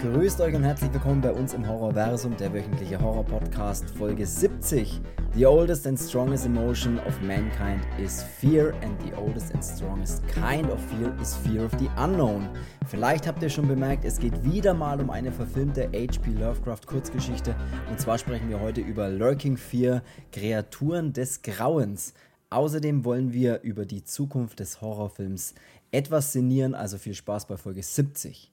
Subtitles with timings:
[0.00, 4.98] Grüßt euch und herzlich willkommen bei uns im Horrorversum, der wöchentliche Horror-Podcast, Folge 70.
[5.34, 10.70] The oldest and strongest emotion of mankind is fear, and the oldest and strongest kind
[10.70, 12.48] of fear is fear of the unknown.
[12.86, 16.30] Vielleicht habt ihr schon bemerkt, es geht wieder mal um eine verfilmte H.P.
[16.30, 17.54] Lovecraft-Kurzgeschichte.
[17.90, 22.14] Und zwar sprechen wir heute über Lurking Fear, Kreaturen des Grauens.
[22.48, 25.54] Außerdem wollen wir über die Zukunft des Horrorfilms
[25.90, 28.50] etwas sinnieren, also viel Spaß bei Folge 70.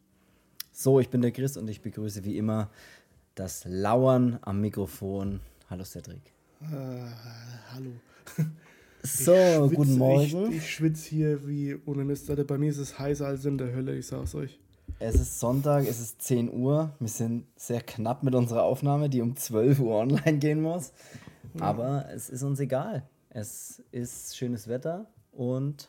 [0.80, 2.70] So, ich bin der Chris und ich begrüße wie immer
[3.34, 5.40] das Lauern am Mikrofon.
[5.72, 6.22] Hallo Cedric.
[6.62, 6.66] Äh,
[7.74, 7.94] hallo.
[9.02, 10.52] So, schwitz, guten Morgen.
[10.52, 12.30] Ich, ich schwitze hier wie ohne Mist.
[12.30, 12.44] Alter.
[12.44, 14.60] Bei mir ist es heißer als in der Hölle, ich sag's euch.
[15.00, 16.92] Es ist Sonntag, es ist 10 Uhr.
[17.00, 20.92] Wir sind sehr knapp mit unserer Aufnahme, die um 12 Uhr online gehen muss.
[21.60, 23.02] Aber es ist uns egal.
[23.30, 25.88] Es ist schönes Wetter und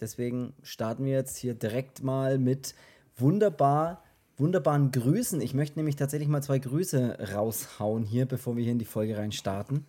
[0.00, 2.74] deswegen starten wir jetzt hier direkt mal mit
[3.16, 4.02] wunderbar,
[4.36, 5.40] wunderbaren Grüßen.
[5.40, 9.16] Ich möchte nämlich tatsächlich mal zwei Grüße raushauen hier, bevor wir hier in die Folge
[9.16, 9.86] rein starten.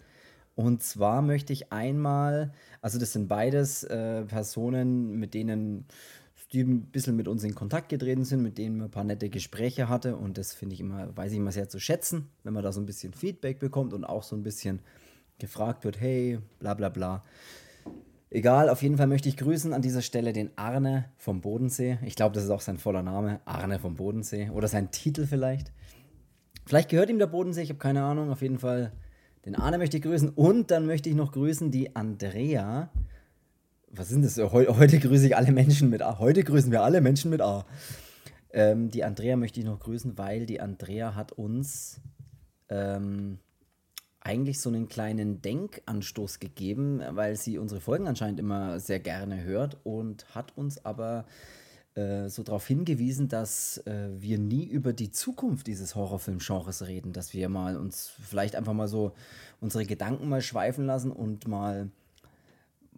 [0.56, 5.86] Und zwar möchte ich einmal, also das sind beides äh, Personen, mit denen
[6.54, 9.30] die ein bisschen mit uns in Kontakt getreten sind, mit denen man ein paar nette
[9.30, 10.16] Gespräche hatte.
[10.16, 12.80] Und das finde ich immer, weiß ich immer sehr zu schätzen, wenn man da so
[12.80, 14.80] ein bisschen Feedback bekommt und auch so ein bisschen
[15.38, 17.24] gefragt wird, hey, bla bla bla.
[18.30, 22.00] Egal, auf jeden Fall möchte ich grüßen an dieser Stelle den Arne vom Bodensee.
[22.04, 24.50] Ich glaube, das ist auch sein voller Name, Arne vom Bodensee.
[24.50, 25.72] Oder sein Titel vielleicht.
[26.66, 28.32] Vielleicht gehört ihm der Bodensee, ich habe keine Ahnung.
[28.32, 28.92] Auf jeden Fall
[29.46, 30.30] den Arne möchte ich grüßen.
[30.30, 32.90] Und dann möchte ich noch grüßen die Andrea.
[33.92, 34.38] Was sind das?
[34.38, 36.18] Heu heute grüße ich alle Menschen mit A.
[36.20, 37.66] Heute grüßen wir alle Menschen mit A.
[38.52, 42.02] Ähm, die Andrea möchte ich noch grüßen, weil die Andrea hat uns
[42.70, 43.38] ähm,
[44.26, 49.78] eigentlich so einen kleinen Denkanstoß gegeben, weil sie unsere Folgen anscheinend immer sehr gerne hört
[49.84, 51.26] und hat uns aber
[51.94, 57.34] äh, so darauf hingewiesen, dass äh, wir nie über die Zukunft dieses Horrorfilm-Genres reden, dass
[57.34, 59.14] wir mal uns vielleicht einfach mal so
[59.62, 61.92] unsere Gedanken mal schweifen lassen und mal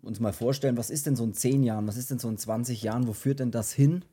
[0.01, 2.37] uns mal vorstellen, was ist denn so in 10 Jahren, was ist denn so in
[2.37, 4.05] 20 Jahren, wo führt denn das hin?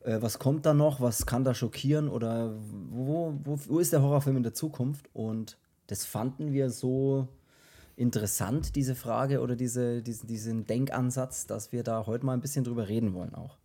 [0.00, 1.02] Äh, was kommt da noch?
[1.02, 2.08] Was kann da schockieren?
[2.08, 2.54] Oder
[2.90, 5.10] wo, wo, wo ist der Horrorfilm in der Zukunft?
[5.12, 7.28] Und das fanden wir so
[7.96, 12.64] interessant, diese Frage oder diese, diesen, diesen Denkansatz, dass wir da heute mal ein bisschen
[12.64, 13.56] drüber reden wollen auch.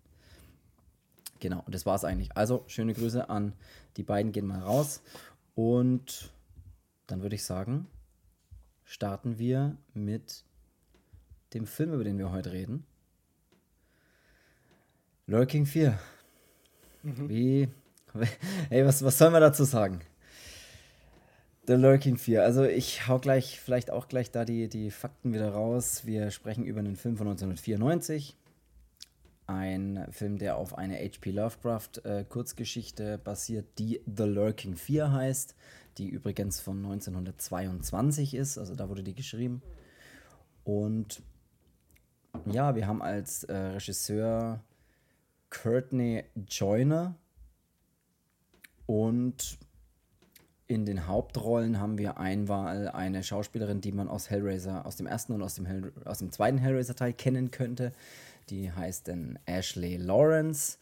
[1.40, 2.36] Genau, und das war es eigentlich.
[2.38, 3.54] Also, schöne Grüße an
[3.98, 5.02] die beiden, gehen mal raus.
[5.56, 6.32] Und
[7.08, 7.88] dann würde ich sagen,
[8.86, 10.46] starten wir mit
[11.54, 12.86] dem Film, über den wir heute reden.
[15.26, 16.00] Lurking 4.
[17.04, 17.30] Mhm.
[17.30, 17.70] Wie.
[18.70, 20.02] Ey, was, was soll man dazu sagen?
[21.72, 22.44] The Lurking Fear.
[22.44, 26.06] Also ich hau gleich, vielleicht auch gleich da die, die Fakten wieder raus.
[26.06, 28.36] Wir sprechen über einen Film von 1994.
[29.48, 31.32] Ein Film, der auf eine H.P.
[31.32, 32.26] Lovecraft äh,
[33.24, 35.56] basiert, die The Lurking Fear heißt,
[35.98, 39.62] die übrigens von 1922 ist, also da wurde die geschrieben.
[40.66, 41.24] Und
[42.48, 44.62] ja, wir haben als äh, Regisseur
[45.50, 47.16] Courtney Joyner
[48.88, 49.58] und
[50.72, 55.34] in den Hauptrollen haben wir einmal eine Schauspielerin, die man aus Hellraiser, aus dem ersten
[55.34, 57.92] und aus dem, Hell, aus dem zweiten Hellraiser-Teil kennen könnte.
[58.50, 60.78] Die heißt dann Ashley Lawrence.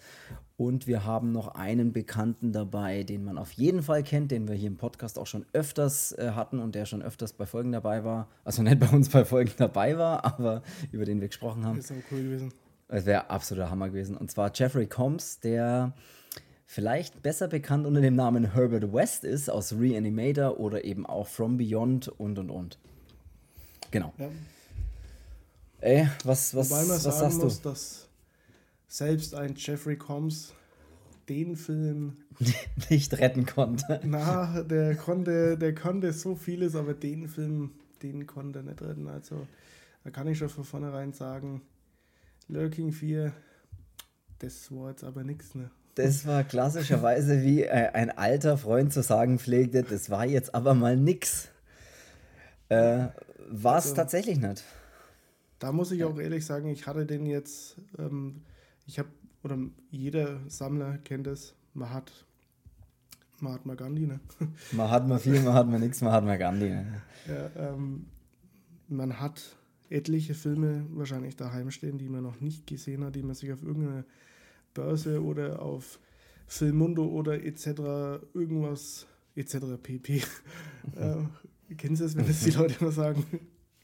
[0.57, 4.53] Und wir haben noch einen Bekannten dabei, den man auf jeden Fall kennt, den wir
[4.53, 8.03] hier im Podcast auch schon öfters äh, hatten und der schon öfters bei Folgen dabei
[8.03, 8.27] war.
[8.44, 10.61] Also nicht bei uns bei Folgen dabei war, aber
[10.91, 11.77] über den wir gesprochen haben.
[11.77, 12.53] Das ist auch cool gewesen.
[12.89, 14.16] Es wäre absoluter Hammer gewesen.
[14.16, 15.94] Und zwar Jeffrey Combs, der
[16.69, 21.57] vielleicht besser bekannt unter dem Namen Herbert West ist, aus Reanimator oder eben auch From
[21.57, 22.78] Beyond und und und.
[23.90, 24.13] Genau.
[24.19, 24.30] Ja.
[25.81, 27.69] Ey, was, was, Wobei man was sagen sagst muss, du?
[27.69, 28.07] dass
[28.88, 30.53] selbst ein Jeffrey Combs
[31.28, 32.18] den Film
[32.91, 34.00] nicht retten konnte.
[34.03, 37.72] Na, der konnte, der konnte so vieles, aber den Film,
[38.03, 39.07] den konnte er nicht retten.
[39.07, 39.47] Also
[40.03, 41.63] da kann ich schon von vornherein sagen,
[42.48, 43.33] Lurking 4,
[44.38, 45.71] das war jetzt aber nichts, ne?
[46.00, 50.74] Das war klassischerweise, wie äh, ein alter Freund zu sagen pflegte, das war jetzt aber
[50.74, 51.50] mal nix.
[52.69, 53.07] Äh,
[53.50, 54.63] war es also, tatsächlich nicht.
[55.60, 58.44] Da muss ich auch ehrlich sagen, ich hatte den jetzt, ähm,
[58.86, 59.10] ich habe,
[59.44, 59.57] oder
[59.92, 62.13] jeder Sammler kennt es, man hat,
[63.42, 64.22] man hat mal Gandhi, ne?
[64.72, 67.02] Man hat mal viel, man hat mal nichts, man hat mal Gandhi, ne?
[67.28, 68.06] Ja, ähm,
[68.88, 69.42] man hat
[69.90, 73.63] etliche Filme wahrscheinlich daheim stehen, die man noch nicht gesehen hat, die man sich auf
[73.63, 74.06] irgendeine
[74.74, 76.00] Börse oder auf
[76.48, 77.68] Filmundo oder etc.
[78.33, 79.57] irgendwas etc.
[79.81, 80.18] pp.
[80.95, 83.24] äh, kennst du das, wenn das die Leute immer sagen?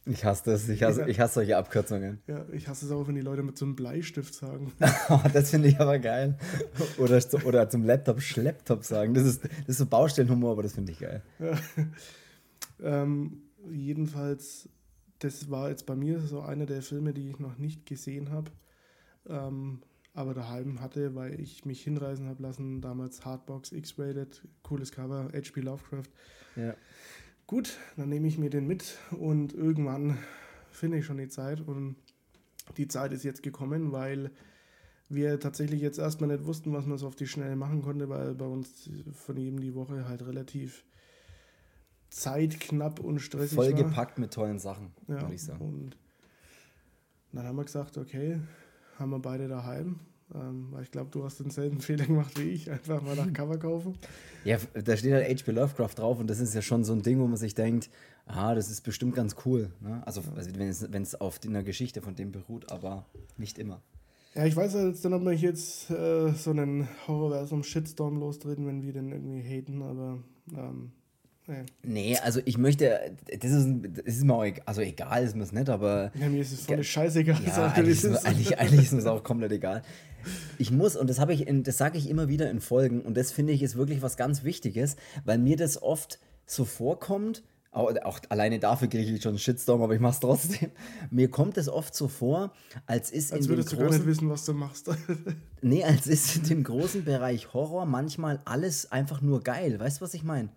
[0.08, 1.08] Ich hasse das, ich hasse, Ja.
[1.08, 2.20] ich hasse solche Abkürzungen.
[2.28, 4.72] Ja, ich hasse es auch, wenn die Leute mit so einem Bleistift sagen.
[5.10, 6.38] Oh, das finde ich aber geil.
[7.00, 9.16] Oder, oder zum Laptop Schlepptop sagen.
[9.16, 11.22] Das ist, das ist so Baustellenhumor, aber das finde ich geil.
[12.84, 13.42] Ähm,
[13.72, 14.68] jedenfalls,
[15.20, 18.52] das war jetzt bei mir so einer der Filme, die ich noch nicht gesehen habe,
[19.30, 19.82] ähm,
[20.16, 22.82] aber daheim hatte, weil ich mich hinreisen habe lassen.
[22.82, 25.62] Damals Hardbox X-Rated, cooles Cover, H.P.
[25.62, 26.10] Lovecraft.
[26.56, 26.74] Ja.
[27.48, 30.18] Gut, dann nehme ich mir den mit und irgendwann
[30.72, 31.96] finde ich schon die Zeit und
[32.78, 34.32] die Zeit ist jetzt gekommen, weil
[35.10, 38.34] wir tatsächlich jetzt erstmal nicht wussten, was man so auf die Schnelle machen konnte, weil
[38.34, 40.84] bei uns von jedem die Woche halt relativ
[42.10, 43.66] zeitknapp und stressig war.
[43.66, 45.62] Vollgepackt mit tollen Sachen, Ja, würde ich sagen.
[45.64, 45.98] und
[47.34, 48.40] dann haben wir gesagt, okay,
[48.98, 50.00] haben wir beide daheim.
[50.34, 53.58] Ähm, weil ich glaube, du hast denselben Fehler gemacht wie ich, einfach mal nach Cover
[53.58, 53.96] kaufen.
[54.44, 55.52] Ja, da steht halt H.P.
[55.52, 57.90] Lovecraft drauf und das ist ja schon so ein Ding, wo man sich denkt,
[58.26, 59.72] ah, das ist bestimmt ganz cool.
[59.82, 60.02] Ne?
[60.06, 63.06] Also, also wenn es auf einer Geschichte von dem beruht, aber
[63.38, 63.82] nicht immer.
[64.34, 68.82] Ja, ich weiß ja jetzt nicht, ob wir jetzt äh, so einen Horrorversum-Shitstorm lostreten, wenn
[68.82, 70.18] wir den irgendwie haten, aber
[70.54, 70.92] ähm,
[71.48, 71.64] nee.
[71.84, 75.44] Nee, also ich möchte, das ist, das ist mir auch egal, also egal ist mir
[75.44, 77.42] es nicht, aber Ja, mir ist es voll scheißegal.
[77.46, 78.26] Ja, eigentlich es ist, mir, ist.
[78.26, 79.82] eigentlich, eigentlich ist das auch komplett egal.
[80.58, 83.16] Ich muss, und das habe ich, in, das sage ich immer wieder in Folgen, und
[83.16, 87.44] das finde ich ist wirklich was ganz Wichtiges, weil mir das oft so vorkommt,
[87.76, 90.72] auch, auch alleine dafür kriege ich schon einen Shitstorm, aber ich mache es trotzdem.
[91.12, 92.54] Mir kommt es oft so vor,
[92.86, 94.90] als ist Als in dem würdest du gar nicht großen, wissen, was du machst.
[95.62, 99.78] nee, als ist in dem großen Bereich Horror manchmal alles einfach nur geil.
[99.78, 100.50] Weißt du, was ich meine?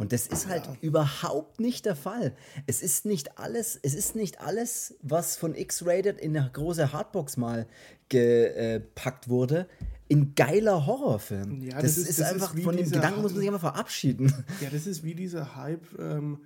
[0.00, 2.34] Und das ist halt überhaupt nicht der Fall.
[2.66, 7.36] Es ist nicht alles, es ist nicht alles, was von X-Rated in eine große Hardbox
[7.36, 7.66] mal
[8.08, 9.68] gepackt wurde,
[10.08, 11.62] in geiler Horrorfilm.
[11.62, 14.32] Ja, das, das ist- das ist einfach von dem Gedanken muss man sich einfach verabschieden.
[14.60, 16.38] Ja, das ist wie dieser Hype, ähm,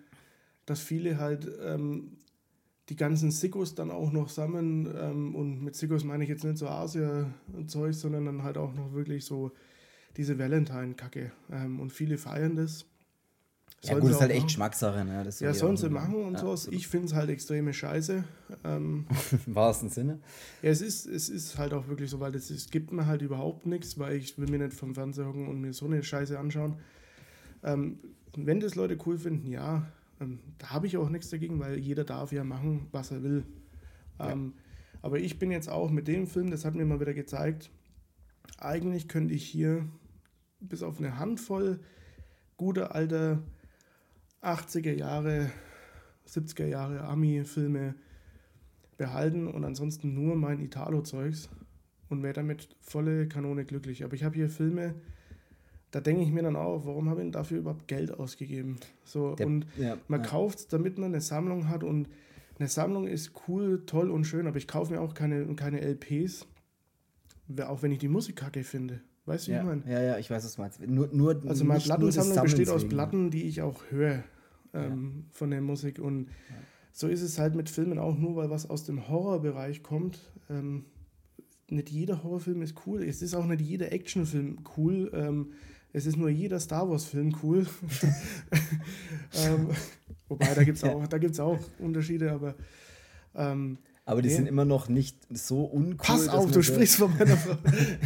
[0.67, 2.19] dass viele halt ähm,
[2.91, 4.87] die ganzen Sickos dann auch noch sammeln.
[4.95, 8.93] Ähm, und mit Sickos meine ich jetzt nicht so Asia-Zeug, sondern dann halt auch noch
[8.93, 9.53] wirklich so
[10.17, 11.33] diese Valentine-Kacke.
[11.51, 12.85] Ähm, und viele feiern das.
[13.89, 14.47] Ja gut, sie ist halt auch echt machen.
[14.49, 15.05] Geschmackssache.
[15.05, 15.23] Ne?
[15.25, 16.53] Das Ja, soll sollen sie machen und ja, so.
[16.53, 16.79] absolut.
[16.79, 18.25] Ich finde es halt extreme Scheiße.
[18.65, 19.07] Ähm,
[19.47, 20.21] Im wahrsten Sinne.
[20.63, 23.23] ja, es ist, es ist halt auch wirklich so, weil es, es gibt mir halt
[23.23, 26.39] überhaupt nichts, weil ich will mir nicht vom Fernseher hocken und mir so eine Scheiße
[26.39, 26.77] anschauen.
[27.63, 27.99] Ähm,
[28.37, 29.87] wenn das Leute cool finden, ja,
[30.21, 33.45] ähm, da habe ich auch nichts dagegen, weil jeder darf ja machen, was er will.
[34.19, 34.55] Ähm,
[35.03, 37.71] aber ich bin jetzt auch mit dem Film, das hat mir mal wieder gezeigt,
[38.59, 39.87] eigentlich könnte ich hier
[40.61, 41.81] bis auf eine Handvoll
[42.57, 43.43] guter alter
[44.45, 45.51] 80er Jahre,
[46.29, 47.95] 70er Jahre Ami-Filme
[48.97, 51.49] behalten und ansonsten nur mein Italo-Zeugs
[52.09, 54.05] und wäre damit volle Kanone glücklich.
[54.05, 54.95] Aber ich habe hier Filme,
[55.91, 58.77] da denke ich mir dann auch, warum habe ich denn dafür überhaupt Geld ausgegeben?
[59.05, 60.27] So, Der- und ja, man ja.
[60.27, 62.09] kauft es, damit man eine Sammlung hat und
[62.59, 66.47] eine Sammlung ist cool, toll und schön, aber ich kaufe mir auch keine, keine LPs,
[67.67, 69.01] auch wenn ich die Musik kacke finde.
[69.27, 69.83] Weißt du, wie ich Ja, meine?
[69.91, 70.81] ja, ja, ich weiß, was du meinst.
[70.87, 72.87] Nur, nur, Also meine Plattensammlung besteht aus.
[72.89, 74.23] Platten, die ich auch höre
[74.75, 75.99] ähm, von der Musik.
[75.99, 76.29] Und
[76.93, 80.19] so ist es halt mit Filmen auch nur, weil was aus dem Horrorbereich kommt.
[80.51, 80.85] Ähm,
[81.71, 83.03] nicht jeder Horrorfilm ist cool.
[83.03, 85.11] Es ist auch nicht jeder Actionfilm cool.
[85.15, 85.53] Ähm,
[85.93, 87.67] es ist nur jeder Star Wars-Film cool.
[89.47, 89.69] ähm,
[90.29, 90.93] wobei, da gibt es Ja.
[90.95, 92.55] auch, da gibt's auch Unterschiede, aber
[93.35, 94.35] ähm, Aber die Nee.
[94.37, 95.97] sind immer noch nicht so uncool.
[95.97, 97.57] pass auf, du sprichst von meiner Frau.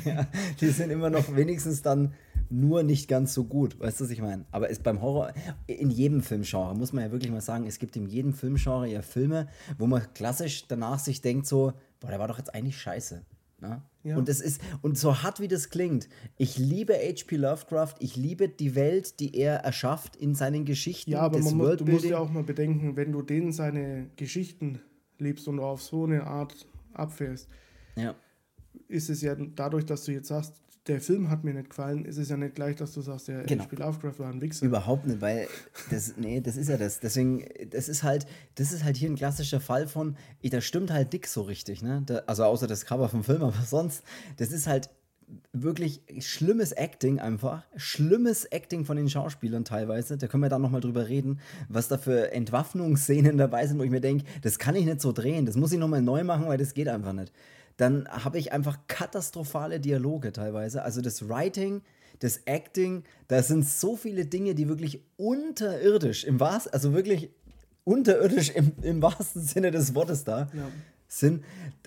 [0.04, 0.26] ja,
[0.60, 2.12] die sind immer noch wenigstens dann
[2.50, 3.78] nur nicht ganz so gut.
[3.78, 4.44] Weißt du, was ich meine?
[4.50, 5.32] Aber ist beim Horror,
[5.66, 9.02] in jedem Filmgenre, muss man ja wirklich mal sagen, es gibt in jedem Filmgenre ja
[9.02, 13.24] Filme, wo man klassisch danach sich denkt so, boah, der war doch jetzt eigentlich scheiße.
[13.60, 13.82] Ne?
[14.04, 14.16] Ja.
[14.16, 17.36] Und es ist, und so hart wie das klingt, ich liebe H.P.
[17.36, 21.10] Lovecraft, ich liebe die Welt, die er erschafft in seinen Geschichten.
[21.10, 24.80] Ja, aber man muss, du musst ja auch mal bedenken, wenn du denen seine Geschichten
[25.18, 27.48] liebst und auf so eine Art abfährst,
[27.96, 28.14] ja.
[28.86, 30.54] ist es ja dadurch, dass du jetzt sagst,
[30.88, 33.44] der Film hat mir nicht gefallen, ist es ja nicht gleich, dass du sagst, der
[33.44, 33.64] Genau.
[33.64, 33.76] H.P.
[33.76, 34.64] Lovecraft war ein Wichser.
[34.66, 35.46] Überhaupt nicht, weil
[35.90, 37.00] das, nee, das ist ja das.
[37.00, 40.90] Deswegen, das ist halt, das ist halt hier ein klassischer Fall von, ich, da stimmt
[40.90, 42.02] halt dick so richtig, ne?
[42.06, 44.02] Da, also außer das Cover vom Film, aber sonst,
[44.38, 44.90] das ist halt
[45.52, 47.62] wirklich schlimmes Acting einfach.
[47.76, 50.16] Schlimmes Acting von den Schauspielern teilweise.
[50.16, 53.90] Da können wir dann nochmal drüber reden, was da für Entwaffnungsszenen dabei sind, wo ich
[53.90, 56.58] mir denke, das kann ich nicht so drehen, das muss ich nochmal neu machen, weil
[56.58, 57.32] das geht einfach nicht.
[57.78, 60.82] Dann habe ich einfach katastrophale Dialoge teilweise.
[60.82, 61.80] Also das Writing,
[62.18, 67.30] das Acting, da sind so viele Dinge, die wirklich unterirdisch, im wahrsten, also wirklich
[67.84, 70.68] unterirdisch im, im wahrsten Sinne des Wortes da Ja.
[71.06, 71.44] sind.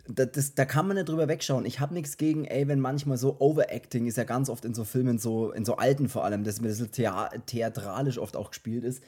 [0.08, 1.66] Da, das, da kann man nicht drüber wegschauen.
[1.66, 4.84] Ich habe nichts gegen, ey, wenn manchmal so Overacting ist ja ganz oft in so
[4.84, 8.50] Filmen, so in so alten vor allem, dass mir das so thea theatralisch oft auch
[8.50, 9.04] gespielt ist.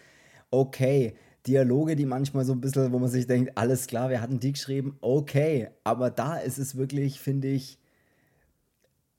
[0.52, 1.16] Okay,
[1.48, 4.54] Dialoge, die manchmal so ein bisschen, wo man sich denkt, alles klar, wir hatten die
[4.54, 5.70] geschrieben, okay.
[5.84, 7.78] Aber da ist es wirklich, finde ich,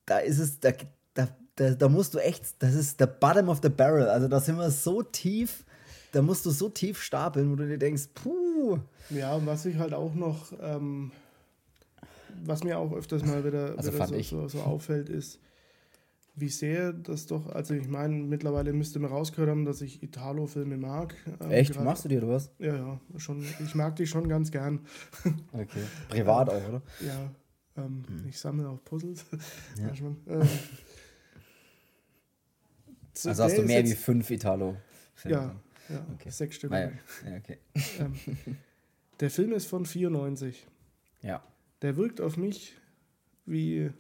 [0.07, 0.73] da ist es, da,
[1.13, 4.09] da, da, da musst du echt, das ist der Bottom of the Barrel.
[4.09, 5.65] Also da sind wir so tief,
[6.13, 8.79] da musst du so tief stapeln, wo du dir denkst, puh.
[9.11, 11.13] Ja, und was ich halt auch noch, ähm,
[12.45, 15.39] was mir auch öfters mal wieder, Also wieder so, so, so auffällt, ist,
[16.37, 20.77] wie sehr das doch, also ich meine, mittlerweile müsste man rausgehört haben, dass ich Italo-Filme
[20.77, 21.15] mag.
[21.41, 21.73] Ähm, Echt?
[21.73, 22.51] gerade- Machst du dir was?
[22.59, 23.45] Ja, ja, schon.
[23.65, 24.81] Ich mag die schon ganz gern.
[25.53, 25.83] Okay.
[26.09, 26.83] Privat auch, oder?
[27.01, 27.31] Ja,
[27.77, 29.25] ähm, ich sammle auch Puzzles.
[29.79, 29.85] Ja.
[29.87, 30.17] Manchmal.
[30.29, 30.49] Ähm,
[33.13, 34.77] so Also hast du mehr wie fünf Italo.
[35.25, 35.55] Ja,
[35.89, 36.31] ja Okay.
[36.31, 36.73] sechs Stück.
[36.73, 36.81] Ja.
[36.91, 36.91] ja,
[37.39, 37.59] okay.
[38.01, 38.15] Ähm,
[39.21, 40.67] der Film ist von 94.
[41.23, 41.43] Ja.
[41.83, 42.75] Der wirkt auf mich
[43.47, 43.91] wie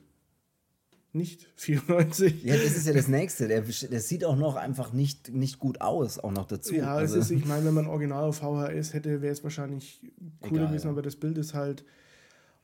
[1.14, 2.42] nicht 94.
[2.44, 3.49] Ja, das ist ja das Nächste.
[3.49, 6.75] Der, der sieht auch noch einfach nicht, nicht gut aus, auch noch dazu.
[6.75, 10.00] Ja, also, es ist, ich meine, wenn man original auf VHS hätte, wäre es wahrscheinlich
[10.40, 10.90] cooler Egal, gewesen, ja.
[10.90, 11.85] aber das Bild ist halt,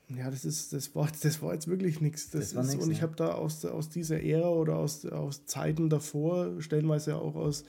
[0.08, 2.30] ja, das ist, das war, das war jetzt wirklich nichts.
[2.30, 3.02] Das Das ist, nix, und ich ne?
[3.02, 7.64] habe da aus, aus dieser Ära oder aus, aus Zeiten davor, stellenweise auch aus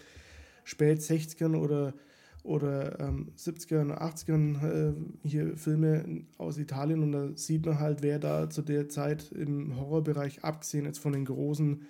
[0.63, 1.93] spät 60ern oder,
[2.43, 4.93] oder ähm, 70ern, 80ern äh,
[5.27, 9.77] hier Filme aus Italien und da sieht man halt, wer da zu der Zeit im
[9.79, 11.85] Horrorbereich, abgesehen jetzt von den großen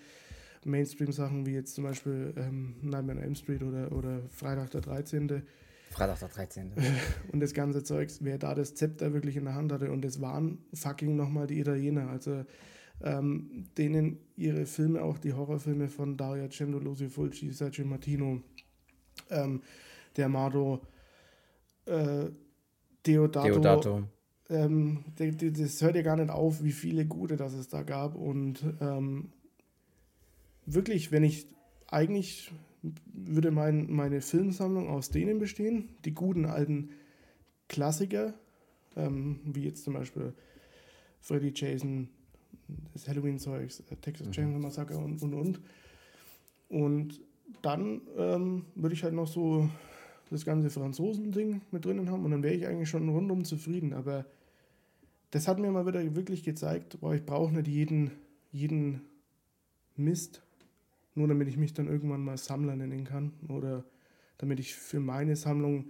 [0.66, 5.42] Mainstream-Sachen wie jetzt zum Beispiel ähm, Nightmare on Elm Street oder, oder Freitag der 13.
[5.90, 6.72] Freitag der 13.
[7.32, 10.22] und das ganze Zeugs, wer da das Zepter wirklich in der Hand hatte und das
[10.22, 12.46] waren fucking nochmal die Italiener, also
[13.04, 18.42] ähm, denen ihre Filme, auch die Horrorfilme von Dario Argento, Lucio Fulci, Sergio Martino,
[19.30, 19.62] ähm,
[20.16, 20.82] der Amado,
[21.86, 22.30] äh,
[23.06, 24.04] Deodato, Deodato.
[24.50, 28.16] ähm, das hört ja gar nicht auf, wie viele gute das es da gab.
[28.16, 29.32] Und ähm,
[30.66, 31.48] wirklich, wenn ich
[31.88, 32.52] eigentlich
[33.14, 36.90] würde mein, meine Filmsammlung aus denen bestehen, die guten alten
[37.68, 38.34] Klassiker,
[38.96, 40.34] ähm, wie jetzt zum Beispiel
[41.22, 42.10] Freddy Jason,
[42.94, 45.62] das Halloween-Zeugs, äh, Texas Chainsaw Massacre und und und.
[46.70, 47.22] Und
[47.62, 49.70] dann ähm, würde ich halt noch so
[50.32, 53.94] das ganze Franzosen-Ding mit drinnen haben und dann wäre ich eigentlich schon rundum zufrieden.
[53.94, 54.26] Aber
[55.32, 58.12] das hat mir mal wieder wirklich gezeigt, boah, ich brauche nicht jeden,
[58.52, 59.02] jeden
[59.96, 60.42] Mist,
[61.16, 63.84] nur damit ich mich dann irgendwann mal Sammler nennen kann oder
[64.38, 65.90] damit ich für meine Sammlung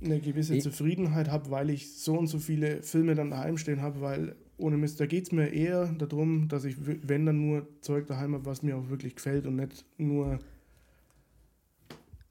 [0.00, 3.82] eine gewisse Ich- Zufriedenheit habe, weil ich so und so viele Filme dann daheim stehen
[3.82, 6.76] habe, weil ohne Mist, da geht es mir eher darum, dass ich,
[7.08, 10.38] wenn dann nur Zeug daheim habe, was mir auch wirklich gefällt und nicht nur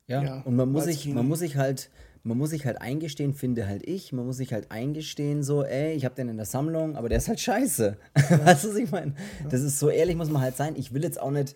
[0.07, 1.89] Ja, Ja, und man muss, sich, man muss sich halt,
[2.23, 5.93] man muss sich halt eingestehen, finde halt ich, man muss sich halt eingestehen, so, ey,
[5.93, 7.97] ich habe den in der Sammlung, aber der ist halt scheiße.
[8.13, 9.13] weißt du, was ich meine?
[9.49, 10.75] Das ist so ehrlich, muss man halt sein.
[10.75, 11.55] Ich will jetzt auch nicht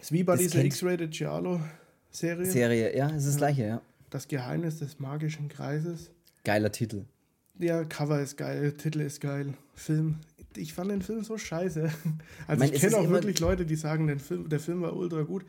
[0.00, 3.82] ist wie bei Das dieser X-Rated Giallo-Serie, Serie, ja, es ist das gleiche, ja.
[4.08, 6.10] Das Geheimnis des magischen Kreises.
[6.44, 7.04] Geiler Titel.
[7.58, 10.16] Ja, Cover ist geil, Titel ist geil, Film.
[10.56, 11.90] Ich fand den Film so scheiße.
[12.46, 15.22] Also mein, ich kenne auch wirklich Leute, die sagen, der Film, der Film war ultra
[15.22, 15.44] gut.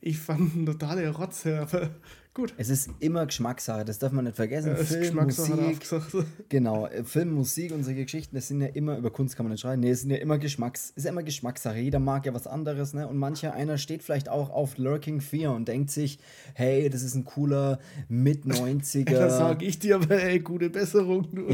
[0.00, 1.90] Ich fand ihn totale Rotze, aber
[2.36, 2.54] gut.
[2.58, 4.68] Es ist immer Geschmackssache, das darf man nicht vergessen.
[4.68, 5.86] Ja, es ist Film, Musik.
[6.50, 9.52] Genau, äh, Film, Musik und solche Geschichten, das sind ja immer, über Kunst kann man
[9.52, 11.78] nicht schreiben, nee, es sind ja immer Geschmacks, ist ja immer Geschmackssache.
[11.78, 13.08] Jeder mag ja was anderes, ne?
[13.08, 16.18] Und mancher einer steht vielleicht auch auf Lurking Fear und denkt sich,
[16.54, 19.10] hey, das ist ein cooler Mit-90er.
[19.10, 21.26] Da sage ich dir aber, ey, gute Besserung.
[21.34, 21.48] Du.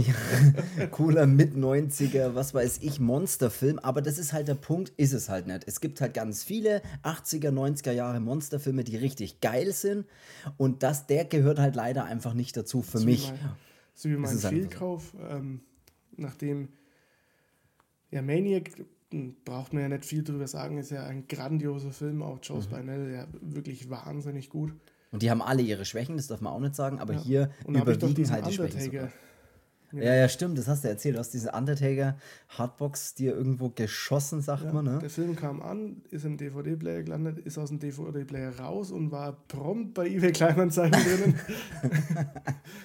[0.90, 3.78] cooler Mit-90er, was weiß ich, Monsterfilm.
[3.78, 5.62] Aber das ist halt der Punkt, ist es halt nicht.
[5.66, 10.06] Es gibt halt ganz viele 80er, 90er Jahre Monsterfilme, die richtig geil sind.
[10.56, 13.28] Und das, der gehört halt leider einfach nicht dazu für So wie mich.
[13.30, 13.38] mein-
[13.94, 14.48] So wie mein so.
[14.48, 15.60] Fehlkauf, ähm,
[16.16, 16.68] nachdem
[18.10, 18.70] ja Maniac,
[19.10, 22.58] hm, braucht man ja nicht viel drüber sagen, ist ja ein grandioser Film, auch Joe
[22.58, 22.62] Mhm.
[22.62, 24.72] Spinell, ja wirklich wahnsinnig gut.
[25.10, 27.20] Und die haben alle ihre Schwächen, das darf man auch nicht sagen, aber Ja.
[27.22, 28.80] hier Und überwiegen halt die Schwächen.
[28.80, 29.08] Sogar.
[29.92, 31.16] Ja, ja, stimmt, das hast du erzählt.
[31.16, 32.16] Du hast diesen Undertaker
[32.48, 34.98] Hardbox dir irgendwo geschossen, sagt Ja, man, ne?
[35.00, 39.32] Der Film kam an, ist im DVD-Player gelandet, ist aus dem DVD-Player raus und war
[39.48, 41.38] prompt bei eBay Kleinanzeigen drinnen.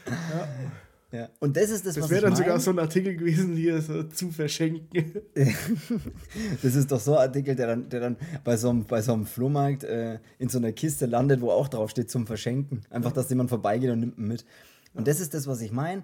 [0.08, 0.48] ja,
[1.12, 1.30] Ja.
[1.40, 2.38] Und das ist das, das was wäre dann mein.
[2.38, 5.22] sogar so ein Artikel gewesen, hier so zu verschenken.
[6.62, 9.14] Das ist doch so ein Artikel, der dann, der dann bei, so einem, bei so
[9.14, 12.82] einem Flohmarkt äh, in so einer Kiste landet, wo auch drauf steht zum Verschenken.
[12.90, 14.46] Einfach, dass jemand vorbeigeht und nimmt ihn mit.
[14.94, 16.02] Und das ist das, was ich meine.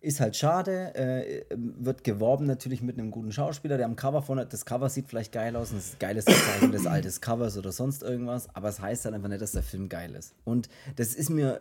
[0.00, 4.46] Ist halt schade, äh, wird geworben natürlich mit einem guten Schauspieler, der am Cover vorne,
[4.46, 7.72] das Cover sieht vielleicht geil aus und es ist geiles Zeichen des altes Covers oder
[7.72, 10.34] sonst irgendwas, aber es heißt halt einfach nicht, dass der Film geil ist.
[10.44, 11.58] Und das ist mir,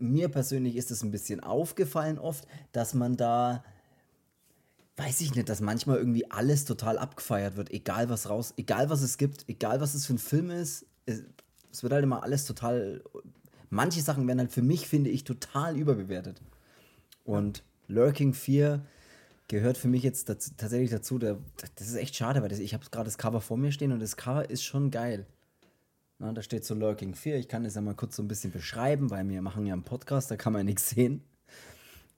[0.00, 3.62] mir persönlich ist es ein bisschen aufgefallen oft, dass man da
[4.96, 9.02] weiß ich nicht, dass manchmal irgendwie alles total abgefeiert wird, egal was raus, egal was
[9.02, 11.22] es gibt, egal was es für ein Film ist, es,
[11.70, 13.02] es wird halt immer alles total.
[13.68, 16.40] manche Sachen werden halt für mich, finde ich, total überbewertet.
[17.24, 18.84] Und Lurking 4
[19.48, 21.18] gehört für mich jetzt dazu, tatsächlich dazu.
[21.18, 21.38] Der,
[21.76, 24.00] das ist echt schade, weil das, ich habe gerade das Cover vor mir stehen und
[24.00, 25.26] das Cover ist schon geil.
[26.18, 27.36] Na, da steht so Lurking 4.
[27.36, 29.82] Ich kann das ja mal kurz so ein bisschen beschreiben, weil wir machen ja einen
[29.82, 31.22] Podcast, da kann man nichts sehen.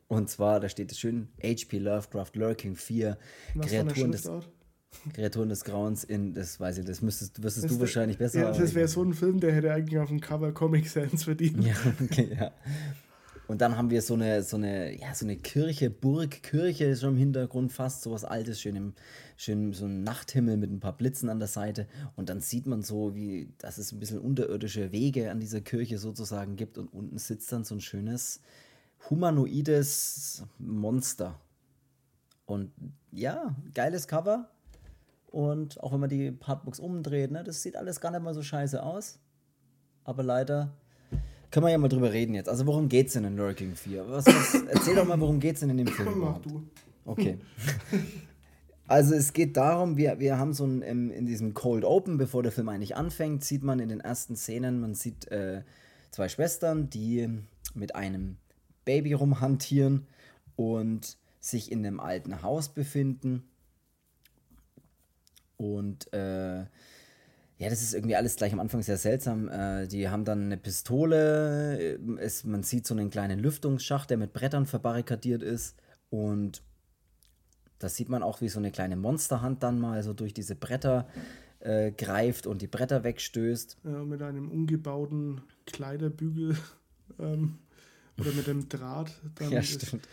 [0.06, 1.78] Und zwar, da steht es schön, H.P.
[1.78, 3.18] Lovecraft, Lurking 4,
[3.60, 4.30] Kreaturen des,
[5.12, 8.40] Kreaturen des Grauens in, das weiß ich, das müsstest, wüsstest das du wahrscheinlich besser.
[8.40, 11.62] Ja, das wäre so ein Film, der hätte eigentlich auf dem Cover Comic Sans verdient.
[11.62, 12.52] Ja, okay, ja.
[13.48, 17.16] Und dann haben wir so eine, so eine, ja, so eine Kirche, Burgkirche schon im
[17.16, 18.92] Hintergrund fast, so was Altes, schön im,
[19.38, 21.86] schön so ein Nachthimmel mit ein paar Blitzen an der Seite.
[22.14, 25.96] Und dann sieht man so, wie, dass es ein bisschen unterirdische Wege an dieser Kirche
[25.96, 26.76] sozusagen gibt.
[26.76, 28.42] Und unten sitzt dann so ein schönes,
[29.08, 31.40] humanoides Monster.
[32.44, 32.70] Und
[33.12, 34.50] ja, geiles Cover.
[35.26, 38.42] Und auch wenn man die Partbox umdreht, ne, das sieht alles gar nicht mal so
[38.42, 39.18] scheiße aus.
[40.04, 40.74] Aber leider
[41.50, 42.48] können wir ja mal drüber reden jetzt.
[42.48, 44.08] Also, worum geht's denn in Lurking 4?
[44.08, 46.18] Was, was, erzähl doch mal, worum geht's denn in dem Film?
[46.18, 46.62] Mach du.
[47.04, 47.38] Okay.
[48.88, 52.42] Also es geht darum, wir, wir haben so ein, in, in diesem Cold Open, bevor
[52.42, 55.62] der Film eigentlich anfängt, sieht man in den ersten Szenen, man sieht äh,
[56.10, 57.28] zwei Schwestern, die
[57.74, 58.38] mit einem
[58.86, 60.06] Baby rumhantieren
[60.56, 63.44] und sich in einem alten Haus befinden.
[65.58, 66.64] Und äh,
[67.58, 69.48] ja, das ist irgendwie alles gleich am Anfang sehr seltsam.
[69.48, 74.32] Äh, die haben dann eine Pistole, es, man sieht so einen kleinen Lüftungsschacht, der mit
[74.32, 75.76] Brettern verbarrikadiert ist.
[76.08, 76.62] Und
[77.80, 81.08] da sieht man auch, wie so eine kleine Monsterhand dann mal so durch diese Bretter
[81.58, 83.78] äh, greift und die Bretter wegstößt.
[83.82, 86.56] Ja, mit einem umgebauten Kleiderbügel
[87.18, 87.58] ähm,
[88.20, 89.10] oder mit dem Draht.
[89.34, 90.08] Dann ja, stimmt.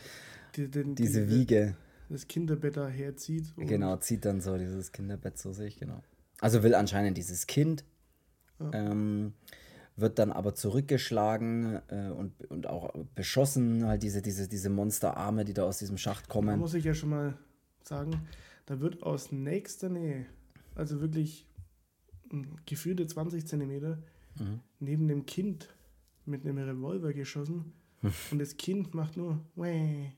[0.55, 1.75] Die, den, Diese die, Wiege.
[2.09, 3.45] Das Kinderbett da herzieht.
[3.57, 6.01] Genau, zieht dann so dieses Kinderbett so sich, genau.
[6.41, 7.83] Also will anscheinend dieses Kind,
[8.59, 8.71] ja.
[8.73, 9.33] ähm,
[9.95, 15.53] wird dann aber zurückgeschlagen äh, und, und auch beschossen, halt diese, diese, diese Monsterarme, die
[15.53, 16.49] da aus diesem Schacht kommen.
[16.49, 17.37] Da muss ich ja schon mal
[17.83, 18.27] sagen,
[18.65, 20.25] da wird aus nächster Nähe,
[20.75, 21.47] also wirklich
[22.65, 23.99] gefühlte 20 Zentimeter,
[24.37, 24.59] mhm.
[24.79, 25.69] neben dem Kind
[26.25, 27.73] mit einem Revolver geschossen
[28.31, 30.11] und das Kind macht nur Wäh.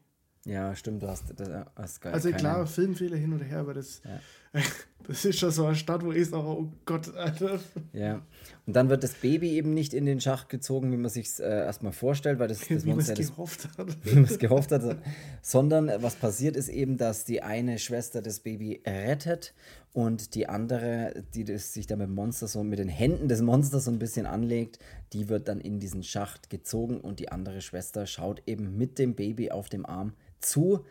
[0.46, 2.14] Ja, stimmt, du hast, das, hast geil.
[2.14, 4.62] Also klar, Filmfehler hin und her, aber das, ja.
[5.08, 7.60] das ist schon so eine Stadt, wo ich sage, oh Gott, Alter.
[7.94, 8.22] Ja,
[8.66, 11.44] und dann wird das Baby eben nicht in den Schacht gezogen, wie man sich äh,
[11.44, 13.16] erstmal vorstellt, weil das, das wie Monster...
[13.16, 13.98] Wie man es gehofft hat.
[14.04, 14.98] Wie man es gehofft hat.
[15.42, 19.54] Sondern äh, was passiert ist eben, dass die eine Schwester das Baby rettet
[19.94, 23.86] und die andere, die das sich dann mit Monster so mit den Händen des Monsters
[23.86, 24.78] so ein bisschen anlegt,
[25.14, 29.16] die wird dann in diesen Schacht gezogen und die andere Schwester schaut eben mit dem
[29.16, 30.86] Baby auf dem Arm zu,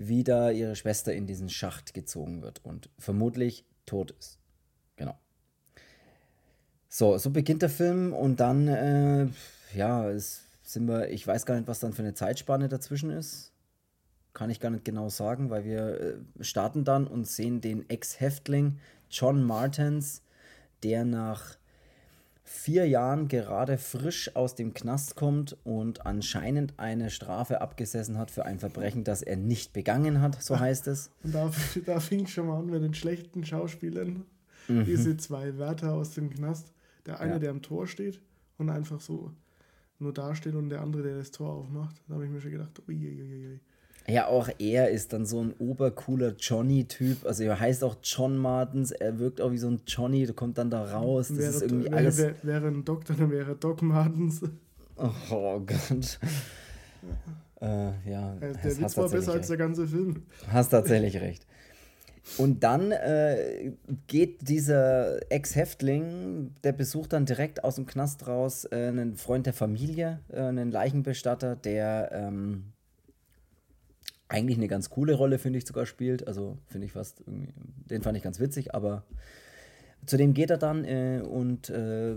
[0.00, 4.38] wie da ihre Schwester in diesen Schacht gezogen wird und vermutlich tot ist.
[4.96, 5.18] Genau.
[6.88, 9.28] So, so beginnt der Film und dann, äh,
[9.74, 13.52] ja, es sind wir, ich weiß gar nicht, was dann für eine Zeitspanne dazwischen ist.
[14.32, 18.78] Kann ich gar nicht genau sagen, weil wir äh, starten dann und sehen den Ex-Häftling
[19.10, 20.22] John Martens,
[20.82, 21.58] der nach
[22.52, 28.44] vier Jahren gerade frisch aus dem Knast kommt und anscheinend eine Strafe abgesessen hat für
[28.44, 31.12] ein Verbrechen, das er nicht begangen hat, so heißt es.
[31.22, 31.50] Und da,
[31.86, 34.24] da fing schon mal an mit den schlechten Schauspielern.
[34.66, 34.84] Mhm.
[34.84, 36.72] Diese zwei Wärter aus dem Knast.
[37.06, 37.38] Der eine, ja.
[37.38, 38.20] der am Tor steht
[38.58, 39.30] und einfach so
[40.00, 42.02] nur dasteht und der andere, der das Tor aufmacht.
[42.08, 43.60] Da habe ich mir schon gedacht, uiuiui.
[44.06, 47.26] Ja, auch er ist dann so ein obercooler Johnny-Typ.
[47.26, 50.58] Also er heißt auch John Martens, er wirkt auch wie so ein Johnny, der kommt
[50.58, 51.28] dann da raus.
[51.28, 52.18] Das wäre, ist irgendwie wäre, alles.
[52.18, 54.42] Wäre, wäre ein Doktor, dann wäre Doc Martens.
[54.96, 56.18] Oh, oh Gott.
[57.62, 57.66] Ja.
[57.66, 59.38] Äh, ja, der Witz war besser recht.
[59.38, 60.22] als der ganze Film.
[60.48, 61.46] Hast tatsächlich recht.
[62.36, 63.72] Und dann äh,
[64.06, 69.52] geht dieser Ex-Häftling, der besucht dann direkt aus dem Knast raus äh, einen Freund der
[69.52, 72.72] Familie, äh, einen Leichenbestatter, der ähm,
[74.30, 76.26] eigentlich eine ganz coole Rolle, finde ich, sogar spielt.
[76.26, 77.52] Also finde ich fast irgendwie,
[77.90, 79.04] den fand ich ganz witzig, aber
[80.06, 82.16] zu dem geht er dann äh, und äh,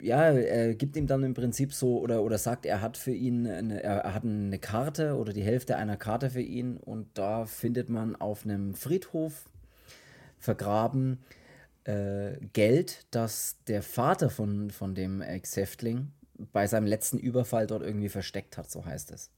[0.00, 3.46] ja, er gibt ihm dann im Prinzip so oder, oder sagt, er hat für ihn,
[3.46, 7.90] eine, er hat eine Karte oder die Hälfte einer Karte für ihn und da findet
[7.90, 9.44] man auf einem Friedhof
[10.38, 11.18] vergraben
[11.84, 16.08] äh, Geld, das der Vater von, von dem Ex-Häftling
[16.52, 19.30] bei seinem letzten Überfall dort irgendwie versteckt hat, so heißt es.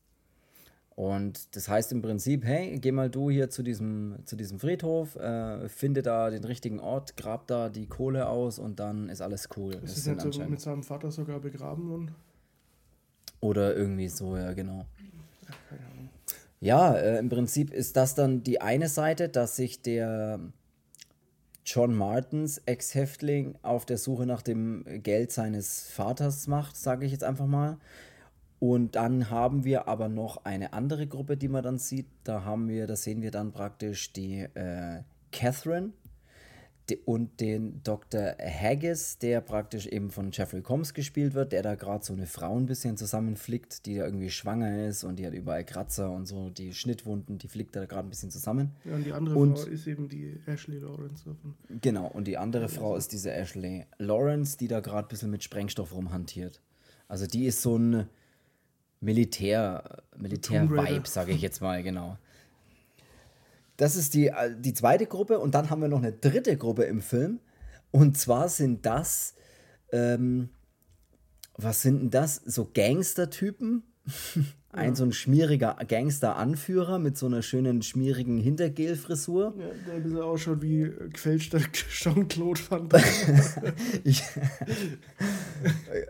[0.94, 5.16] Und das heißt im Prinzip, hey, geh mal du hier zu diesem, zu diesem Friedhof,
[5.16, 9.48] äh, finde da den richtigen Ort, grab da die Kohle aus und dann ist alles
[9.56, 9.74] cool.
[9.82, 12.10] Ist das nicht so mit seinem Vater sogar begraben worden?
[13.40, 14.84] Oder irgendwie so, ja, genau.
[15.68, 16.08] keine Ahnung.
[16.60, 20.38] Ja, äh, im Prinzip ist das dann die eine Seite, dass sich der
[21.64, 27.24] John Martins Ex-Häftling auf der Suche nach dem Geld seines Vaters macht, sage ich jetzt
[27.24, 27.78] einfach mal.
[28.62, 32.06] Und dann haben wir aber noch eine andere Gruppe, die man dann sieht.
[32.22, 35.90] Da haben wir, da sehen wir dann praktisch die äh, Catherine
[37.04, 38.36] und den Dr.
[38.38, 42.56] Haggis, der praktisch eben von Jeffrey Combs gespielt wird, der da gerade so eine Frau
[42.56, 46.48] ein bisschen zusammenflickt, die da irgendwie schwanger ist und die hat überall Kratzer und so,
[46.48, 48.70] die Schnittwunden, die flickt da gerade ein bisschen zusammen.
[48.84, 51.24] Ja, und die andere und, Frau ist eben die Ashley Lawrence.
[51.80, 55.42] Genau, und die andere Frau ist diese Ashley Lawrence, die da gerade ein bisschen mit
[55.42, 56.60] Sprengstoff rumhantiert.
[57.08, 58.06] Also die ist so ein
[59.02, 62.16] Militär, Militär-Vibe, sage ich jetzt mal, genau.
[63.76, 66.84] Das ist die, äh, die zweite Gruppe und dann haben wir noch eine dritte Gruppe
[66.84, 67.40] im Film.
[67.90, 69.34] Und zwar sind das,
[69.90, 70.50] ähm,
[71.56, 72.36] was sind denn das?
[72.36, 73.82] So Gangster-Typen.
[74.72, 74.94] ein ja.
[74.94, 79.52] so ein schmieriger Gangster-Anführer mit so einer schönen schmierigen Hintergel-Frisur.
[79.58, 81.58] Ja, der ein bisschen ausschaut wie gefälschter
[81.90, 83.04] Jean-Claude Van Damme.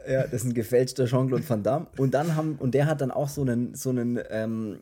[0.09, 1.88] ja, das ist ein gefälschter Jean-Claude Van Damme.
[1.98, 4.79] Und dann haben, und der hat dann auch so einen, so einen, ähm,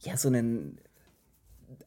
[0.00, 0.78] ja, so einen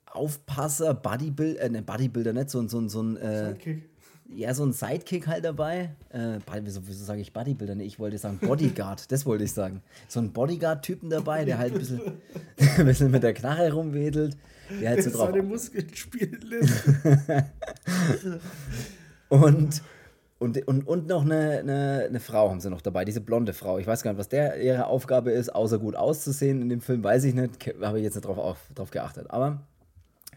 [0.05, 3.17] Aufpasser, Bodybuilder, äh, ne, Bodybuilder nicht, so, so, so ein.
[3.17, 3.89] Äh, Sidekick.
[4.29, 5.95] Ja, so ein Sidekick halt dabei.
[6.09, 7.75] Äh, wieso, sage ich Bodybuilder?
[7.75, 9.81] Nee, ich wollte sagen Bodyguard, das wollte ich sagen.
[10.09, 12.01] So ein Bodyguard-Typen dabei, der halt ein bisschen,
[12.77, 14.35] ein bisschen mit der Knarre rumwedelt.
[14.81, 15.29] Der halt so drauf.
[15.29, 16.83] Seine Muskeln spielen lässt.
[19.29, 19.81] und,
[20.39, 23.77] und, und, und noch eine, eine, eine, Frau haben sie noch dabei, diese blonde Frau.
[23.77, 27.01] Ich weiß gar nicht, was der ihre Aufgabe ist, außer gut auszusehen in dem Film,
[27.01, 27.73] weiß ich nicht.
[27.81, 29.31] Habe ich jetzt nicht drauf, auf, drauf geachtet.
[29.31, 29.61] Aber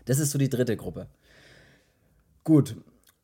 [0.04, 1.08] das ist so die dritte Gruppe.
[2.44, 2.76] Gut.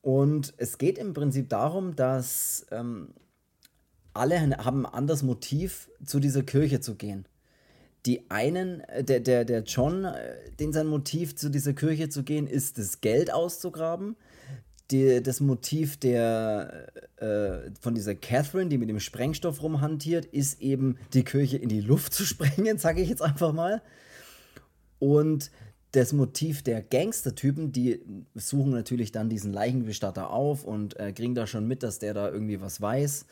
[0.06, 3.08] Und es geht im Prinzip darum, dass ähm,
[4.14, 7.26] alle haben ein anderes Motiv, zu dieser Kirche zu gehen.
[8.06, 12.22] Die einen, äh, der, der, der John, äh, den sein Motiv, zu dieser Kirche zu
[12.22, 14.14] gehen, ist, das Geld auszugraben.
[14.92, 20.98] Die, das Motiv der, äh, von dieser Catherine, die mit dem Sprengstoff rumhantiert, ist eben,
[21.14, 23.82] die Kirche in die Luft zu sprengen, sage ich jetzt einfach mal.
[25.00, 25.50] Und
[25.96, 28.00] das Motiv der Gangstertypen, die
[28.34, 32.30] suchen natürlich dann diesen Leichenbestatter auf und äh, kriegen da schon mit, dass der da
[32.30, 33.24] irgendwie was weiß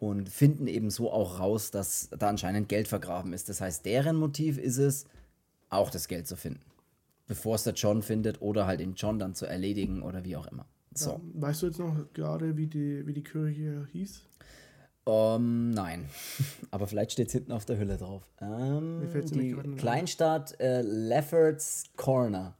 [0.00, 3.50] und finden eben so auch raus, dass da anscheinend Geld vergraben ist.
[3.50, 5.04] Das heißt, deren Motiv ist es,
[5.68, 6.62] auch das Geld zu finden.
[7.26, 10.46] Bevor es der John findet oder halt den John dann zu erledigen oder wie auch
[10.46, 10.64] immer.
[10.94, 11.10] So.
[11.10, 14.22] Ja, weißt du jetzt noch gerade, wie die, wie die Kirche hieß?
[15.06, 16.08] Um, ähm, nein,
[16.72, 18.28] aber vielleicht steht es hinten auf der Hülle drauf.
[18.40, 22.56] Um, die Kleinstadt äh, Lefferts Corner.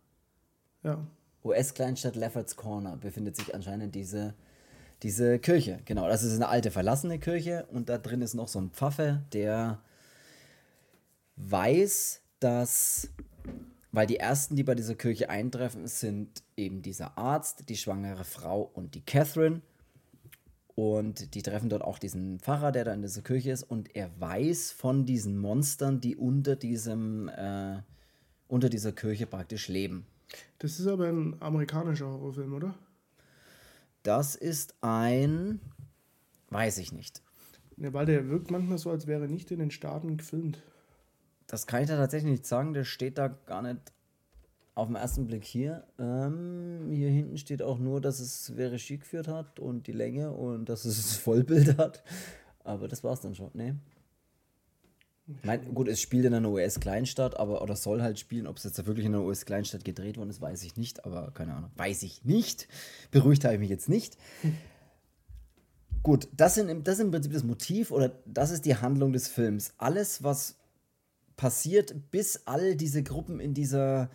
[0.84, 1.04] Ja.
[1.44, 4.34] US-Kleinstadt Lefferts Corner befindet sich anscheinend diese,
[5.02, 5.80] diese Kirche.
[5.86, 9.24] Genau, das ist eine alte verlassene Kirche und da drin ist noch so ein Pfaffe,
[9.32, 9.80] der
[11.36, 13.10] weiß, dass,
[13.90, 18.62] weil die ersten, die bei dieser Kirche eintreffen, sind eben dieser Arzt, die schwangere Frau
[18.62, 19.62] und die Catherine.
[20.76, 24.10] Und die treffen dort auch diesen Pfarrer, der da in dieser Kirche ist, und er
[24.20, 27.78] weiß von diesen Monstern, die unter diesem, äh,
[28.46, 30.06] unter dieser Kirche praktisch leben.
[30.58, 32.74] Das ist aber ein amerikanischer Horrorfilm, oder?
[34.02, 35.60] Das ist ein,
[36.50, 37.22] weiß ich nicht.
[37.78, 40.62] Ja, weil der wirkt manchmal so, als wäre nicht in den Staaten gefilmt.
[41.46, 43.80] Das kann ich da tatsächlich nicht sagen, der steht da gar nicht
[44.76, 45.84] auf den ersten Blick hier.
[45.98, 50.68] Ähm, hier hinten steht auch nur, dass es Regie geführt hat und die Länge und
[50.68, 52.04] dass es das Vollbild hat.
[52.62, 53.78] Aber das war's dann schon, ne?
[55.42, 58.46] Mein, gut, es spielt in einer US-Kleinstadt, aber oder soll halt spielen.
[58.46, 61.54] Ob es jetzt wirklich in einer US-Kleinstadt gedreht worden ist, weiß ich nicht, aber keine
[61.54, 61.70] Ahnung.
[61.76, 62.68] Weiß ich nicht.
[63.10, 64.18] Beruhigt habe ich mich jetzt nicht.
[66.02, 69.26] Gut, das, sind, das ist im Prinzip das Motiv oder das ist die Handlung des
[69.26, 69.72] Films.
[69.78, 70.56] Alles, was
[71.36, 74.10] passiert, bis all diese Gruppen in dieser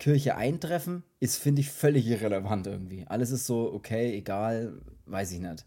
[0.00, 3.06] Kirche eintreffen, ist, finde ich, völlig irrelevant irgendwie.
[3.06, 5.64] Alles ist so, okay, egal, weiß ich nicht.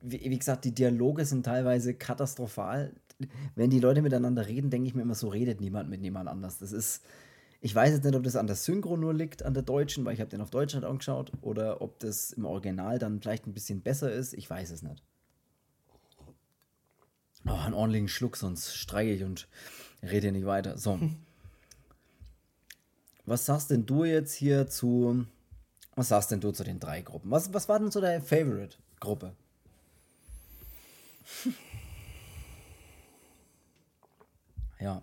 [0.00, 2.94] Wie, wie, gesagt, die Dialoge sind teilweise katastrophal.
[3.54, 6.58] Wenn die Leute miteinander reden, denke ich mir immer, so redet niemand mit niemand anders.
[6.58, 7.04] Das ist,
[7.60, 10.14] ich weiß jetzt nicht, ob das an der Synchro nur liegt, an der deutschen, weil
[10.14, 13.54] ich habe den auf Deutsch halt angeschaut, oder ob das im Original dann vielleicht ein
[13.54, 14.34] bisschen besser ist.
[14.34, 15.02] Ich weiß es nicht.
[17.46, 19.48] Oh, einen ordentlichen Schluck, sonst streike ich und
[20.02, 20.78] rede nicht weiter.
[20.78, 20.98] So.
[23.26, 25.24] Was sagst denn du jetzt hier zu.
[25.96, 27.30] Was sagst denn du zu den drei Gruppen?
[27.30, 29.32] Was, was war denn so deine Favorite-Gruppe?
[34.80, 35.02] ja.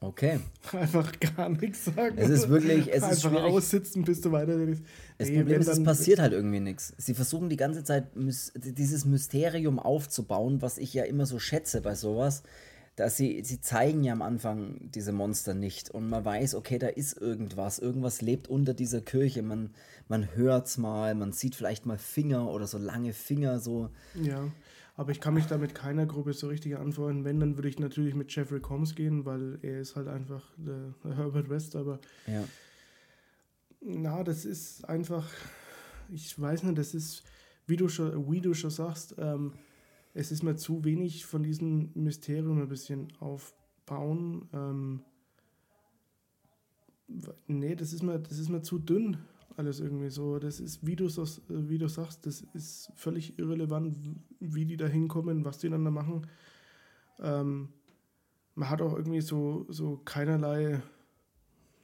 [0.00, 0.40] Okay.
[0.72, 2.16] Einfach gar nichts sagen.
[2.18, 3.52] Es ist wirklich, es Einfach ist schwierig.
[3.52, 4.56] aussitzen, bis du weiter.
[5.18, 6.92] Das nee, Problem ist, es passiert halt irgendwie nichts.
[6.98, 11.94] Sie versuchen die ganze Zeit dieses Mysterium aufzubauen, was ich ja immer so schätze bei
[11.94, 12.42] sowas
[12.96, 16.88] dass sie, sie zeigen ja am Anfang diese Monster nicht und man weiß, okay, da
[16.88, 19.70] ist irgendwas, irgendwas lebt unter dieser Kirche, man,
[20.08, 23.88] man es mal, man sieht vielleicht mal Finger oder so lange Finger, so.
[24.14, 24.50] Ja,
[24.94, 27.24] aber ich kann mich da mit keiner Gruppe so richtig antworten.
[27.24, 30.94] Wenn, dann würde ich natürlich mit Jeffrey Combs gehen, weil er ist halt einfach der
[31.16, 32.44] Herbert West, aber ja.
[33.80, 35.30] na, das ist einfach,
[36.12, 37.22] ich weiß nicht, das ist,
[37.66, 39.54] wie du schon, wie du schon sagst, ähm,
[40.14, 44.48] es ist mir zu wenig von diesem Mysterium ein bisschen aufbauen.
[44.52, 45.02] Ähm,
[47.46, 49.18] nee, das ist mir, das ist mir zu dünn,
[49.56, 50.38] alles irgendwie so.
[50.38, 51.06] Das ist, wie du,
[51.48, 53.96] wie du sagst, das ist völlig irrelevant,
[54.40, 56.26] wie die da hinkommen, was die dann da machen.
[57.18, 57.68] Ähm,
[58.54, 60.82] man hat auch irgendwie so, so keinerlei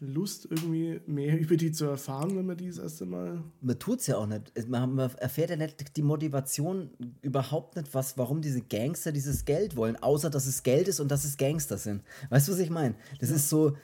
[0.00, 3.42] Lust, irgendwie mehr über die zu erfahren, wenn man die das erste Mal.
[3.60, 4.52] Man tut es ja auch nicht.
[4.68, 6.90] Man, man, erfährt ja nicht die Motivation
[7.22, 11.10] überhaupt nicht, was, warum diese Gangster dieses Geld wollen, außer dass es Geld ist und
[11.10, 12.02] dass es Gangster sind.
[12.30, 12.94] Weißt du, was ich meine?
[13.20, 13.36] Das ja.
[13.36, 13.76] ist so.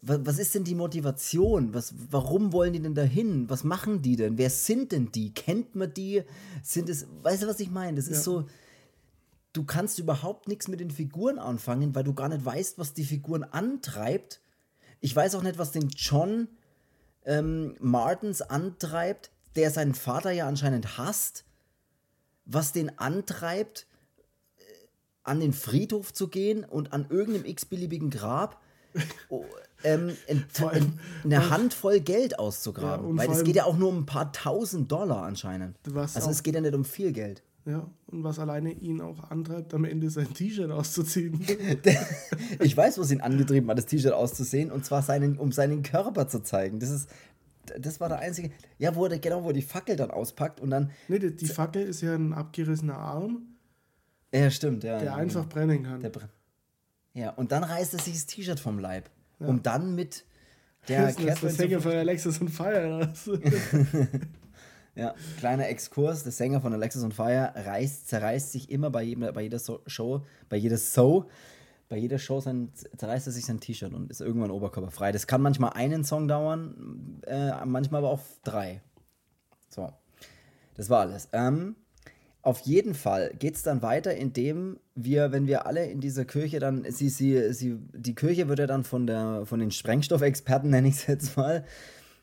[0.00, 1.74] Was, was ist denn die Motivation?
[1.74, 3.50] Was, warum wollen die denn dahin?
[3.50, 4.38] Was machen die denn?
[4.38, 5.34] Wer sind denn die?
[5.34, 6.22] Kennt man die?
[6.62, 7.08] Sind es.
[7.24, 7.96] Weißt du, was ich meine?
[7.96, 8.22] Das ist ja.
[8.22, 8.46] so
[9.52, 13.04] du kannst überhaupt nichts mit den Figuren anfangen, weil du gar nicht weißt, was die
[13.04, 14.41] Figuren antreibt
[15.02, 16.48] ich weiß auch nicht, was den John
[17.26, 21.44] ähm, Martins antreibt, der seinen Vater ja anscheinend hasst,
[22.46, 23.86] was den antreibt,
[24.56, 24.62] äh,
[25.24, 28.62] an den Friedhof zu gehen und an irgendeinem x-beliebigen Grab
[29.28, 29.44] oh,
[29.82, 33.10] ähm, in, in, eine Handvoll Geld auszugraben.
[33.10, 35.76] Ja, Weil es geht ja auch nur um ein paar tausend Dollar anscheinend.
[36.20, 37.42] Also es geht ja nicht um viel Geld.
[37.64, 41.40] Ja, und was alleine ihn auch antreibt, am Ende sein T-Shirt auszuziehen.
[42.60, 46.28] ich weiß, was ihn angetrieben hat, das T-Shirt auszuziehen, und zwar seinen, um seinen Körper
[46.28, 46.80] zu zeigen.
[46.80, 47.08] Das ist.
[47.78, 48.50] Das war der einzige.
[48.78, 50.90] Ja, wo er, genau, wo er die Fackel dann auspackt und dann.
[51.06, 53.46] Nee, die, die Fackel ist ja ein abgerissener Arm.
[54.34, 54.98] Ja, stimmt, ja.
[54.98, 55.54] Der ja, einfach genau.
[55.54, 56.00] brennen kann.
[56.00, 56.28] Br
[57.14, 59.10] ja, und dann reißt er sich das T-Shirt vom Leib.
[59.38, 59.46] Ja.
[59.46, 60.24] Um dann mit
[60.88, 61.36] der das Catherine.
[61.40, 63.12] Das Sänger von Alexis und Fire.
[64.94, 66.22] Ja, kleiner Exkurs.
[66.22, 69.80] Der Sänger von Alexis on Fire reißt, zerreißt sich immer bei, jedem, bei jeder so
[69.86, 71.26] Show, bei jeder Show,
[71.88, 75.12] bei jeder Show sein, zerreißt er sich sein T-Shirt und ist irgendwann oberkörperfrei.
[75.12, 78.82] Das kann manchmal einen Song dauern, äh, manchmal aber auch drei.
[79.68, 79.90] So,
[80.74, 81.28] das war alles.
[81.32, 81.76] Ähm,
[82.42, 86.58] auf jeden Fall geht es dann weiter, indem wir, wenn wir alle in dieser Kirche
[86.58, 90.88] dann, sie, sie, sie, die Kirche wird ja dann von, der, von den Sprengstoffexperten, nenne
[90.88, 91.64] ich es jetzt mal,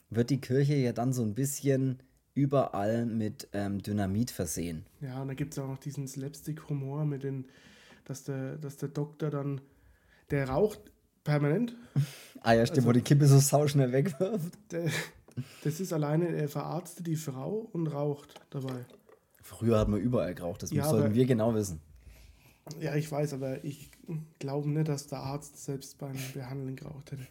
[0.09, 1.99] wird die Kirche ja dann so ein bisschen
[2.33, 4.85] überall mit ähm, Dynamit versehen.
[5.01, 7.45] Ja, und da gibt es auch noch diesen Slapstick-Humor mit den,
[8.05, 9.61] dass der, dass der Doktor dann,
[10.31, 10.79] der raucht
[11.23, 11.75] permanent.
[12.41, 14.53] ah ja, stimmt, also, wo die Kippe so sauschnell wegwirft.
[14.71, 14.89] Der,
[15.63, 18.85] das ist alleine, er verarztet die Frau und raucht dabei.
[19.41, 21.81] Früher hat man überall geraucht, das ja, sollten aber, wir genau wissen.
[22.79, 23.89] Ja, ich weiß, aber ich
[24.37, 27.27] glaube nicht, dass der Arzt selbst beim Behandeln geraucht hätte.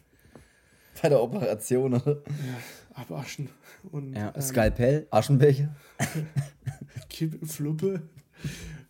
[1.01, 2.21] Bei der Operation, oder?
[2.25, 3.49] Ja, abwaschen.
[3.91, 5.75] Und, ja, ähm, Skalpell, Aschenbecher.
[7.09, 8.01] Kippe, Fluppe.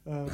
[0.05, 0.27] ähm,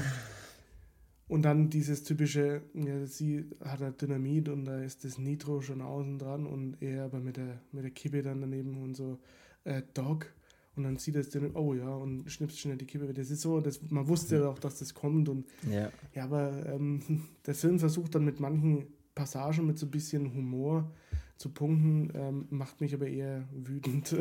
[1.27, 5.81] und dann dieses typische, ja, sie hat ein Dynamit und da ist das Nitro schon
[5.81, 9.19] außen dran und er aber mit der, mit der Kippe dann daneben und so,
[9.63, 10.27] äh, Dog.
[10.75, 13.11] Und dann sieht er es dann, oh ja, und schnippst schnell die Kippe.
[13.13, 15.29] Das ist so, das, man wusste ja auch, dass das kommt.
[15.29, 15.89] Und, ja.
[16.13, 17.01] ja, aber ähm,
[17.45, 20.91] der Film versucht dann mit manchen Passagen mit so ein bisschen Humor
[21.37, 24.15] zu punkten, ähm, macht mich aber eher wütend.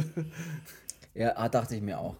[1.14, 2.16] ja, ah, dachte ich mir auch.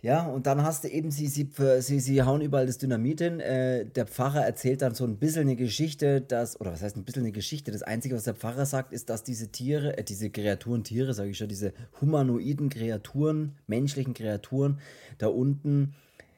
[0.00, 1.50] Ja, und dann hast du eben, sie, sie,
[1.80, 3.40] sie, sie hauen überall das Dynamit hin.
[3.40, 7.04] Äh, der Pfarrer erzählt dann so ein bisschen eine Geschichte, dass, oder was heißt ein
[7.04, 7.72] bisschen eine Geschichte?
[7.72, 11.30] Das Einzige, was der Pfarrer sagt, ist, dass diese Tiere, äh, diese Kreaturen, Tiere, sage
[11.30, 14.78] ich schon, diese humanoiden Kreaturen, menschlichen Kreaturen,
[15.18, 15.94] da unten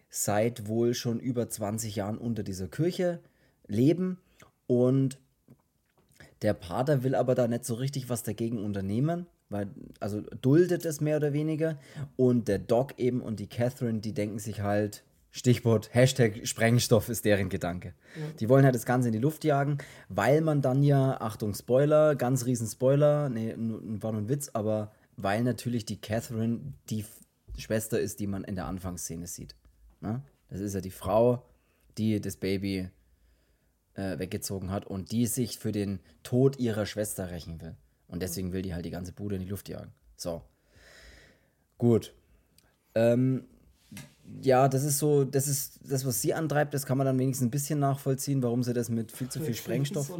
[0.08, 3.20] seit wohl schon über 20 Jahren unter dieser Kirche
[3.66, 4.18] leben
[4.66, 5.18] und
[6.42, 11.00] der Pater will aber da nicht so richtig was dagegen unternehmen, weil, also duldet es
[11.00, 11.78] mehr oder weniger.
[12.16, 17.24] Und der Doc eben und die Catherine, die denken sich halt, Stichwort Hashtag Sprengstoff ist
[17.24, 17.94] deren Gedanke.
[18.16, 18.26] Ja.
[18.40, 22.16] Die wollen halt das Ganze in die Luft jagen, weil man dann ja, Achtung, Spoiler,
[22.16, 27.04] ganz riesen Spoiler, nee, war nur ein Witz, aber weil natürlich die Catherine die
[27.58, 29.54] Schwester ist, die man in der Anfangsszene sieht.
[30.00, 30.14] Na?
[30.14, 30.22] Ne?
[30.48, 31.44] Das ist ja die Frau,
[31.96, 32.88] die das Baby
[33.94, 37.74] äh, weggezogen hat und die sich für den Tod ihrer Schwester rächen will.
[38.08, 39.92] Und deswegen will die halt die ganze Bude in die Luft jagen.
[40.16, 40.42] So.
[41.78, 42.12] Gut.
[42.94, 43.44] Ähm,
[44.42, 47.46] ja, das ist so, das ist das, was sie antreibt, das kann man dann wenigstens
[47.46, 50.06] ein bisschen nachvollziehen, warum sie das mit viel zu viel Sprengstoff.
[50.06, 50.18] So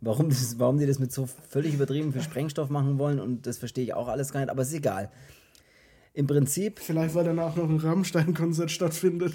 [0.00, 3.58] warum, das, warum die das mit so völlig übertrieben viel Sprengstoff machen wollen und das
[3.58, 5.10] verstehe ich auch alles gar nicht, aber ist egal.
[6.16, 6.78] Im Prinzip.
[6.78, 9.34] Vielleicht, weil danach noch ein Rammstein-Konzert stattfindet.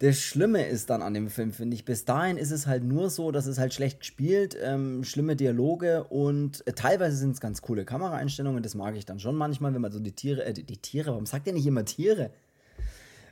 [0.00, 1.84] das Schlimme ist dann an dem Film, finde ich.
[1.84, 6.02] Bis dahin ist es halt nur so, dass es halt schlecht gespielt, ähm, schlimme Dialoge
[6.04, 8.64] und äh, teilweise sind es ganz coole Kameraeinstellungen.
[8.64, 11.12] Das mag ich dann schon manchmal, wenn man so die Tiere, äh, die, die Tiere,
[11.12, 12.32] warum sagt ihr nicht immer Tiere?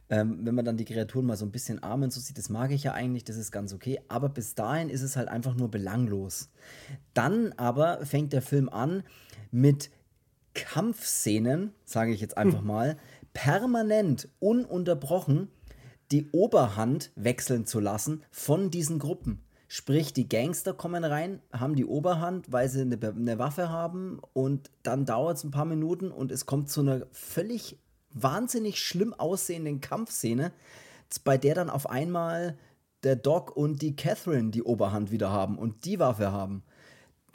[0.08, 2.50] Ähm, wenn man dann die Kreaturen mal so ein bisschen arm und so sieht, das
[2.50, 3.98] mag ich ja eigentlich, das ist ganz okay.
[4.06, 6.50] Aber bis dahin ist es halt einfach nur belanglos.
[7.14, 9.02] Dann aber fängt der Film an
[9.50, 9.90] mit
[10.54, 12.96] Kampfszenen, sage ich jetzt einfach mal,
[13.32, 15.48] permanent ununterbrochen
[16.10, 19.42] die Oberhand wechseln zu lassen von diesen Gruppen.
[19.70, 24.70] Sprich, die Gangster kommen rein, haben die Oberhand, weil sie eine, eine Waffe haben und
[24.82, 27.78] dann dauert es ein paar Minuten und es kommt zu einer völlig
[28.10, 30.52] wahnsinnig schlimm aussehenden Kampfszene,
[31.24, 32.56] bei der dann auf einmal
[33.02, 36.62] der Doc und die Catherine die Oberhand wieder haben und die Waffe haben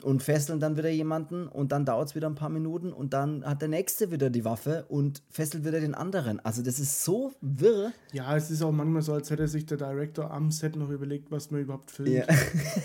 [0.04, 3.44] und fesseln dann wieder jemanden und dann dauert es wieder ein paar Minuten und dann
[3.44, 6.40] hat der nächste wieder die Waffe und fesselt wieder den anderen.
[6.40, 7.92] Also das ist so wirr.
[8.12, 11.30] Ja, es ist auch manchmal so, als hätte sich der Director am Set noch überlegt,
[11.30, 12.10] was man überhaupt filmt.
[12.10, 12.24] Ja.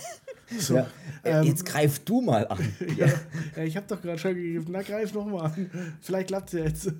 [0.57, 0.87] so, ja.
[1.23, 2.59] Ähm, Jetzt greif du mal an.
[2.97, 3.07] ja,
[3.55, 3.63] ja.
[3.63, 4.71] ich habe doch gerade schon gegriffen.
[4.71, 5.69] Na, greif noch mal an.
[6.01, 6.93] Vielleicht klappt es jetzt.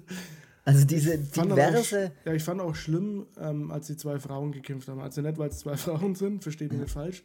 [0.66, 2.12] Also diese diverse.
[2.22, 5.00] Auch, ja, ich fand auch schlimm, ähm, als die zwei Frauen gekämpft haben.
[5.00, 7.24] Also nicht, weil es zwei Frauen sind, versteht mich nicht falsch.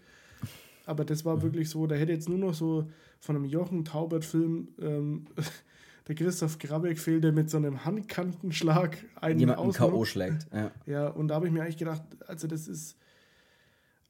[0.86, 1.42] Aber das war mhm.
[1.42, 2.88] wirklich so, da hätte jetzt nur noch so
[3.20, 5.26] von einem Jochen Taubert-Film ähm,
[6.08, 10.04] der Christoph Grabeck fehlt, der mit so einem Handkantenschlag einen Jemanden K.O.
[10.04, 10.46] schlägt.
[10.52, 10.70] Ja.
[10.86, 12.96] ja, und da habe ich mir eigentlich gedacht, also das ist.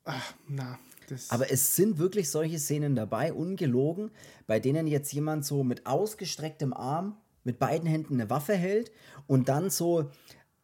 [0.04, 0.78] Ach, na.
[1.08, 4.10] Das Aber es sind wirklich solche Szenen dabei, ungelogen,
[4.46, 8.90] bei denen jetzt jemand so mit ausgestrecktem Arm, mit beiden Händen eine Waffe hält
[9.26, 10.10] und dann so,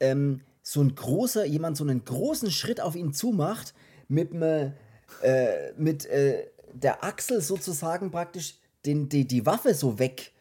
[0.01, 3.75] ähm, so ein großer, jemand so einen großen Schritt auf ihn zumacht,
[4.09, 4.73] mit einem
[5.23, 10.33] äh, mit äh, der Achsel sozusagen praktisch den, die, die Waffe so weg,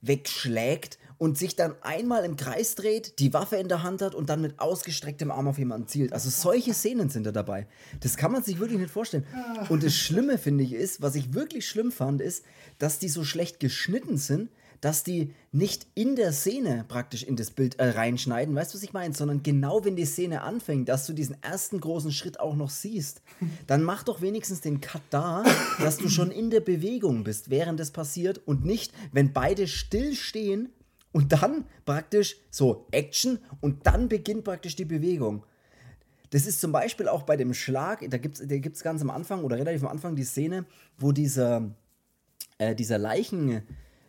[0.00, 4.28] wegschlägt und sich dann einmal im Kreis dreht, die Waffe in der Hand hat und
[4.28, 6.12] dann mit ausgestrecktem Arm auf jemanden zielt.
[6.12, 7.66] Also solche Szenen sind da dabei.
[8.00, 9.26] Das kann man sich wirklich nicht vorstellen.
[9.68, 12.44] Und das Schlimme finde ich ist, was ich wirklich schlimm fand, ist,
[12.78, 17.50] dass die so schlecht geschnitten sind, dass die nicht in der Szene praktisch in das
[17.50, 21.06] Bild äh, reinschneiden, weißt du, was ich meine, sondern genau wenn die Szene anfängt, dass
[21.06, 23.22] du diesen ersten großen Schritt auch noch siehst,
[23.66, 25.44] dann mach doch wenigstens den Cut da,
[25.80, 30.70] dass du schon in der Bewegung bist, während es passiert und nicht, wenn beide stillstehen
[31.12, 35.44] und dann praktisch so Action und dann beginnt praktisch die Bewegung.
[36.30, 39.10] Das ist zum Beispiel auch bei dem Schlag, da gibt es da gibt's ganz am
[39.10, 40.66] Anfang oder relativ am Anfang die Szene,
[40.98, 41.70] wo dieser,
[42.58, 43.62] äh, dieser Leichen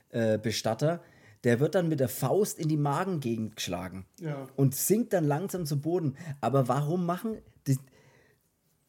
[0.10, 1.02] äh, Bestatter,
[1.44, 4.48] der wird dann mit der Faust in die Magengegend geschlagen ja.
[4.56, 6.16] und sinkt dann langsam zu Boden.
[6.42, 7.78] Aber warum machen die,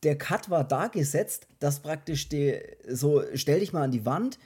[0.02, 4.38] der Cut war da gesetzt, dass praktisch die, so stell dich mal an die Wand,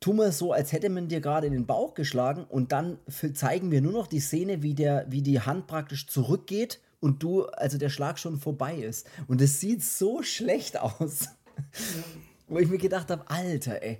[0.00, 2.98] tu mal so, als hätte man dir gerade in den Bauch geschlagen und dann
[3.34, 7.46] zeigen wir nur noch die Szene, wie der, wie die Hand praktisch zurückgeht und du,
[7.46, 9.08] also der Schlag schon vorbei ist.
[9.26, 11.24] Und es sieht so schlecht aus.
[11.24, 11.32] Ja.
[12.48, 13.98] Wo ich mir gedacht habe, Alter, ey,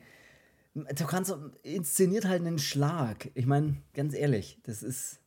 [0.95, 3.31] Du kannst inszeniert halt einen Schlag.
[3.35, 5.21] Ich meine, ganz ehrlich, das ist.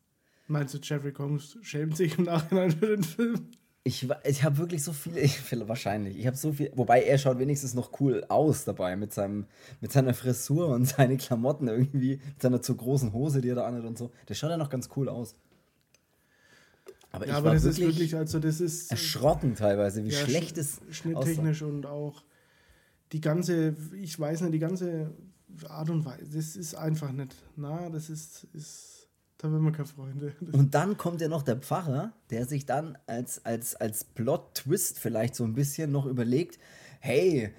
[0.48, 3.48] Meinst du, Jeffrey Combs schämt sich im Nachhinein für den Film?
[3.84, 6.18] Ich, ich habe wirklich so viele, ich, wahrscheinlich.
[6.18, 9.48] Ich habe so viel, wobei er schaut wenigstens noch cool aus dabei mit, seinem,
[9.80, 13.66] mit seiner Frisur und seinen Klamotten irgendwie, mit seiner zu großen Hose, die er da
[13.66, 14.12] anhat und so.
[14.30, 15.36] Der schaut ja noch ganz cool aus.
[17.12, 20.80] Aber, ja, aber das ist wirklich, also das ist erschrocken teilweise, wie ja, schlecht es
[20.92, 22.24] schnitttechnisch und auch
[23.12, 25.12] die ganze, ich weiß nicht, die ganze
[25.68, 27.36] Art und Weise, das ist einfach nicht.
[27.56, 29.02] Na, das ist, ist
[29.42, 30.36] da will man keine Freunde.
[30.52, 35.36] Und dann kommt ja noch der Pfarrer, der sich dann als, als, als Plot-Twist vielleicht
[35.36, 36.60] so ein bisschen noch überlegt,
[37.00, 37.52] hey,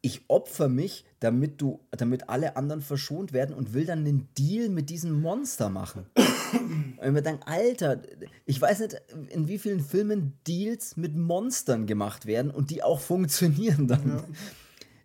[0.00, 4.68] ich opfer mich, damit du, damit alle anderen verschont werden und will dann einen Deal
[4.68, 6.06] mit diesem Monster machen.
[7.02, 8.00] und wir denken, Alter,
[8.46, 13.00] ich weiß nicht, in wie vielen Filmen Deals mit Monstern gemacht werden und die auch
[13.00, 14.08] funktionieren dann.
[14.08, 14.24] Ja.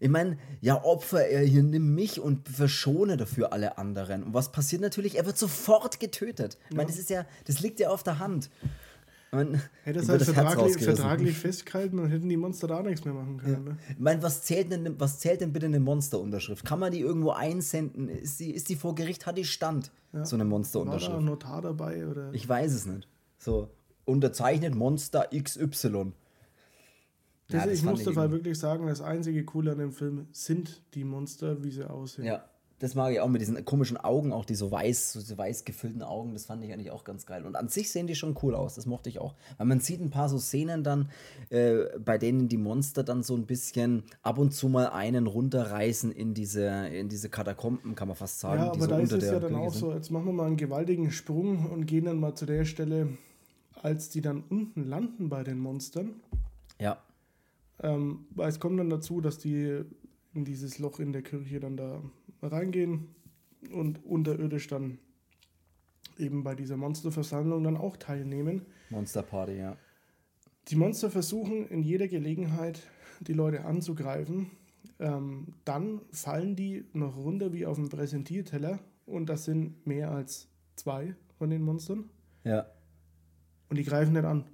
[0.04, 4.24] Ich meine, ja, Opfer er hier, nimm mich und verschone dafür alle anderen.
[4.24, 5.18] Und was passiert natürlich?
[5.18, 6.58] Er wird sofort getötet.
[6.70, 8.50] Ich meine, das ist ja, das liegt ja auf der Hand.
[9.32, 13.38] Man, Hätte es halt vertraglich, vertraglich festgehalten und hätten die Monster da nichts mehr machen
[13.38, 13.66] können.
[13.66, 13.74] Ja.
[13.74, 13.78] Ne?
[13.92, 16.66] Ich meine, was zählt, denn, was zählt denn bitte eine Monsterunterschrift?
[16.66, 18.10] Kann man die irgendwo einsenden?
[18.10, 19.26] Ist die, ist die vor Gericht?
[19.26, 19.90] Hat die Stand?
[20.12, 20.26] Ja.
[20.26, 21.14] So eine Monsterunterschrift?
[21.14, 22.06] War da ein Notar dabei?
[22.08, 22.34] Oder?
[22.34, 23.08] Ich weiß es nicht.
[23.38, 23.70] So,
[24.04, 26.12] unterzeichnet Monster XY.
[27.54, 31.64] Ja, ich muss dabei wirklich sagen, das einzige Coole an dem Film sind die Monster,
[31.64, 32.26] wie sie aussehen.
[32.26, 32.44] Ja,
[32.84, 36.02] das mag ich auch mit diesen komischen Augen, auch die so weiß, so weiß gefüllten
[36.02, 37.46] Augen, das fand ich eigentlich auch ganz geil.
[37.46, 39.36] Und an sich sehen die schon cool aus, das mochte ich auch.
[39.58, 41.10] Weil man sieht ein paar so Szenen dann,
[41.50, 46.12] äh, bei denen die Monster dann so ein bisschen ab und zu mal einen runterreißen
[46.12, 48.64] in diese, in diese Katakomben, kann man fast sagen.
[48.64, 49.80] Ja, aber so da ist es ja dann Kirche auch sind.
[49.80, 53.08] so, jetzt machen wir mal einen gewaltigen Sprung und gehen dann mal zu der Stelle,
[53.82, 56.16] als die dann unten landen bei den Monstern.
[56.82, 56.98] Ja,
[57.84, 59.84] Ähm, weil es kommt dann dazu, dass die
[60.34, 62.02] in dieses Loch in der Kirche dann da
[62.42, 63.10] reingehen
[63.72, 64.98] und unterirdisch dann
[66.18, 68.66] eben bei dieser Monsterversammlung dann auch teilnehmen.
[68.90, 69.78] Monster Party, ja.
[70.70, 72.82] Die Monster versuchen in jeder Gelegenheit,
[73.20, 74.52] die Leute anzugreifen.
[75.00, 80.48] Ähm, dann fallen die noch runter wie auf dem Präsentierteller und das sind mehr als
[80.76, 82.10] zwei von den Monstern
[82.44, 82.68] Ja,
[83.70, 84.46] und die greifen nicht an,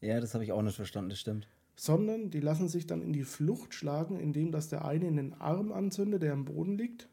[0.00, 1.48] ja das habe ich auch nicht verstanden, das stimmt.
[1.76, 5.34] Sondern die lassen sich dann in die Flucht schlagen, indem dass der eine in den
[5.34, 7.08] Arm anzündet, der am Boden liegt.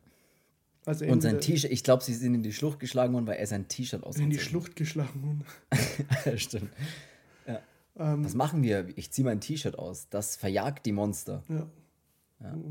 [0.85, 3.45] Also Und sein T-Shirt, ich glaube, sie sind in die Schlucht geschlagen worden, weil er
[3.47, 5.43] sein T-Shirt in die ausgezogen Schlucht geschlagen.
[5.71, 6.39] hat.
[6.39, 6.71] stimmt.
[7.97, 8.87] Ähm, Was machen wir?
[8.95, 10.07] Ich ziehe mein T-Shirt aus.
[10.09, 11.43] Das verjagt die Monster.
[11.49, 11.67] ja.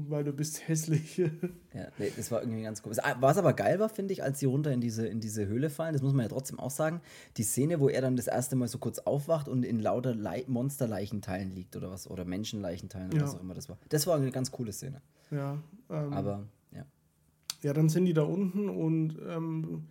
[0.09, 1.19] Weil du bist hässlich.
[1.73, 2.91] Ja, nee, das war irgendwie ganz cool.
[3.21, 5.93] Was aber geil war, finde ich, als sie runter in diese, in diese Höhle fallen,
[5.93, 7.01] das muss man ja trotzdem auch sagen,
[7.37, 10.45] die Szene, wo er dann das erste Mal so kurz aufwacht und in lauter Lei
[10.49, 13.23] Monsterleichenteilen liegt oder was, oder Menschenleichenteilen oder Ja.
[13.23, 13.79] was auch immer das war.
[13.89, 15.01] Das war eine ganz coole Szene.
[15.31, 15.59] ja,
[15.89, 16.85] ähm, Aber, ja.
[17.63, 19.85] Ja, dann sind die da unten und ähm,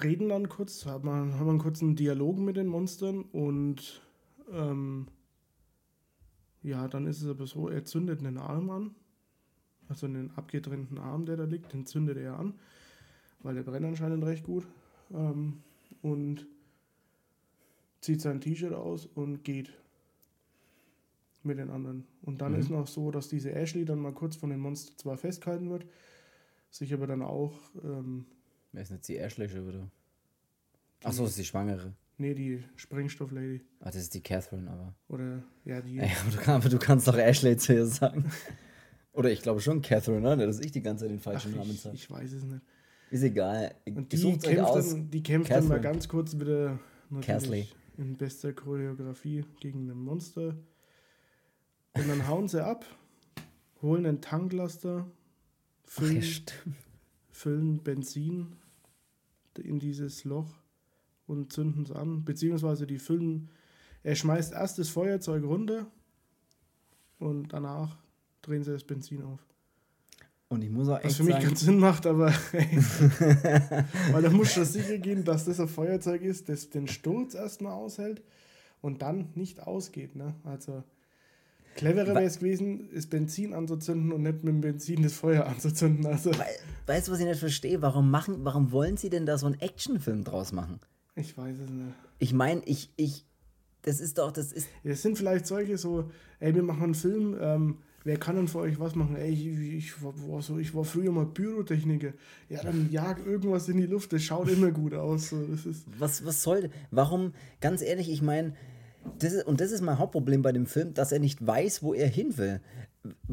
[0.00, 4.02] reden dann kurz, haben haben einen kurzen Dialog mit den Monstern und
[4.52, 5.08] ähm,
[6.62, 8.94] ja, dann ist es aber so, er zündet einen Arm an,
[9.88, 12.54] also einen abgetrennten Arm, der da liegt, den zündet er an,
[13.40, 14.66] weil der brennt anscheinend recht gut
[15.12, 15.62] ähm,
[16.02, 16.46] und
[18.00, 19.72] zieht sein T-Shirt aus und geht
[21.42, 22.06] mit den anderen.
[22.22, 22.58] Und dann Mhm.
[22.58, 25.86] ist noch so, dass diese Ashley dann mal kurz von den Monster zwar festgehalten wird,
[26.70, 28.26] sich aber dann auch, ähm,
[28.72, 29.88] Wer ist jetzt die Ashley schon wieder?
[31.02, 31.94] Achso, ist die Schwangere.
[32.18, 34.94] Nee, die Sprengstoff-Lady Ach, das ist die Catherine, aber.
[35.08, 38.30] oder ja, die, Ja, aber, du aber du kannst doch Ashley zu ihr sagen.
[39.12, 40.46] Oder ich glaube schon Catherine, ne?
[40.46, 41.96] Dass ich die ganze Zeit den ach, falschen Namen ich, sage.
[41.96, 42.62] ich weiß es nicht.
[43.10, 43.74] Ist egal.
[43.86, 45.94] Und die kämpft, dann, die kämpft dann mal Catherine.
[45.94, 46.78] ganz kurz wieder
[47.10, 50.56] natürlich in bester Choreografie gegen ein Monster.
[51.94, 52.84] Und dann hauen sie ab,
[53.82, 56.24] holen einen Tanklaster, Ach, ja, füllen,
[57.30, 58.56] füllen Benzin
[59.58, 60.54] in dieses Loch
[61.28, 62.24] und zünden es an.
[62.24, 63.48] Beziehungsweise die füllen,
[64.02, 65.86] er schmeißt erst das Feuerzeug runter
[67.18, 67.96] und danach
[68.42, 69.44] drehen sie das Benzin auf.
[70.48, 72.78] Und ich muss auch Was echt für mich sagen, keinen Sinn macht, aber ey,
[74.12, 77.72] weil da muss schon sicher gehen, dass das ein Feuerzeug ist, das den Sturz erstmal
[77.72, 78.22] aushält
[78.80, 80.16] und dann nicht ausgeht.
[80.16, 80.34] Ne?
[80.44, 80.84] Also
[81.76, 86.06] cleverer wäre es gewesen, das Benzin anzuzünden und nicht mit dem Benzin das Feuer anzuzünden.
[86.06, 86.46] Also Wei-
[86.86, 87.82] Weißt du, was ich nicht verstehe?
[87.82, 90.80] Warum, machen, warum wollen sie denn da so einen Actionfilm draus machen?
[91.18, 91.94] Ich weiß es nicht.
[92.18, 93.24] Ich meine, ich, ich,
[93.82, 96.10] das ist doch, das ist, Es sind vielleicht solche so,
[96.40, 99.16] ey, wir machen einen Film, ähm, wer kann denn für euch was machen?
[99.16, 102.12] Ey, ich, ich, war, so, ich war früher mal Pyrotechniker.
[102.48, 105.30] Ja, dann jag irgendwas in die Luft, das schaut immer gut aus.
[105.30, 108.54] So, das ist, was, was soll, warum, ganz ehrlich, ich meine,
[109.18, 111.94] das ist, und das ist mein Hauptproblem bei dem Film, dass er nicht weiß, wo
[111.94, 112.60] er hin will.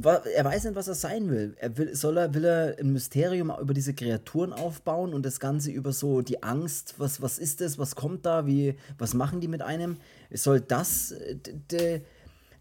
[0.02, 1.56] Er weiß nicht, was er sein will.
[1.60, 5.72] Er will, soll er, will er ein Mysterium über diese Kreaturen aufbauen und das Ganze
[5.72, 9.48] über so die Angst, was, was ist das, was kommt da, wie, was machen die
[9.48, 9.98] mit einem?
[10.32, 11.14] Soll das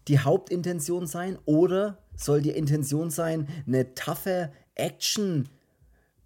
[0.07, 5.49] die Hauptintention sein oder soll die Intention sein, eine taffe Action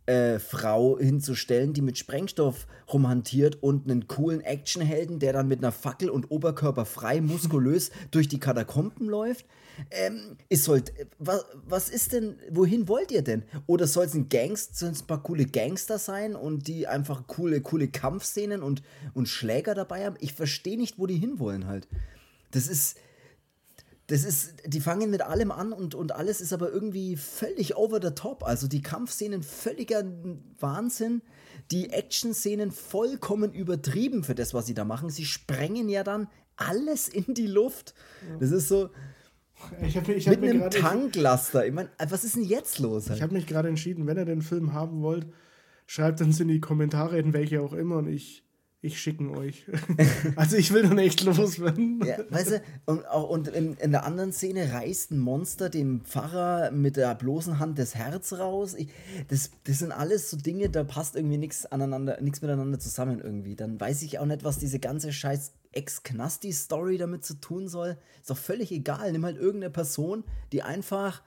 [0.10, 5.72] äh, Frau hinzustellen, die mit Sprengstoff rumhantiert und einen coolen Actionhelden, der dann mit einer
[5.72, 9.45] Fackel und Oberkörper frei, muskulös durch die Katakomben läuft.
[9.91, 10.82] Ähm, es soll,
[11.20, 13.43] was, was ist denn, wohin wollt ihr denn?
[13.68, 17.28] Oder soll es ein Gangster, sollen es ein paar coole Gangster sein und die einfach
[17.28, 18.82] coole, coole Kampfszenen und,
[19.14, 20.18] und Schläger dabei haben?
[20.20, 21.88] Ich verstehe nicht, wo die hinwollen halt.
[22.49, 22.97] Das ist,
[24.10, 27.99] das ist, die fangen mit allem an und, und alles ist aber irgendwie völlig over
[28.01, 28.43] the top.
[28.43, 30.03] Also die Kampfszenen völliger
[30.60, 31.22] Wahnsinn,
[31.70, 35.12] die Action-Szenen vollkommen übertrieben für das, was sie da machen.
[35.12, 37.93] Sie sprengen ja dann alles in die Luft.
[38.39, 38.89] Das ist so
[39.86, 41.68] ich habe ich hab mit einem Tanklaster.
[41.68, 43.05] Ich meine, was ist denn jetzt los?
[43.05, 43.22] Ich Halt?
[43.22, 45.28] habe mich gerade entschieden, wenn ihr den Film haben wollt,
[45.86, 48.43] schreibt uns in die Kommentare, in welche auch immer, und ich,
[48.82, 49.65] ich schicken euch.
[50.38, 52.01] also ich will dann echt loswerden.
[52.05, 56.01] Ja, weißt du, und, auch, und in, in der anderen Szene reißt ein Monster dem
[56.05, 58.75] Pfarrer mit der bloßen Hand das Herz raus.
[58.75, 58.88] Ich,
[59.27, 63.55] das, das sind alles so Dinge, da passt irgendwie nichts aneinander, nichts miteinander zusammen irgendwie.
[63.55, 67.97] Dann weiß ich auch nicht, was diese ganze scheiß Ex-Knasti-Story damit zu tun soll.
[68.21, 69.11] Ist doch völlig egal.
[69.11, 71.21] Nimm halt irgendeine Person, die einfach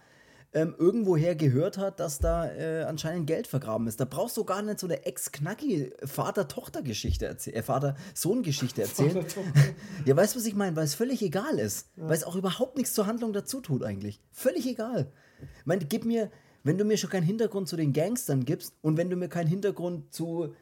[0.54, 4.00] ähm, irgendwoher gehört hat, dass da äh, anscheinend Geld vergraben ist.
[4.00, 9.24] Da brauchst du gar nicht so eine ex-knacki Vater-Tochter-Geschichte erzählen, äh, Vater-Sohn-Geschichte erzählen.
[10.04, 10.76] ja, weißt du, was ich meine?
[10.76, 11.88] Weil es völlig egal ist.
[11.96, 12.08] Ja.
[12.08, 14.20] Weil es auch überhaupt nichts zur Handlung dazu tut eigentlich.
[14.30, 15.10] Völlig egal.
[15.40, 16.30] Ich meine, gib mir,
[16.64, 19.48] wenn du mir schon keinen Hintergrund zu den Gangstern gibst und wenn du mir keinen
[19.48, 20.54] Hintergrund zu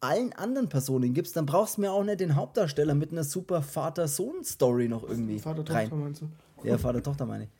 [0.00, 3.62] allen anderen Personen gibst, dann brauchst du mir auch nicht den Hauptdarsteller mit einer super
[3.62, 5.38] Vater-Sohn-Story noch irgendwie.
[5.38, 6.28] Vater-Tochter meinst du?
[6.64, 7.50] Ja, Vater-Tochter meine ich.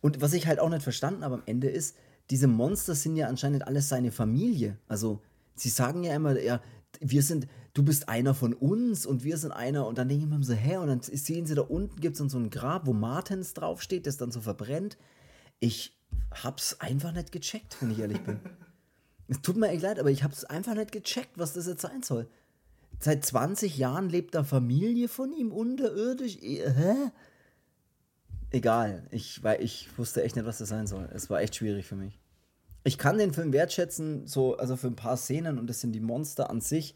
[0.00, 1.96] Und was ich halt auch nicht verstanden habe am Ende ist,
[2.30, 4.78] diese Monster sind ja anscheinend alles seine Familie.
[4.86, 5.20] Also,
[5.54, 6.60] sie sagen ja immer, ja,
[7.00, 9.86] wir sind, du bist einer von uns und wir sind einer.
[9.86, 10.76] Und dann denke ich mir so, hä?
[10.76, 14.06] Und dann sehen sie da unten, gibt es dann so ein Grab, wo Martens draufsteht,
[14.06, 14.96] das dann so verbrennt.
[15.58, 15.96] Ich
[16.30, 18.40] hab's einfach nicht gecheckt, wenn ich ehrlich bin.
[19.28, 22.02] es tut mir echt leid, aber ich hab's einfach nicht gecheckt, was das jetzt sein
[22.02, 22.28] soll.
[22.98, 26.38] Seit 20 Jahren lebt da Familie von ihm unterirdisch.
[26.40, 26.94] Hä?
[28.50, 29.04] Egal.
[29.10, 31.08] Ich, weil ich wusste echt nicht, was das sein soll.
[31.12, 32.18] Es war echt schwierig für mich.
[32.84, 36.00] Ich kann den Film wertschätzen, so, also für ein paar Szenen, und das sind die
[36.00, 36.94] Monster an sich.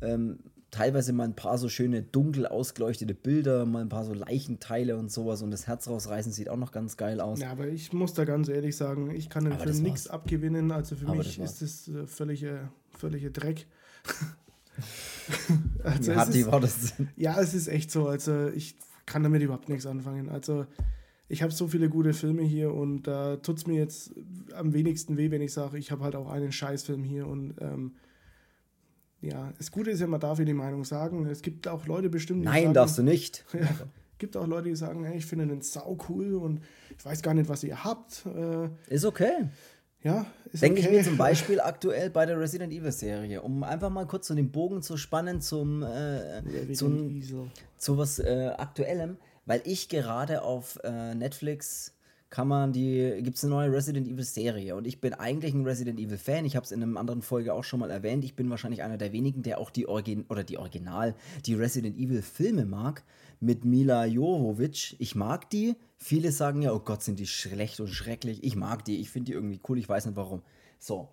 [0.00, 0.38] Ähm,
[0.70, 5.10] teilweise mal ein paar so schöne dunkel ausgeleuchtete Bilder, mal ein paar so Leichenteile und
[5.10, 7.40] sowas und das Herz rausreißen sieht auch noch ganz geil aus.
[7.40, 10.70] Ja, aber ich muss da ganz ehrlich sagen, ich kann aber Film nichts abgewinnen.
[10.70, 13.66] Also für aber mich das ist das äh, völlige, völlige Dreck.
[15.82, 17.08] also Wie hart die Worte sind.
[17.16, 18.08] Ja, es ist echt so.
[18.08, 18.76] Also ich
[19.06, 20.28] kann damit überhaupt nichts anfangen.
[20.28, 20.66] Also
[21.28, 24.12] ich habe so viele gute Filme hier und da äh, tut es mir jetzt
[24.54, 27.96] am wenigsten weh, wenn ich sage, ich habe halt auch einen Scheißfilm hier und ähm,
[29.20, 31.26] ja, das Gute ist ja, man darf ja die Meinung sagen.
[31.26, 33.44] Es gibt auch Leute bestimmt, Nein, sagen, darfst du nicht.
[33.52, 33.68] ja,
[34.18, 36.60] gibt auch Leute, die sagen, hey, ich finde den sau cool und
[36.96, 38.24] ich weiß gar nicht, was ihr habt.
[38.26, 39.48] Äh, ist okay.
[40.02, 40.88] Ja, ist Denke okay.
[40.88, 44.34] ich mir zum Beispiel aktuell bei der Resident Evil Serie, um einfach mal kurz so
[44.34, 47.22] den Bogen zu spannen zum, äh, zum
[47.76, 49.16] zu was äh, Aktuellem,
[49.46, 51.95] weil ich gerade auf äh, Netflix
[52.30, 55.64] kann man die, gibt es eine neue Resident Evil Serie und ich bin eigentlich ein
[55.64, 56.44] Resident Evil Fan.
[56.44, 58.24] Ich habe es in einer anderen Folge auch schon mal erwähnt.
[58.24, 61.14] Ich bin wahrscheinlich einer der wenigen, der auch die Origin oder die Original,
[61.46, 63.04] die Resident Evil Filme mag
[63.40, 64.96] mit Mila Jovovich.
[64.98, 65.76] Ich mag die.
[65.98, 68.42] Viele sagen ja, oh Gott, sind die schlecht und schrecklich.
[68.42, 69.00] Ich mag die.
[69.00, 69.78] Ich finde die irgendwie cool.
[69.78, 70.42] Ich weiß nicht warum.
[70.78, 71.08] So.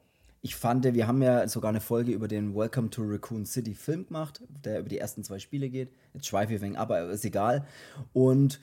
[0.45, 4.05] Ich fand, wir haben ja sogar eine Folge über den Welcome to Raccoon City Film
[4.05, 5.93] gemacht, der über die ersten zwei Spiele geht.
[6.14, 7.66] Jetzt schweife ich wegen, aber ist egal.
[8.11, 8.59] Und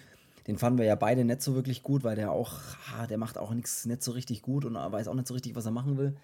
[0.47, 2.59] den fanden wir ja beide nicht so wirklich gut, weil der auch,
[3.09, 5.66] der macht auch nichts nicht so richtig gut und weiß auch nicht so richtig, was
[5.66, 6.16] er machen will.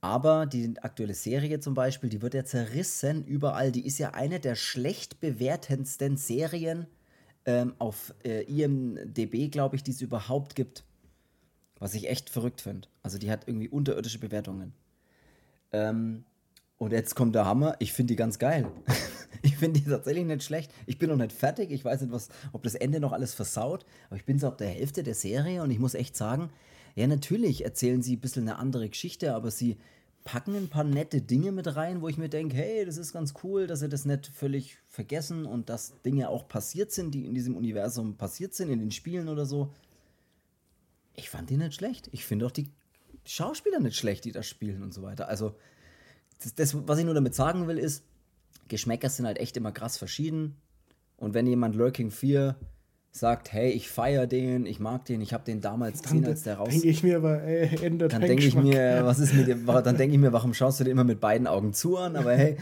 [0.00, 3.72] Aber die aktuelle Serie zum Beispiel, die wird ja zerrissen überall.
[3.72, 6.86] Die ist ja eine der schlecht bewertendsten Serien
[7.46, 10.84] ähm, auf äh, IMDB, glaube ich, die es überhaupt gibt.
[11.80, 12.88] Was ich echt verrückt finde.
[13.02, 14.72] Also die hat irgendwie unterirdische Bewertungen.
[15.72, 16.24] Ähm,
[16.76, 17.74] und jetzt kommt der Hammer.
[17.80, 18.70] Ich finde die ganz geil.
[19.42, 20.72] ich finde die tatsächlich nicht schlecht.
[20.86, 21.70] Ich bin noch nicht fertig.
[21.70, 23.84] Ich weiß nicht, was, ob das Ende noch alles versaut.
[24.08, 26.50] Aber ich bin so ab der Hälfte der Serie und ich muss echt sagen,
[26.94, 29.76] ja, natürlich erzählen sie ein bisschen eine andere Geschichte, aber sie
[30.24, 33.34] packen ein paar nette Dinge mit rein, wo ich mir denke, hey, das ist ganz
[33.42, 37.34] cool, dass sie das nicht völlig vergessen und dass Dinge auch passiert sind, die in
[37.34, 39.72] diesem Universum passiert sind, in den Spielen oder so.
[41.14, 42.10] Ich fand die nicht schlecht.
[42.12, 42.70] Ich finde auch die
[43.24, 45.28] Schauspieler nicht schlecht, die das spielen und so weiter.
[45.28, 45.54] Also,
[46.42, 48.04] das, das, was ich nur damit sagen will, ist,
[48.68, 50.56] Geschmäcker sind halt echt immer krass verschieden.
[51.16, 52.56] Und wenn jemand Lurking 4
[53.10, 56.56] sagt, hey, ich feiere den, ich mag den, ich habe den damals gesehen, als der
[56.56, 56.68] raus.
[56.68, 59.96] denke ich mir aber, ey, ändert Dann denke ich mir, was ist mit dem, dann
[59.96, 62.16] denke ich mir, warum schaust du den immer mit beiden Augen zu an?
[62.16, 62.56] Aber hey,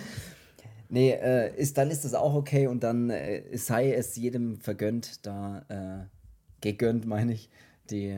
[0.88, 5.26] nee, äh, ist, dann ist das auch okay und dann äh, sei es jedem vergönnt,
[5.26, 6.06] da äh,
[6.60, 7.50] gegönnt, meine ich,
[7.90, 8.16] die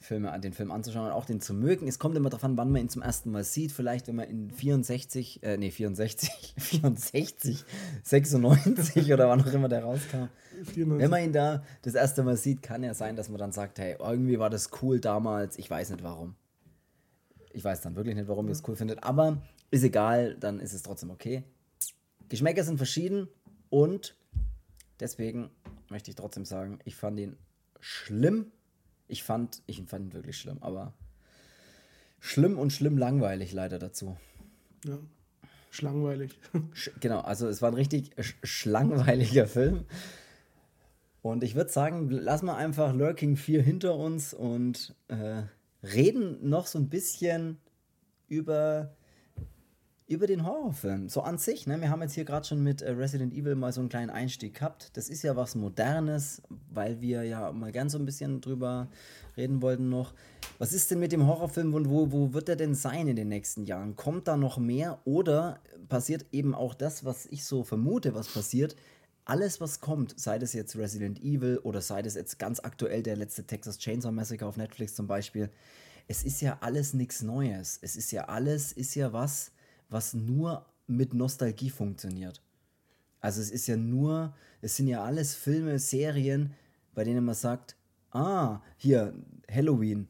[0.00, 1.88] Filme, den Film anzuschauen und auch den zu mögen.
[1.88, 3.72] Es kommt immer darauf an, wann man ihn zum ersten Mal sieht.
[3.72, 7.64] Vielleicht, wenn man in 64, äh, nee, 64, 64,
[8.04, 10.28] 96 oder wann auch immer der rauskam.
[10.72, 10.98] 94.
[10.98, 13.78] Wenn man ihn da das erste Mal sieht, kann ja sein, dass man dann sagt,
[13.80, 15.58] hey, irgendwie war das cool damals.
[15.58, 16.36] Ich weiß nicht warum.
[17.52, 19.02] Ich weiß dann wirklich nicht, warum ihr es cool findet.
[19.02, 19.42] Aber
[19.72, 21.42] ist egal, dann ist es trotzdem okay.
[22.28, 23.28] Geschmäcker sind verschieden
[23.68, 24.16] und
[25.00, 25.50] deswegen
[25.88, 27.36] möchte ich trotzdem sagen, ich fand ihn
[27.80, 28.52] schlimm
[29.08, 30.92] ich fand, ich fand ihn wirklich schlimm, aber
[32.20, 34.16] schlimm und schlimm langweilig leider dazu.
[34.84, 34.98] Ja,
[35.70, 36.38] schlangweilig.
[36.72, 39.84] Sch genau, also es war ein richtig sch schlangweiliger Film.
[41.22, 45.42] Und ich würde sagen, lassen wir einfach Lurking 4 hinter uns und äh,
[45.82, 47.58] reden noch so ein bisschen
[48.28, 48.96] über
[50.08, 51.66] über den Horrorfilm, so an sich.
[51.66, 51.80] Ne?
[51.80, 54.54] Wir haben jetzt hier gerade schon mit äh, Resident Evil mal so einen kleinen Einstieg
[54.54, 54.90] gehabt.
[54.96, 56.40] Das ist ja was Modernes,
[56.70, 58.88] weil wir ja mal gern so ein bisschen drüber
[59.36, 60.14] reden wollten noch.
[60.58, 63.28] Was ist denn mit dem Horrorfilm und wo, wo wird er denn sein in den
[63.28, 63.96] nächsten Jahren?
[63.96, 68.76] Kommt da noch mehr oder passiert eben auch das, was ich so vermute, was passiert?
[69.26, 73.14] alles, was kommt, sei das jetzt Resident Evil oder sei das jetzt ganz aktuell der
[73.14, 75.50] letzte Texas Chainsaw Massacre auf Netflix zum Beispiel,
[76.06, 77.78] es ist ja alles nichts Neues.
[77.82, 79.52] Es ist ja alles, ist ja was,
[79.88, 82.42] was nur mit Nostalgie funktioniert.
[83.20, 86.54] Also es ist ja nur, es sind ja alles Filme, Serien,
[86.94, 87.76] bei denen man sagt,
[88.12, 89.14] ah, hier,
[89.50, 90.08] Halloween,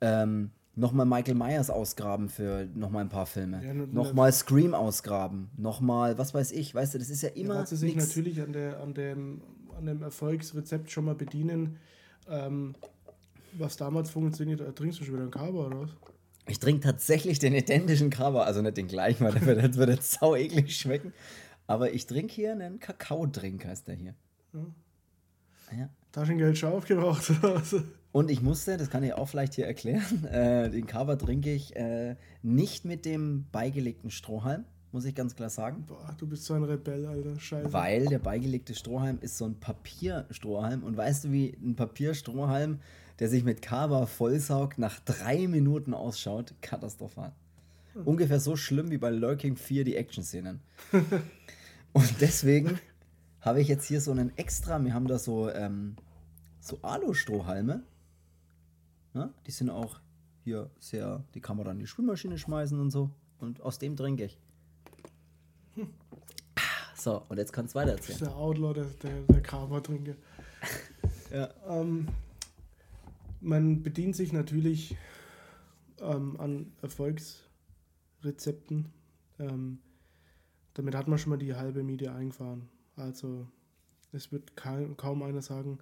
[0.00, 3.64] ähm, nochmal Michael Myers ausgraben für nochmal ein paar Filme.
[3.64, 5.50] Ja, nochmal Scream ausgraben.
[5.56, 7.56] Nochmal, was weiß ich, weißt du, das ist ja immer.
[7.56, 8.08] Ja, sie sich nix.
[8.08, 9.42] natürlich an, der, an, dem,
[9.76, 11.78] an dem Erfolgsrezept schon mal bedienen.
[12.28, 12.74] Ähm,
[13.54, 15.90] was damals funktioniert, äh, trinkst du schon wieder einen Kaba oder was?
[16.48, 20.12] Ich trinke tatsächlich den identischen Kaba, also nicht den gleichen, weil der wird, wird jetzt
[20.12, 21.12] sau eklig schmecken.
[21.66, 24.14] Aber ich trinke hier einen Kakaodrink, heißt der hier.
[24.52, 25.78] Ja.
[25.78, 25.88] ja.
[26.10, 27.32] Taschengeld schon aufgebraucht.
[28.12, 31.74] Und ich musste, das kann ich auch vielleicht hier erklären, äh, den Kaba trinke ich
[31.76, 35.84] äh, nicht mit dem beigelegten Strohhalm, muss ich ganz klar sagen.
[35.86, 37.38] Boah, du bist so ein Rebell, Alter.
[37.40, 37.72] Scheiße.
[37.72, 40.82] Weil der beigelegte Strohhalm ist so ein Papierstrohhalm.
[40.82, 42.80] Und weißt du, wie ein Papierstrohhalm,
[43.22, 46.54] der sich mit Kaba vollsaugt, nach drei Minuten ausschaut?
[46.60, 47.30] Katastrophal.
[47.92, 48.02] Hm.
[48.04, 50.58] Ungefähr so schlimm wie bei Lurking 4 die Action-Szenen.
[51.92, 52.80] Und deswegen
[53.40, 55.94] habe ich jetzt hier so einen extra, wir haben da so, ähm,
[56.58, 57.84] so Alu-Strohhalme.
[59.14, 59.32] Ne?
[59.46, 60.00] Die sind auch
[60.42, 63.08] hier sehr, die kann man dann in die Spülmaschine schmeißen und so.
[63.38, 64.40] Und aus dem trinke ich.
[65.76, 65.86] Hm.
[66.96, 68.18] So, und jetzt kannst du weiter erzählen.
[68.18, 70.14] Das ist der Outlaw, der, der, der Kramer-Trinker.
[71.32, 71.48] ja.
[71.68, 72.08] Ähm,
[73.42, 74.96] man bedient sich natürlich
[76.00, 78.92] ähm, an Erfolgsrezepten.
[79.38, 79.80] Ähm,
[80.74, 82.68] damit hat man schon mal die halbe Miete eingefahren.
[82.96, 83.46] Also
[84.12, 85.78] es wird kaum, kaum einer sagen,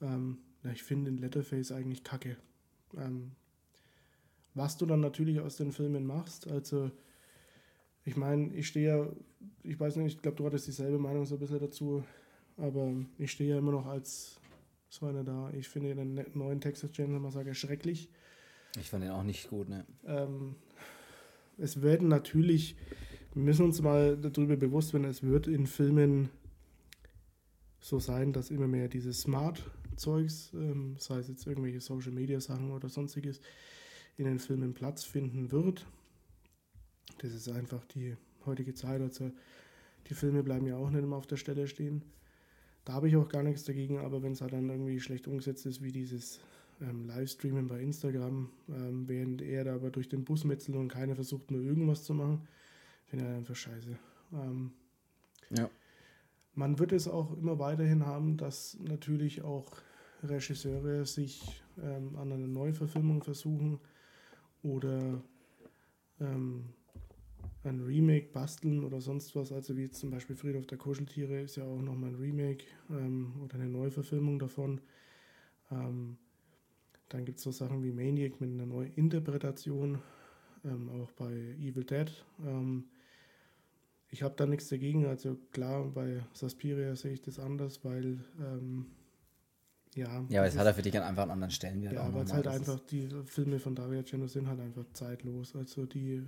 [0.00, 2.36] ähm, na, ich finde den Letterface eigentlich kacke.
[2.96, 3.32] Ähm,
[4.54, 6.90] was du dann natürlich aus den Filmen machst, also
[8.04, 9.06] ich meine, ich stehe ja,
[9.62, 12.02] ich weiß nicht, ich glaube, du hattest dieselbe Meinung so ein bisschen dazu,
[12.56, 14.40] aber ich stehe ja immer noch als
[14.88, 15.50] so einer da.
[15.52, 18.08] Ich finde den ne-, neuen Texas Chainsaw Massacre schrecklich.
[18.78, 19.86] Ich fand den auch nicht gut, ne?
[20.06, 20.54] Ähm,
[21.56, 22.76] es werden natürlich
[23.34, 26.30] wir müssen uns mal darüber bewusst werden, es wird in Filmen
[27.80, 33.40] so sein, dass immer mehr dieses Smart-Zeugs, ähm, sei es jetzt irgendwelche Social-Media-Sachen oder sonstiges,
[34.16, 35.86] in den Filmen Platz finden wird.
[37.18, 39.00] Das ist einfach die heutige Zeit.
[39.00, 39.30] Also
[40.08, 42.02] die Filme bleiben ja auch nicht immer auf der Stelle stehen.
[42.88, 45.66] Da habe ich auch gar nichts dagegen, aber wenn es halt dann irgendwie schlecht umgesetzt
[45.66, 46.40] ist, wie dieses
[46.80, 51.14] ähm, Livestreamen bei Instagram, ähm, während er da aber durch den Bus metzelt und keiner
[51.14, 52.48] versucht nur irgendwas zu machen,
[53.04, 53.98] finde ich einfach scheiße.
[54.32, 54.70] Ähm,
[55.50, 55.68] ja.
[56.54, 59.70] Man wird es auch immer weiterhin haben, dass natürlich auch
[60.22, 63.80] Regisseure sich ähm, an einer Neuverfilmung versuchen
[64.62, 65.22] oder
[66.20, 66.70] ähm,
[67.64, 69.52] ein Remake basteln oder sonst was.
[69.52, 73.56] Also wie zum Beispiel Friedhof der Kuscheltiere ist ja auch nochmal ein Remake ähm, oder
[73.56, 74.80] eine Neuverfilmung davon.
[75.70, 76.16] Ähm,
[77.08, 79.98] dann gibt es so Sachen wie Maniac mit einer Neuinterpretation,
[80.64, 82.10] ähm, auch bei Evil Dead.
[82.46, 82.84] Ähm,
[84.10, 85.06] ich habe da nichts dagegen.
[85.06, 88.86] Also klar, bei Saspiria sehe ich das anders, weil ähm,
[89.94, 90.24] ja.
[90.28, 91.94] Ja, aber es hat er für dich einfach einen anderen Stellenwert.
[91.94, 95.56] Ja, weil es halt einfach, die Filme von Dario Argento sind halt einfach zeitlos.
[95.56, 96.22] Also die,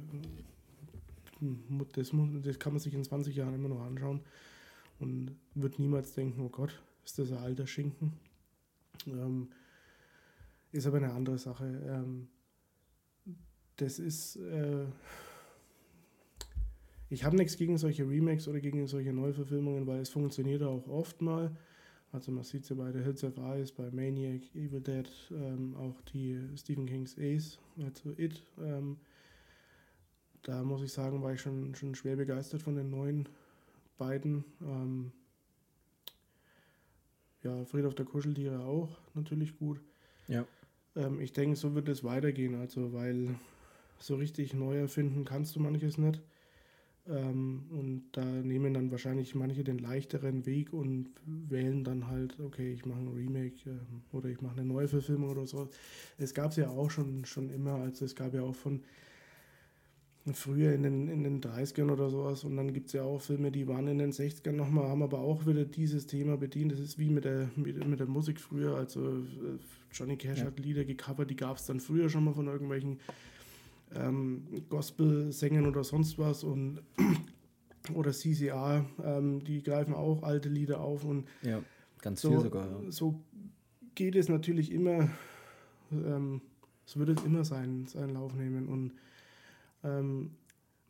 [1.92, 2.12] das,
[2.42, 4.20] das kann man sich in 20 Jahren immer noch anschauen
[4.98, 8.12] und wird niemals denken, oh Gott, ist das ein alter Schinken.
[9.06, 9.48] Ähm,
[10.72, 11.64] ist aber eine andere Sache.
[11.86, 12.28] Ähm,
[13.76, 14.84] das ist, äh,
[17.08, 21.22] ich habe nichts gegen solche Remakes oder gegen solche Neuverfilmungen, weil es funktioniert auch oft
[21.22, 21.50] mal.
[22.12, 25.74] Also man sieht es ja bei The Hills of Eyes, bei Maniac, Evil Dead, ähm,
[25.76, 28.42] auch die Stephen King's Ace, also It.
[28.60, 28.96] Ähm,
[30.42, 33.28] da muss ich sagen, war ich schon, schon schwer begeistert von den neuen
[33.98, 34.44] beiden.
[34.62, 35.12] Ähm,
[37.42, 39.80] ja, Friedhof der Kuscheltiere auch natürlich gut.
[40.28, 40.46] Ja.
[40.96, 43.34] Ähm, ich denke, so wird es weitergehen, also weil
[43.98, 46.20] so richtig neu erfinden kannst du manches nicht.
[47.08, 52.72] Ähm, und da nehmen dann wahrscheinlich manche den leichteren Weg und wählen dann halt, okay,
[52.72, 55.68] ich mache ein Remake ähm, oder ich mache eine Neuverfilmung oder so.
[56.18, 58.82] Es gab es ja auch schon, schon immer, also es gab ja auch von
[60.34, 63.50] früher in den, in den 30ern oder sowas und dann gibt es ja auch Filme,
[63.50, 66.72] die waren in den 60ern nochmal, haben aber auch wieder dieses Thema bedient.
[66.72, 69.58] Das ist wie mit der, mit, mit der Musik früher, also äh,
[69.92, 70.46] Johnny Cash ja.
[70.46, 73.00] hat Lieder gecovert, die gab es dann früher schon mal von irgendwelchen
[73.94, 76.80] ähm, Gospel-Sängern oder sonst was und
[77.94, 81.62] oder CCA, ähm, die greifen auch alte Lieder auf und ja,
[82.02, 82.66] ganz so, viel sogar.
[82.66, 82.90] Ja.
[82.90, 83.20] So
[83.94, 85.08] geht es natürlich immer,
[85.90, 86.42] ähm,
[86.84, 88.92] so wird es immer seinen, seinen Lauf nehmen und
[89.84, 90.32] ähm,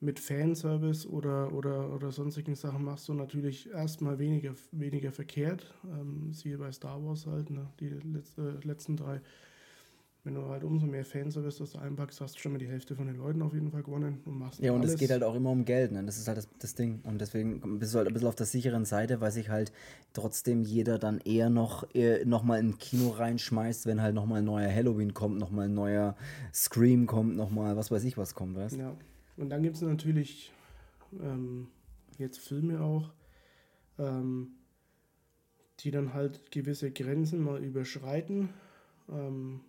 [0.00, 5.74] mit Fanservice oder, oder, oder sonstigen Sachen machst du natürlich erstmal weniger, weniger verkehrt.
[5.84, 7.66] Ähm, siehe bei Star Wars halt, ne?
[7.80, 9.20] die letzte, letzten drei.
[10.22, 13.06] Wenn du halt umso mehr Fanservice das einpackst, hast du schon mal die Hälfte von
[13.06, 15.50] den Leuten auf jeden Fall gewonnen und machst Ja, und es geht halt auch immer
[15.50, 16.04] um Geld, ne?
[16.04, 17.00] Das ist halt das, das Ding.
[17.04, 19.72] Und deswegen bist du halt ein bisschen auf der sicheren Seite, weil sich halt
[20.12, 24.44] trotzdem jeder dann eher noch, eher noch mal in Kino reinschmeißt, wenn halt nochmal ein
[24.44, 26.16] neuer Halloween kommt, nochmal ein neuer
[26.52, 28.94] Scream kommt, nochmal was weiß ich was kommt, weißt Ja.
[29.38, 30.52] Und dann gibt es natürlich
[31.18, 31.68] ähm,
[32.18, 33.10] jetzt Filme auch,
[33.98, 34.48] ähm,
[35.80, 38.50] die dann halt gewisse Grenzen mal überschreiten.
[39.08, 39.60] Ähm,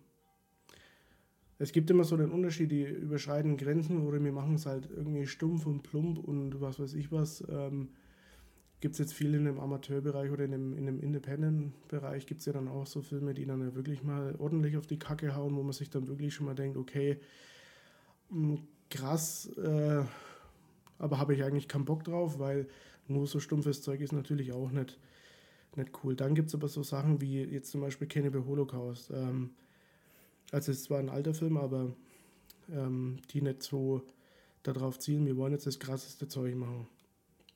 [1.62, 5.28] es gibt immer so den Unterschied, die überschreiten Grenzen oder wir machen es halt irgendwie
[5.28, 7.44] stumpf und plump und was weiß ich was.
[7.48, 7.90] Ähm,
[8.80, 12.46] gibt es jetzt viel in dem Amateurbereich oder in dem, in dem Independent-Bereich gibt es
[12.46, 15.54] ja dann auch so Filme, die dann ja wirklich mal ordentlich auf die Kacke hauen,
[15.54, 17.20] wo man sich dann wirklich schon mal denkt, okay,
[18.30, 18.58] mh,
[18.90, 20.02] krass, äh,
[20.98, 22.66] aber habe ich eigentlich keinen Bock drauf, weil
[23.06, 24.98] nur so stumpfes Zeug ist natürlich auch nicht,
[25.76, 26.16] nicht cool.
[26.16, 29.12] Dann gibt es aber so Sachen wie jetzt zum Beispiel Cannibal Holocaust.
[29.12, 29.50] Ähm,
[30.52, 31.92] also es ist zwar ein alter Film, aber
[32.70, 34.02] ähm, die nicht so
[34.62, 36.86] darauf zielen, wir wollen jetzt das krasseste Zeug machen.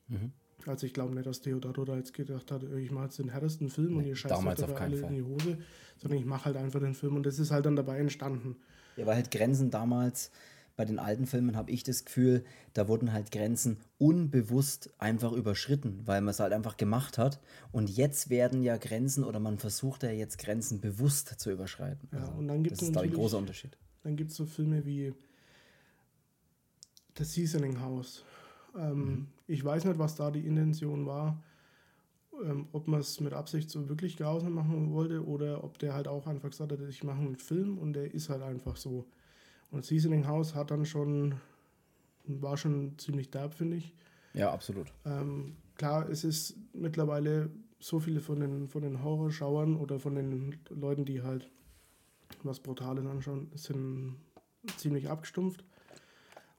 [0.08, 0.32] Mhm.
[0.66, 3.68] Also ich glaube nicht, dass Theodoro da jetzt gedacht hat, ich mache jetzt den härtesten
[3.68, 5.14] Film und Nee, ihr scheißt damals halt auf alle in Fall.
[5.14, 5.58] die Hose,
[5.98, 8.56] sondern ich mache halt einfach den Film und das ist halt dann dabei entstanden.
[8.96, 10.32] Ja, weil halt Grenzen damals,
[10.76, 16.02] bei den alten Filmen habe ich das Gefühl, da wurden halt Grenzen unbewusst einfach überschritten,
[16.04, 17.40] weil man es halt einfach gemacht hat.
[17.72, 22.08] Und jetzt werden ja Grenzen oder man versucht ja jetzt Grenzen bewusst zu überschreiten.
[22.12, 23.76] Ja, Also, und dann gibt's das ist, glaube ich, ein großer Unterschied.
[24.02, 25.14] Dann gibt es so Filme wie
[27.16, 28.22] The Seasoning House.
[28.76, 29.26] Ähm, Mhm.
[29.48, 31.42] Ich weiß nicht, was da die Intention war.
[32.44, 36.06] Ähm, ob man es mit Absicht so wirklich grausam machen wollte oder ob der halt
[36.06, 39.06] auch einfach gesagt hat, ich mache einen Film und der ist halt einfach so.
[39.70, 41.34] Und Seasoning House hat dann schon,
[42.24, 43.94] war schon ziemlich derb, finde ich.
[44.34, 44.92] Ja, absolut.
[45.04, 50.58] Ähm, klar, es ist mittlerweile so viele von den, von den Horrorschauern oder von den
[50.70, 51.50] Leuten, die halt
[52.42, 54.16] was Brutales anschauen, sind
[54.76, 55.64] ziemlich abgestumpft.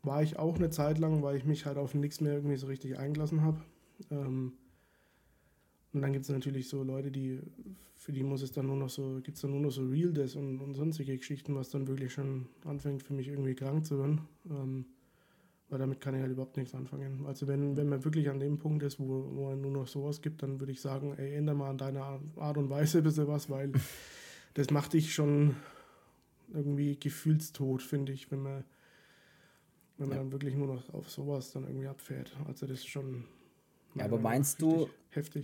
[0.04, 2.68] War ich auch eine Zeit lang, weil ich mich halt auf nichts mehr irgendwie so
[2.68, 3.62] richtig eingelassen habe.
[4.12, 4.54] Ähm,
[5.94, 7.40] und dann gibt es natürlich so Leute, die,
[7.96, 10.36] für die muss es dann nur noch so, gibt es dann nur noch so Realness
[10.36, 14.22] und, und sonstige Geschichten, was dann wirklich schon anfängt für mich irgendwie krank zu werden.
[14.50, 14.86] Ähm,
[15.70, 17.26] weil damit kann ich halt überhaupt nichts anfangen.
[17.26, 20.22] Also wenn, wenn man wirklich an dem Punkt ist, wo, wo er nur noch sowas
[20.22, 23.28] gibt, dann würde ich sagen, ey, ändere mal an deiner Art und Weise ein bisschen
[23.28, 23.72] was, weil
[24.54, 25.56] das macht dich schon
[26.54, 28.64] irgendwie gefühlstot, finde ich, wenn man,
[29.98, 30.24] wenn man Ja.
[30.24, 32.36] dann wirklich nur noch auf sowas dann irgendwie abfährt.
[32.48, 33.26] Also das ist schon
[33.96, 35.44] Ja, aber meinst du, heftig.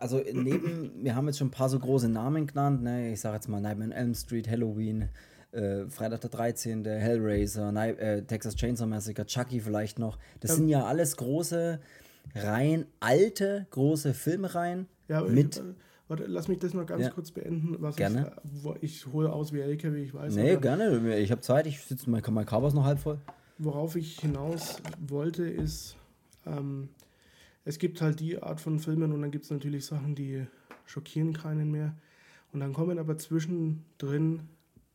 [0.00, 3.12] Also neben, wir haben jetzt schon ein paar so große Namen genannt, ne?
[3.12, 5.08] ich sage jetzt mal Nightmare on Elm Street, Halloween,
[5.52, 10.18] äh, Freitag der 13., Hellraiser, Ni äh, Texas Chainsaw Massacre, Chucky vielleicht noch.
[10.40, 10.56] Das Ja.
[10.56, 11.80] sind ja alles große,
[12.34, 14.86] rein alte, große Filmreihen.
[15.08, 15.74] Ja, mit- ich, äh,
[16.08, 17.10] warte, lass mich das noch ganz Ja.
[17.10, 17.76] kurz beenden.
[17.80, 18.32] Was Gerne.
[18.44, 20.34] Ich, äh, ich hole aus wie LKW, ich weiß.
[20.34, 23.18] Nee, gerne, ich habe Zeit, ich sitze, mein, mein ist noch halb voll.
[23.56, 25.96] Worauf ich hinaus wollte, ist,
[26.46, 26.90] ähm,
[27.68, 30.46] es gibt halt die Art von Filmen und dann gibt es natürlich Sachen, die
[30.86, 31.94] schockieren keinen mehr.
[32.50, 34.48] Und dann kommen aber zwischendrin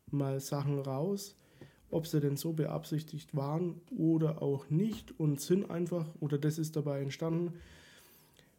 [0.10, 1.36] mal Sachen raus,
[1.92, 6.76] ob sie denn so beabsichtigt waren oder auch nicht und sind einfach, oder das ist
[6.76, 7.54] dabei entstanden,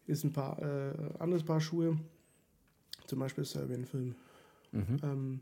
[0.07, 1.99] ist ein paar äh, anderes Paar Schuhe,
[3.07, 4.15] zum Beispiel Serbian-Film.
[4.71, 4.97] Mhm.
[5.03, 5.39] Ähm,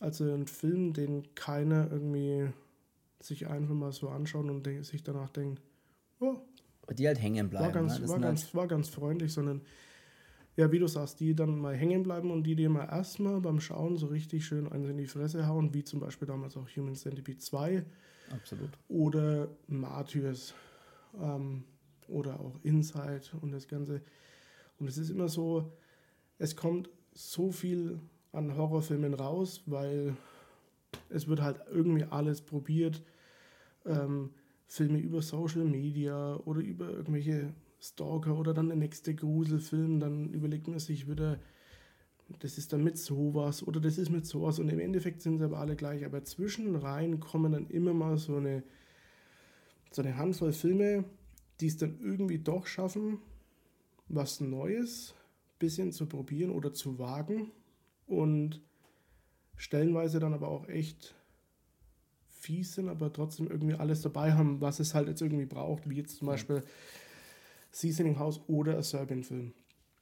[0.00, 2.48] also ein Film, den keiner irgendwie
[3.20, 5.62] sich einfach mal so anschaut und sich danach denkt,
[6.18, 6.40] oh,
[6.90, 7.66] Die halt hängen bleiben.
[7.66, 8.08] war ganz, ne?
[8.08, 9.62] War, ganz, halt, war ganz freundlich, sondern
[10.56, 13.60] ja, wie du sagst, die dann mal hängen bleiben und die dir mal erstmal beim
[13.60, 16.94] Schauen so richtig schön eins in die Fresse hauen, wie zum Beispiel damals auch Human
[16.94, 17.84] Centipede 2
[18.30, 18.70] absolut.
[18.88, 20.54] oder Martyrs
[21.18, 21.64] ähm,
[22.08, 24.02] oder auch Inside und das Ganze.
[24.78, 25.72] Und es ist immer so,
[26.38, 27.98] es kommt so viel
[28.32, 30.16] an Horrorfilmen raus, weil
[31.08, 33.02] es wird halt irgendwie alles probiert.
[33.86, 34.30] Ähm,
[34.72, 40.66] Filme über Social Media oder über irgendwelche Stalker oder dann der nächste Gruselfilm, dann überlegt
[40.66, 41.38] man sich wieder,
[42.38, 45.44] das ist dann mit sowas oder das ist mit sowas und im Endeffekt sind sie
[45.44, 46.06] aber alle gleich.
[46.06, 48.62] Aber zwischen rein kommen dann immer mal so eine,
[49.90, 51.04] so eine Handvoll Filme,
[51.60, 53.18] die es dann irgendwie doch schaffen,
[54.08, 55.14] was Neues
[55.58, 57.52] bisschen zu probieren oder zu wagen
[58.06, 58.62] und
[59.54, 61.14] stellenweise dann aber auch echt
[62.42, 65.96] fies sind, aber trotzdem irgendwie alles dabei haben, was es halt jetzt irgendwie braucht, wie
[65.96, 66.64] jetzt zum Beispiel
[67.70, 69.52] Seasoning House oder A Serbian Film.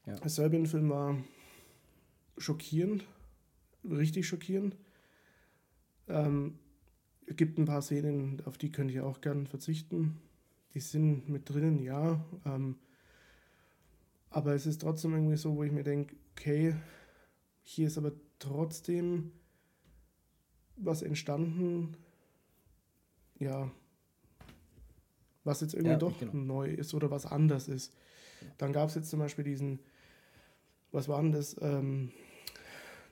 [0.07, 0.14] Ja.
[0.22, 1.16] A Serbian Film war
[2.38, 3.05] schockierend,
[3.84, 4.76] richtig schockierend.
[6.09, 6.59] Ähm,
[7.26, 10.18] Es gibt ein paar Szenen, auf die könnte ich auch gern verzichten.
[10.74, 12.24] Die sind mit drinnen, ja.
[12.45, 12.76] Ähm,
[14.30, 16.74] aber es ist trotzdem irgendwie so, wo ich mir denke, okay,
[17.62, 19.32] hier ist aber trotzdem
[20.76, 21.97] was entstanden,
[23.41, 23.70] ja,
[25.43, 26.34] was jetzt irgendwie ja, doch genau.
[26.34, 27.93] neu ist oder was anders ist.
[28.59, 29.80] Dann gab es jetzt zum Beispiel diesen,
[30.93, 32.12] was war denn das, ähm,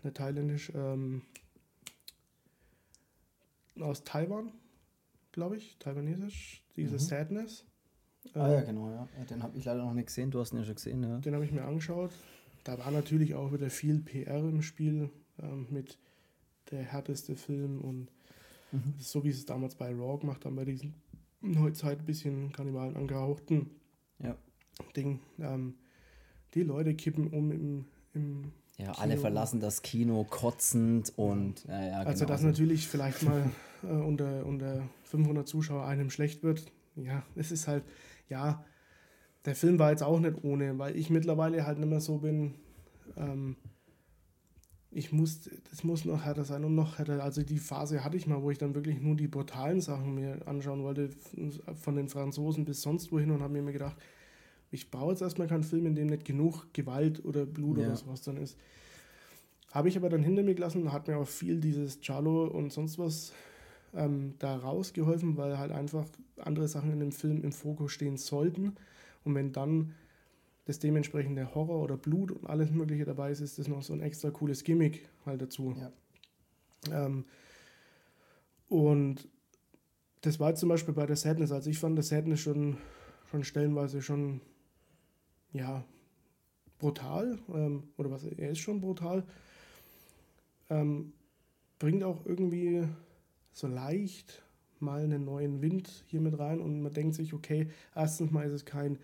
[0.02, 1.22] eine thailändisch, ähm,
[3.80, 4.52] aus Taiwan,
[5.32, 6.98] glaube ich, taiwanesisch, diese mhm.
[6.98, 7.64] Sadness.
[8.34, 9.08] Ah ja, ähm, genau, ja.
[9.30, 11.18] Den habe ich leider noch nicht gesehen, du hast ihn ja schon gesehen, ja.
[11.18, 12.12] Den habe ich mir angeschaut.
[12.64, 15.10] Da war natürlich auch wieder viel PR im Spiel
[15.40, 15.98] ähm, mit
[16.70, 18.10] der härteste Film und
[18.72, 18.94] mhm.
[18.98, 20.94] so wie sie es damals bei Raw gemacht haben, bei diesen
[21.40, 23.70] Neuzeit ein bisschen Kannibalen angehauchten
[24.18, 24.36] ja.
[24.96, 25.20] Ding.
[25.38, 25.74] Ähm,
[26.54, 28.98] die Leute kippen um im, im ja, Kino.
[28.98, 33.50] alle verlassen das Kino kotzend und ja, ja, Also, genau dass natürlich vielleicht mal
[33.82, 36.70] äh, unter, unter 500 Zuschauer einem schlecht wird.
[36.96, 37.84] Ja, es ist halt,
[38.28, 38.64] ja,
[39.44, 42.54] der Film war jetzt auch nicht ohne, weil ich mittlerweile halt nicht mehr so bin,
[43.16, 43.56] ähm,
[44.90, 47.22] ich muss, das muss noch härter sein und noch härter.
[47.22, 50.46] Also die Phase hatte ich mal, wo ich dann wirklich nur die brutalen Sachen mir
[50.46, 51.10] anschauen wollte,
[51.74, 53.96] von den Franzosen bis sonst wohin und habe mir gedacht,
[54.70, 57.86] ich brauche jetzt erstmal keinen Film, in dem nicht genug Gewalt oder Blut ja.
[57.86, 58.56] oder sowas dann ist.
[59.72, 62.98] Habe ich aber dann hinter mir gelassen, hat mir auch viel dieses Charlo und sonst
[62.98, 63.32] was
[63.94, 66.06] ähm, da rausgeholfen, weil halt einfach
[66.38, 68.76] andere Sachen in dem Film im Fokus stehen sollten.
[69.24, 69.94] Und wenn dann
[70.68, 74.02] das dementsprechende Horror oder Blut und alles Mögliche dabei ist, ist das noch so ein
[74.02, 75.74] extra cooles Gimmick halt dazu.
[75.78, 77.06] Ja.
[77.06, 77.24] Ähm,
[78.68, 79.26] und
[80.20, 81.52] das war zum Beispiel bei der Sadness.
[81.52, 82.76] Also ich fand der Sadness schon,
[83.30, 84.42] schon stellenweise schon,
[85.54, 85.86] ja,
[86.78, 87.38] brutal.
[87.48, 89.24] Ähm, oder was, er ist schon brutal.
[90.68, 91.14] Ähm,
[91.78, 92.86] bringt auch irgendwie
[93.52, 94.42] so leicht
[94.80, 98.52] mal einen neuen Wind hier mit rein und man denkt sich, okay, erstens mal ist
[98.52, 98.98] es kein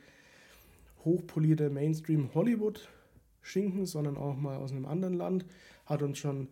[1.05, 5.47] hochpolierte Mainstream-Hollywood-Schinken, sondern auch mal aus einem anderen Land.
[5.87, 6.49] Hat uns schon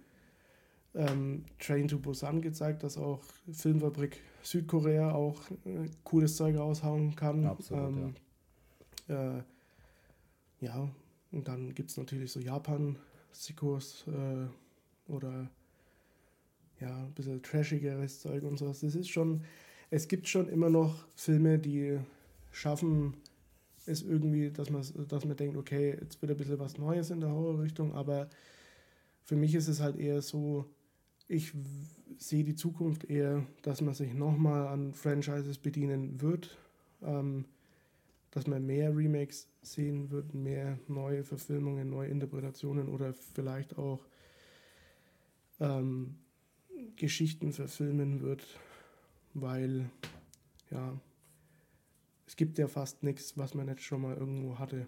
[0.95, 7.47] ähm, Train to Busan gezeigt, dass auch Filmfabrik Südkorea auch äh, cooles Zeug raushauen kann.
[7.47, 8.15] Absolut, ähm,
[9.09, 9.39] ja.
[9.39, 9.43] Äh,
[10.61, 10.89] ja,
[11.33, 15.51] und dann gibt es natürlich so Japan-Sikos äh, oder
[16.81, 18.81] ja, ein bisschen trashigeres Zeug und sowas.
[18.81, 19.45] Das ist schon,
[19.91, 21.99] es gibt schon immer noch Filme, die
[22.51, 23.15] schaffen,
[23.87, 27.21] ist irgendwie, dass man, dass man denkt, okay, jetzt wird ein bisschen was Neues in
[27.21, 28.29] der Horrorrichtung, aber
[29.25, 30.67] für mich ist es halt eher so,
[31.29, 31.53] ich
[32.19, 36.59] sehe die Zukunft eher, dass man sich nochmal an Franchises bedienen wird,
[37.03, 37.47] ähm,
[38.31, 44.01] dass man mehr Remakes sehen wird, mehr neue Verfilmungen, neue Interpretationen oder vielleicht auch
[45.61, 46.17] ähm,
[46.97, 48.45] Geschichten verfilmen wird,
[49.35, 49.91] weil
[50.71, 50.99] ja,
[52.27, 54.87] es gibt ja fast nichts, was man nicht schon mal irgendwo hatte.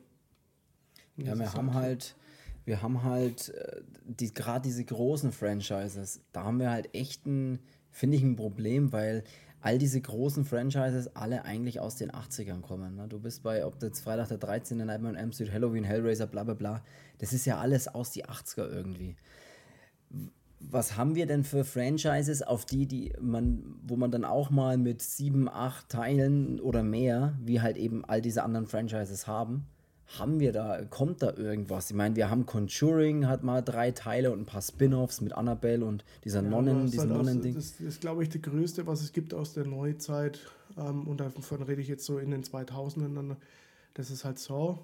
[1.16, 2.16] Und ja, wir haben halt,
[2.64, 7.61] wir haben halt äh, die, gerade diese großen Franchises, da haben wir halt echt ein,
[7.91, 9.24] finde ich, ein Problem, weil
[9.61, 12.97] all diese großen Franchises alle eigentlich aus den 80ern kommen.
[12.97, 13.09] Ne?
[13.09, 14.78] Du bist bei, ob das Freitag der 13.
[14.78, 16.85] Nightmare on Elm Street, Halloween, Hellraiser, bla bla bla.
[17.18, 19.16] Das ist ja alles aus die 80er irgendwie
[20.70, 24.78] was haben wir denn für Franchises, auf die, die man, wo man dann auch mal
[24.78, 29.66] mit sieben, acht Teilen oder mehr, wie halt eben all diese anderen Franchises haben,
[30.18, 31.90] haben wir da, kommt da irgendwas?
[31.90, 35.84] Ich meine, wir haben Conjuring, hat mal drei Teile und ein paar Spin-offs mit Annabelle
[35.84, 37.54] und dieser ja, Nonnen, diesen halt Nonnen-Ding.
[37.54, 40.40] Das ist, glaube ich, das Größte, was es gibt aus der Neuzeit.
[40.76, 43.36] Ähm, und davon rede ich jetzt so in den 2000ern.
[43.94, 44.78] Das ist halt Saw.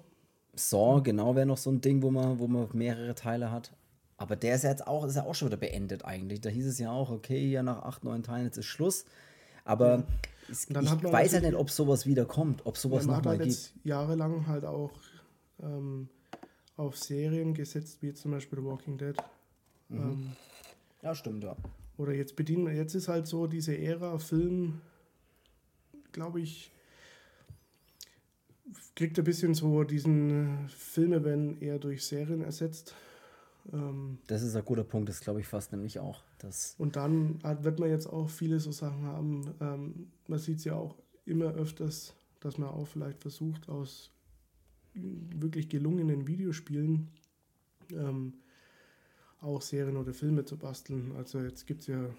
[0.55, 3.71] Saw, genau, wäre noch so ein Ding, wo man, wo man mehrere Teile hat.
[4.21, 6.41] Aber der ist jetzt auch, ist ja auch schon wieder beendet eigentlich.
[6.41, 9.05] Da hieß es ja auch, okay, ja nach acht, neun Teilen, jetzt ist Schluss.
[9.65, 10.03] Aber ja.
[10.47, 13.73] ich, ich weiß ja nicht, ob sowas wieder kommt, ob sowas ja, nochmal halt gibt.
[13.83, 14.91] Jahrelang halt auch
[15.59, 16.07] ähm,
[16.77, 19.17] auf Serien gesetzt, wie zum Beispiel The Walking Dead.
[19.89, 19.97] Mhm.
[19.97, 20.31] Ähm,
[21.01, 21.55] ja, stimmt, ja.
[21.97, 24.81] Oder jetzt bedienen jetzt ist halt so diese Ära Film,
[26.11, 26.71] glaube ich,
[28.93, 32.93] kriegt ein bisschen so diesen Filme, wenn eher durch Serien ersetzt.
[33.71, 36.23] Ähm, das ist ein guter Punkt, das glaube ich fast nämlich auch.
[36.39, 39.53] Dass und dann wird man jetzt auch viele so Sachen haben.
[39.59, 40.95] Ähm, man sieht es ja auch
[41.25, 44.11] immer öfters, dass man auch vielleicht versucht, aus
[44.93, 47.07] wirklich gelungenen Videospielen
[47.91, 48.33] ähm,
[49.39, 51.13] auch Serien oder Filme zu basteln.
[51.15, 52.09] Also jetzt gibt es ja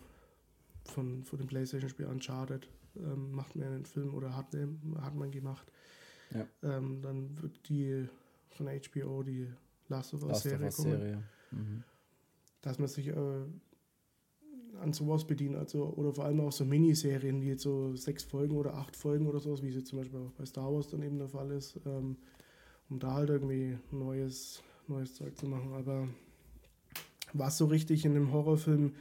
[0.84, 4.47] von, von dem PlayStation-Spiel Uncharted, ähm, macht man einen Film oder hat,
[5.01, 5.70] hat man gemacht.
[6.30, 6.47] Ja.
[6.62, 8.09] Ähm, dann wird die
[8.51, 9.49] von HBO die
[9.89, 10.70] Last of Us Serie.
[10.70, 11.22] Serie.
[11.51, 11.85] Mhm.
[12.61, 13.45] Dass man sich äh,
[14.80, 15.57] an sowas bedienen.
[15.57, 19.26] Also, oder vor allem auch so Miniserien, die jetzt so sechs Folgen oder acht Folgen
[19.26, 21.51] oder sowas, wie es jetzt zum Beispiel auch bei Star Wars dann eben der Fall
[21.51, 22.16] ist, ähm,
[22.89, 25.72] um da halt irgendwie neues, neues Zeug zu machen.
[25.74, 26.09] Aber
[27.33, 28.93] was so richtig in einem Horrorfilm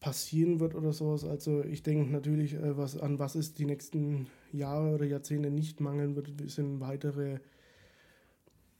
[0.00, 1.24] passieren wird oder sowas.
[1.24, 5.80] Also ich denke natürlich, äh, was, an was es die nächsten Jahre oder Jahrzehnte nicht
[5.80, 7.38] mangeln wird, sind weitere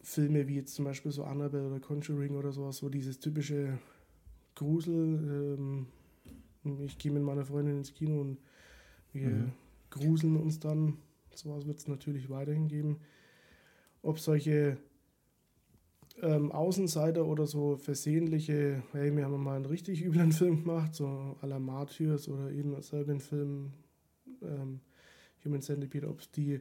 [0.03, 3.79] Filme wie jetzt zum Beispiel so Annabelle oder Conjuring oder sowas, so dieses typische
[4.55, 5.57] Grusel.
[5.59, 5.87] Ähm,
[6.85, 8.39] ich gehe mit meiner Freundin ins Kino und
[9.13, 9.53] wir mhm.
[9.91, 10.99] gruseln uns dann.
[11.35, 12.99] Sowas wird es natürlich weiterhin geben.
[14.03, 14.77] Ob solche
[16.21, 21.37] ähm, Außenseiter oder so versehentliche, hey, wir haben mal einen richtig üblen Film gemacht, so
[21.41, 23.73] à la Martyrs oder eben selben Film
[24.43, 24.81] ähm,
[25.45, 26.61] Human Centipede, ob es die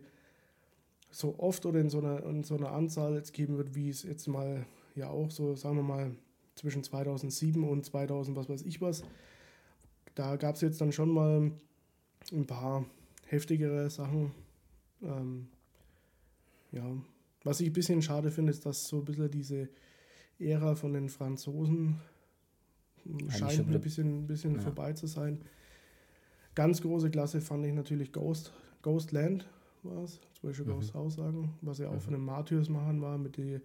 [1.11, 4.03] so oft oder in so, einer, in so einer Anzahl jetzt geben wird, wie es
[4.03, 6.15] jetzt mal ja auch so, sagen wir mal,
[6.55, 9.03] zwischen 2007 und 2000, was weiß ich was.
[10.15, 11.51] Da gab es jetzt dann schon mal
[12.31, 12.85] ein paar
[13.25, 14.31] heftigere Sachen.
[15.01, 15.47] Ähm,
[16.71, 16.85] ja,
[17.43, 19.69] was ich ein bisschen schade finde, ist, dass so ein bisschen diese
[20.39, 21.99] Ära von den Franzosen
[23.05, 24.61] Eigentlich scheint ein bisschen, ein bisschen ja.
[24.61, 25.41] vorbei zu sein.
[26.55, 29.47] Ganz große Klasse fand ich natürlich Ghost, Ghostland
[29.83, 30.71] war es, zum Beispiel mhm.
[30.71, 32.01] Ghost House sagen, was ja auch mhm.
[32.01, 33.59] von den Martyrs machen war, mit, die,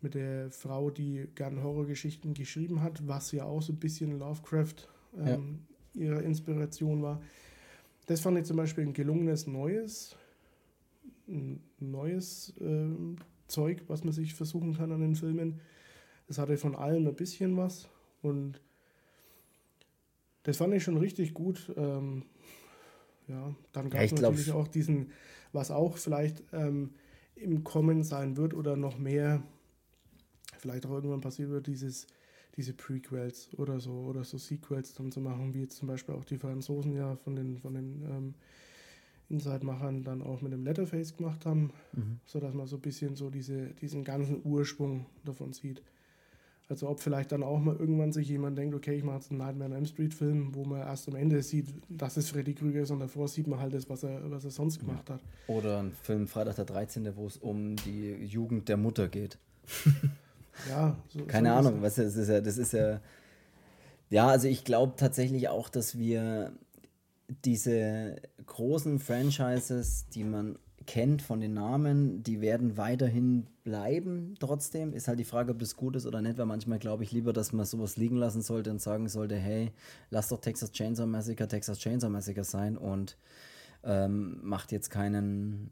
[0.00, 4.88] mit der Frau, die gern Horrorgeschichten geschrieben hat, was ja auch so ein bisschen Lovecraft
[5.18, 5.60] ähm,
[5.94, 6.02] ja.
[6.02, 7.20] ihre Inspiration war.
[8.06, 10.16] Das fand ich zum Beispiel ein gelungenes neues
[11.78, 12.88] neues äh,
[13.46, 15.60] Zeug, was man sich versuchen kann an den Filmen.
[16.28, 17.88] Es hatte von allem ein bisschen was
[18.22, 18.60] und
[20.44, 21.72] das fand ich schon richtig gut.
[21.76, 22.24] Ähm,
[23.32, 25.10] ja, dann gab es ja, natürlich auch diesen,
[25.52, 26.90] was auch vielleicht ähm,
[27.34, 29.42] im Kommen sein wird oder noch mehr,
[30.58, 32.06] vielleicht auch irgendwann passiert wird, dieses,
[32.56, 36.24] diese Prequels oder so oder so Sequels dann zu machen, wie jetzt zum Beispiel auch
[36.24, 38.34] die Franzosen ja von den, von den ähm,
[39.30, 42.20] Inside-Machern dann auch mit dem Letterface gemacht haben, mhm.
[42.26, 45.82] sodass man so ein bisschen so diese, diesen ganzen Ursprung davon sieht.
[46.68, 49.38] Also ob vielleicht dann auch mal irgendwann sich jemand denkt, okay, ich mache jetzt einen
[49.38, 52.82] Nightmare on Elm Street Film, wo man erst am Ende sieht, dass es Freddy Krüger
[52.82, 55.20] ist und davor sieht man halt das, was er, was er sonst gemacht hat.
[55.48, 59.38] Oder ein Film Freitag der 13., wo es um die Jugend der Mutter geht.
[60.68, 60.96] ja.
[61.08, 63.00] So, Keine so Ahnung, was das ist ja, das ist ja.
[64.08, 66.52] Ja, also ich glaube tatsächlich auch, dass wir
[67.44, 74.92] diese großen Franchises, die man kennt von den Namen, die werden weiterhin bleiben trotzdem.
[74.92, 77.32] Ist halt die Frage, ob das gut ist oder nicht, weil manchmal glaube ich lieber,
[77.32, 79.72] dass man sowas liegen lassen sollte und sagen sollte, hey,
[80.10, 83.16] lass doch Texas Chainsaw Massacre Texas Chainsaw Massacre sein und
[83.84, 85.70] ähm, macht jetzt keinen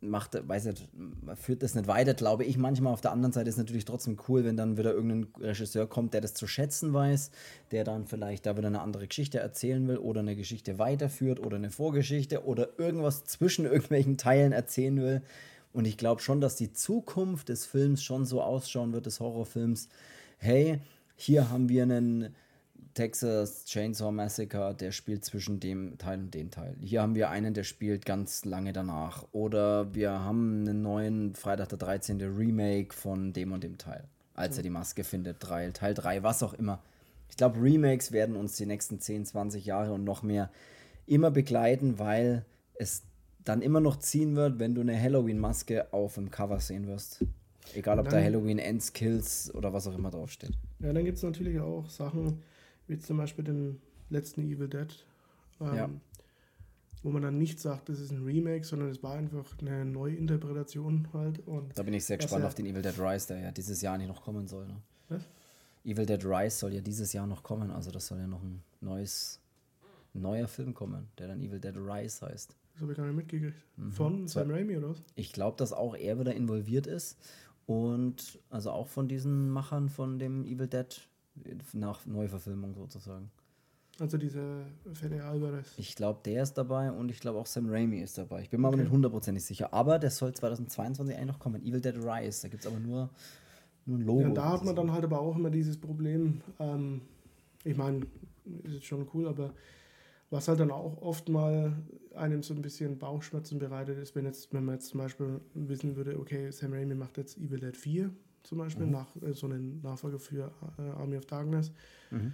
[0.00, 0.88] macht, weiß nicht,
[1.34, 2.92] führt das nicht weiter, glaube ich manchmal.
[2.92, 6.14] Auf der anderen Seite ist es natürlich trotzdem cool, wenn dann wieder irgendein Regisseur kommt,
[6.14, 7.30] der das zu schätzen weiß,
[7.70, 11.56] der dann vielleicht da wieder eine andere Geschichte erzählen will oder eine Geschichte weiterführt oder
[11.56, 15.22] eine Vorgeschichte oder irgendwas zwischen irgendwelchen Teilen erzählen will.
[15.72, 19.88] Und ich glaube schon, dass die Zukunft des Films schon so ausschauen wird, des Horrorfilms.
[20.38, 20.80] Hey,
[21.16, 22.34] hier haben wir einen
[22.96, 26.76] Texas Chainsaw Massacre, der spielt zwischen dem Teil und dem Teil.
[26.80, 29.26] Hier haben wir einen, der spielt ganz lange danach.
[29.32, 32.22] Oder wir haben einen neuen Freitag der 13.
[32.22, 35.40] Remake von dem und dem Teil, als er die Maske findet.
[35.40, 36.82] Teil 3, was auch immer.
[37.28, 40.50] Ich glaube, Remakes werden uns die nächsten 10, 20 Jahre und noch mehr
[41.06, 43.02] immer begleiten, weil es
[43.44, 47.26] dann immer noch ziehen wird, wenn du eine Halloween-Maske auf dem Cover sehen wirst.
[47.74, 50.52] Egal, ob da Halloween Ends, Kills oder was auch immer draufsteht.
[50.78, 52.42] Ja, dann gibt es natürlich auch Sachen,
[52.86, 53.80] wie zum Beispiel den
[54.10, 54.88] letzten Evil Dead,
[55.60, 55.90] ähm, ja.
[57.02, 61.08] wo man dann nicht sagt, das ist ein Remake, sondern es war einfach eine Neuinterpretation
[61.12, 61.46] halt.
[61.46, 63.98] Und da bin ich sehr gespannt auf den Evil Dead Rise, der ja dieses Jahr
[63.98, 64.66] nicht noch kommen soll.
[64.66, 64.76] Ne?
[65.08, 65.22] Was?
[65.84, 68.62] Evil Dead Rise soll ja dieses Jahr noch kommen, also das soll ja noch ein
[68.80, 69.40] neues,
[70.14, 72.56] neuer Film kommen, der dann Evil Dead Rise heißt.
[72.72, 73.56] Das habe ich gar nicht mitgekriegt.
[73.76, 73.92] Mhm.
[73.92, 75.02] Von Sam Raimi oder was?
[75.14, 77.16] Ich glaube, dass auch er wieder involviert ist.
[77.64, 81.00] Und also auch von diesen Machern von dem Evil Dead
[81.72, 83.30] nach Neuverfilmung sozusagen.
[83.98, 85.72] Also dieser Fede Alvarez.
[85.78, 88.42] Ich glaube, der ist dabei und ich glaube auch Sam Raimi ist dabei.
[88.42, 88.74] Ich bin mir okay.
[88.74, 89.72] aber nicht hundertprozentig sicher.
[89.72, 91.62] Aber der soll 2022 eigentlich noch kommen.
[91.62, 92.42] Evil Dead Rise.
[92.42, 93.08] Da gibt es aber nur,
[93.86, 94.20] nur ein Logo.
[94.20, 96.42] Ja, da hat man dann halt aber auch immer dieses Problem.
[96.58, 97.00] Ähm,
[97.64, 98.06] ich meine,
[98.64, 99.54] ist jetzt schon cool, aber
[100.28, 101.74] was halt dann auch oft mal
[102.14, 105.96] einem so ein bisschen Bauchschmerzen bereitet ist, wenn jetzt, wenn man jetzt zum Beispiel wissen
[105.96, 108.10] würde, okay, Sam Raimi macht jetzt Evil Dead 4
[108.46, 108.92] zum Beispiel, mhm.
[108.92, 111.72] nach, äh, so einen Nachfolger für äh, Army of Darkness.
[112.10, 112.32] Mhm.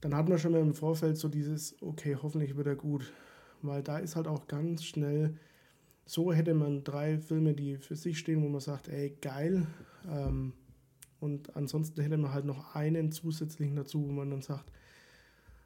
[0.00, 3.12] Dann hat man schon mal im Vorfeld so dieses, okay, hoffentlich wird er gut.
[3.62, 5.36] Weil da ist halt auch ganz schnell,
[6.04, 9.66] so hätte man drei Filme, die für sich stehen, wo man sagt, ey, geil.
[10.08, 10.52] Ähm,
[11.20, 14.70] und ansonsten hätte man halt noch einen zusätzlichen dazu, wo man dann sagt,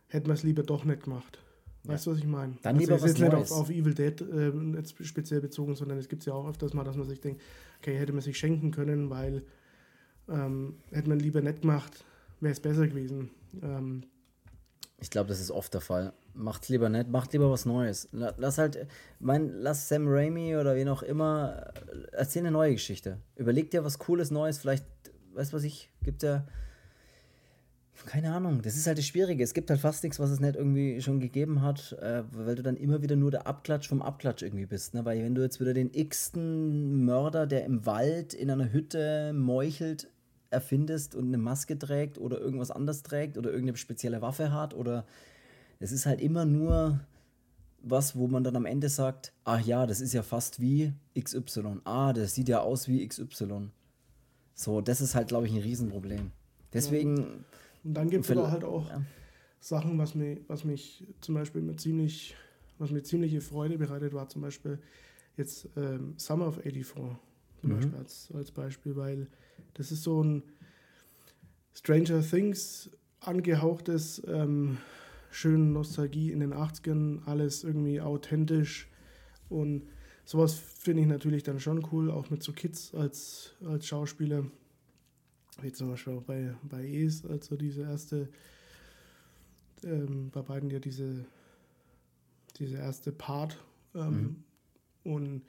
[0.09, 1.43] hätten wir es lieber doch nicht gemacht.
[1.85, 2.57] Weißt du, was ich meine?
[2.63, 3.53] Dann also lieber es was ist jetzt nicht Neues.
[3.53, 6.97] auf, auf Evil Dead äh, speziell bezogen, sondern es gibt ja auch öfters mal, dass
[6.97, 7.41] man sich denkt,
[7.81, 9.43] okay, hätte man sich schenken können, weil
[10.29, 12.05] ähm, hätte man lieber nicht gemacht,
[12.41, 13.31] wäre es besser gewesen.
[13.63, 14.03] Ähm,
[14.99, 16.13] Ich glaube, das ist oft der Fall.
[16.35, 18.09] Macht's lieber nicht, macht lieber was Neues.
[18.13, 18.87] La- Lass halt,
[19.19, 23.19] mein, lass Sam Raimi oder wen auch immer, äh, erzähl eine neue Geschichte.
[23.37, 24.85] Überleg dir was Cooles, Neues, vielleicht,
[25.33, 26.47] weißt du was ich, gibt ja,
[28.07, 29.43] keine Ahnung, das ist halt das Schwierige.
[29.43, 32.63] Es gibt halt fast nichts, was es nicht irgendwie schon gegeben hat, äh, weil du
[32.63, 34.95] dann immer wieder nur der Abklatsch vom Abklatsch irgendwie bist.
[34.95, 35.05] Ne?
[35.05, 40.09] Weil wenn du jetzt wieder den x-ten Mörder, der im Wald in einer Hütte meuchelt,
[40.51, 45.07] erfindest und eine Maske trägt oder irgendwas anderes trägt oder irgendeine spezielle Waffe hat oder
[45.79, 47.01] es ist halt immer nur
[47.83, 51.81] was, wo man dann am Ende sagt, ach ja, das ist ja fast wie XY.
[51.85, 53.71] Ah, das sieht ja aus wie XY.
[54.55, 56.33] So, das ist halt, glaube ich, ein Riesenproblem.
[56.75, 57.45] Deswegen,
[57.85, 59.03] und dann gibt es aber halt auch ja.
[59.61, 62.35] Sachen, was mir, was mich zum Beispiel mit ziemlich,
[62.79, 64.79] was mir ziemliche Freude bereitet, war zum Beispiel
[65.37, 66.95] jetzt ähm, Summer of 84
[67.61, 67.75] zum Mhm.
[67.77, 69.27] Beispiel als, als Beispiel, weil
[69.75, 70.43] das ist so ein
[71.75, 74.79] Stranger Things angehauchtes, ähm,
[75.31, 78.89] schön Nostalgie in den 80ern, alles irgendwie authentisch
[79.49, 79.83] und
[80.25, 84.45] sowas finde ich natürlich dann schon cool, auch mit so Kids als, als Schauspieler.
[85.63, 88.29] Wie zum Beispiel auch bei, bei Es, also diese erste,
[89.85, 91.25] ähm, bei beiden ja diese,
[92.59, 93.63] diese erste Part.
[93.95, 94.45] Ähm,
[95.03, 95.43] Und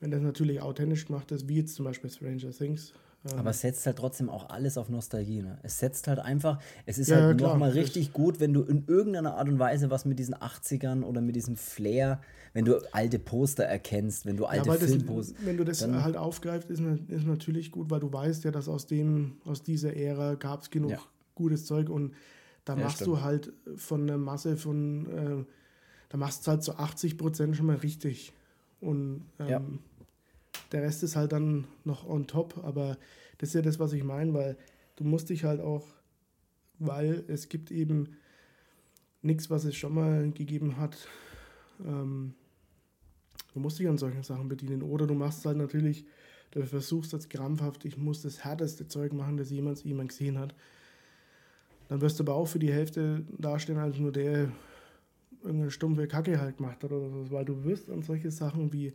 [0.00, 2.92] wenn das natürlich authentisch gemacht ist, wie jetzt zum Beispiel Stranger Things.
[3.36, 5.42] Aber es setzt halt trotzdem auch alles auf Nostalgie.
[5.42, 5.58] Ne?
[5.62, 7.52] Es setzt halt einfach, es ist Ja, ja, halt klar.
[7.52, 11.20] nochmal richtig gut, wenn du in irgendeiner Art und Weise was mit diesen 80ern oder
[11.20, 12.20] mit diesem Flair,
[12.54, 15.34] wenn du alte Poster erkennst, wenn du ja, alte das, Filmposter.
[15.44, 18.86] wenn du das halt aufgreifst, ist, ist natürlich gut, weil du weißt ja, dass aus
[18.86, 20.98] dem, aus dieser Ära gab es genug Ja.
[21.34, 22.14] gutes Zeug und
[22.64, 23.08] da Ja, machst stimmt.
[23.08, 25.44] du halt von einer Masse von, äh,
[26.08, 28.32] da machst du halt zu 80 Prozent schon mal richtig.
[28.80, 29.60] Und ähm, Ja.
[30.72, 32.98] Der Rest ist halt dann noch on top, aber
[33.38, 34.56] das ist ja das, was ich meine, weil
[34.96, 35.86] du musst dich halt auch,
[36.78, 38.16] weil es gibt eben
[39.22, 40.96] nichts, was es schon mal gegeben hat.
[41.84, 42.34] Ähm,
[43.54, 44.82] du musst dich an solchen Sachen bedienen.
[44.82, 46.04] Oder du machst halt natürlich,
[46.50, 50.54] du versuchst jetzt krampfhaft, ich muss das härteste Zeug machen, das jemals jemand gesehen hat.
[51.88, 54.52] Dann wirst du aber auch für die Hälfte dastehen als nur der
[55.42, 58.92] irgendeine stumpfe Kacke halt gemacht hat oder so, weil du wirst an solche Sachen wie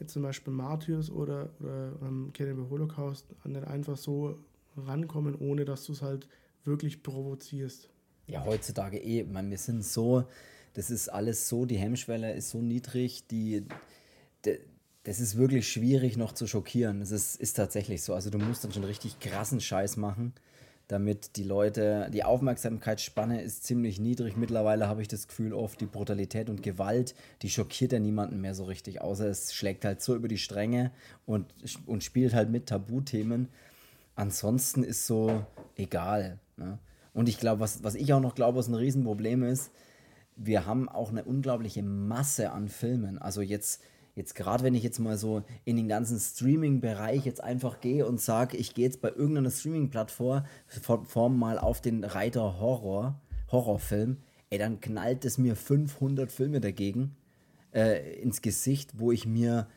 [0.00, 4.38] jetzt zum Beispiel Martyrs oder, oder ähm, Cannibal Holocaust nicht einfach so
[4.76, 6.28] rankommen, ohne dass du es halt
[6.64, 7.88] wirklich provozierst.
[8.26, 10.24] Ja, heutzutage eh, man, wir sind so,
[10.74, 13.64] das ist alles so, die Hemmschwelle ist so niedrig, die,
[14.44, 14.60] de,
[15.04, 17.00] das ist wirklich schwierig noch zu schockieren.
[17.00, 18.12] Das ist, ist tatsächlich so.
[18.12, 20.34] Also du musst dann schon richtig krassen Scheiß machen,
[20.88, 24.36] damit die Leute, die Aufmerksamkeitsspanne ist ziemlich niedrig.
[24.36, 28.54] Mittlerweile habe ich das Gefühl, oft die Brutalität und Gewalt, die schockiert ja niemanden mehr
[28.54, 30.90] so richtig, außer es schlägt halt so über die Stränge
[31.26, 31.46] und,
[31.86, 33.48] und spielt halt mit Tabuthemen.
[34.16, 35.44] Ansonsten ist so
[35.76, 36.38] egal.
[36.56, 36.78] Ne?
[37.12, 39.70] Und ich glaube, was, was ich auch noch glaube, was ein Riesenproblem ist,
[40.36, 43.18] wir haben auch eine unglaubliche Masse an Filmen.
[43.18, 43.82] Also jetzt,
[44.18, 48.20] jetzt gerade wenn ich jetzt mal so in den ganzen Streaming-Bereich jetzt einfach gehe und
[48.20, 50.44] sage, ich gehe jetzt bei irgendeiner Streaming-Plattform
[51.04, 54.18] Form mal auf den Reiter Horror, Horrorfilm,
[54.50, 57.16] ey, dann knallt es mir 500 Filme dagegen
[57.74, 59.68] äh, ins Gesicht, wo ich mir,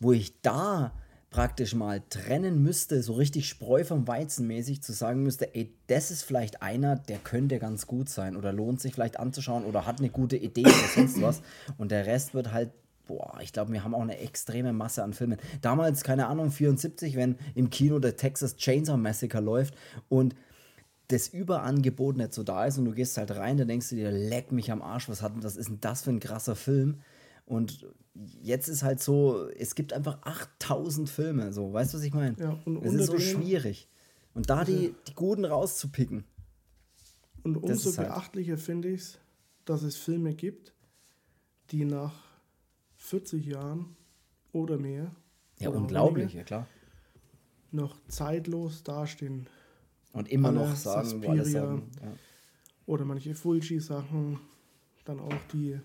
[0.00, 0.92] wo ich da
[1.34, 6.12] praktisch mal trennen müsste, so richtig Spreu vom Weizen mäßig zu sagen müsste, ey, das
[6.12, 9.98] ist vielleicht einer, der könnte ganz gut sein oder lohnt sich vielleicht anzuschauen oder hat
[9.98, 11.42] eine gute Idee oder sonst was.
[11.76, 12.70] Und der Rest wird halt,
[13.06, 15.38] boah, ich glaube, wir haben auch eine extreme Masse an Filmen.
[15.60, 19.74] Damals, keine Ahnung, 74, wenn im Kino der Texas Chainsaw Massacre läuft
[20.08, 20.34] und
[21.08, 24.10] das Überangebot nicht so da ist und du gehst halt rein, dann denkst du dir,
[24.10, 27.00] leck mich am Arsch, was, hat, was ist denn das für ein krasser Film?
[27.44, 27.86] Und
[28.42, 32.36] jetzt ist halt so, es gibt einfach 8000 Filme, so, weißt du, was ich meine?
[32.40, 33.86] Ja, und es ist so schwierig.
[34.32, 36.24] Und da die, die guten rauszupicken.
[37.42, 39.18] Und Das umso halt- beachtlicher finde ich es,
[39.66, 40.72] dass es Filme gibt,
[41.70, 42.14] die nach
[43.04, 43.96] 40 Jahren
[44.52, 45.14] oder mehr
[45.58, 46.66] Ja, oder unglaublich, weniger ja klar.
[47.70, 49.46] noch zeitlos dastehen.
[50.12, 51.44] Und immer Alle noch sagen, Suspiria.
[51.44, 51.90] sagen.
[52.02, 52.12] Ja.
[52.86, 54.38] Oder manche Fulci-Sachen,
[55.04, 55.78] dann auch die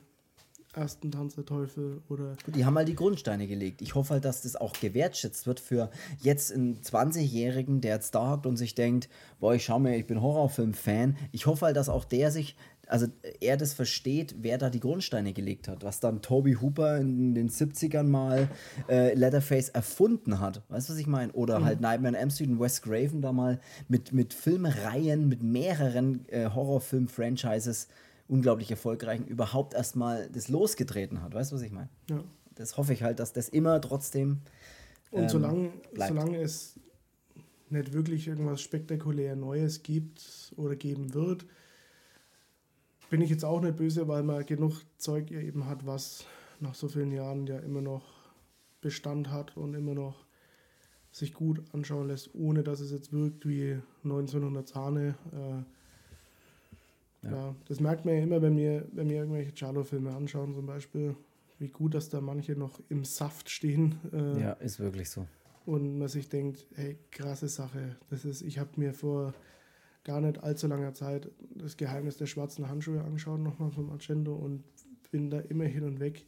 [0.73, 3.81] ersten Tanz der Teufel oder Die haben halt die Grundsteine gelegt.
[3.81, 5.89] Ich hoffe halt, dass das auch gewertschätzt wird für
[6.21, 9.09] jetzt einen 20-Jährigen, der jetzt da hockt und sich denkt,
[9.39, 11.17] boah, ich schau mir, ich bin Horrorfilm-Fan.
[11.31, 12.55] Ich hoffe halt, dass auch der sich
[12.89, 13.07] also
[13.39, 17.49] er das versteht, wer da die Grundsteine gelegt hat, was dann Toby Hooper in den
[17.49, 18.49] 70ern mal
[18.89, 20.63] äh, Leatherface erfunden hat.
[20.69, 21.31] Weißt du, was ich meine?
[21.33, 21.65] Oder mhm.
[21.65, 26.27] halt Nightmare on Elm Street und Wes Craven da mal mit, mit Filmreihen, mit mehreren
[26.29, 27.87] äh, Horrorfilm-Franchises
[28.27, 31.33] unglaublich erfolgreichen überhaupt erstmal das losgetreten hat.
[31.33, 31.89] Weißt du, was ich meine?
[32.09, 32.23] Ja.
[32.55, 34.41] Das hoffe ich halt, dass das immer trotzdem.
[35.11, 36.79] Ähm, und solange, solange es
[37.69, 41.45] nicht wirklich irgendwas spektakulär Neues gibt oder geben wird,
[43.09, 46.25] bin ich jetzt auch nicht böse, weil man genug Zeug eben hat, was
[46.59, 48.03] nach so vielen Jahren ja immer noch
[48.81, 50.25] Bestand hat und immer noch
[51.11, 55.15] sich gut anschauen lässt, ohne dass es jetzt wirkt wie 1900 Sahne.
[55.33, 57.31] Äh, ja.
[57.31, 57.55] ja.
[57.67, 61.15] das merkt man ja immer, wenn wir, wenn wir irgendwelche Charlo-Filme anschauen, zum Beispiel,
[61.57, 63.99] wie gut, dass da manche noch im Saft stehen.
[64.13, 65.25] Äh, ja, ist wirklich so.
[65.65, 67.97] Und man sich denkt, hey, krasse Sache.
[68.09, 69.33] Das ist, ich habe mir vor
[70.09, 74.63] gar nicht allzu langer Zeit das Geheimnis der schwarzen Handschuhe angeschaut, nochmal vom Argento und
[75.11, 76.25] bin da immer hin und weg.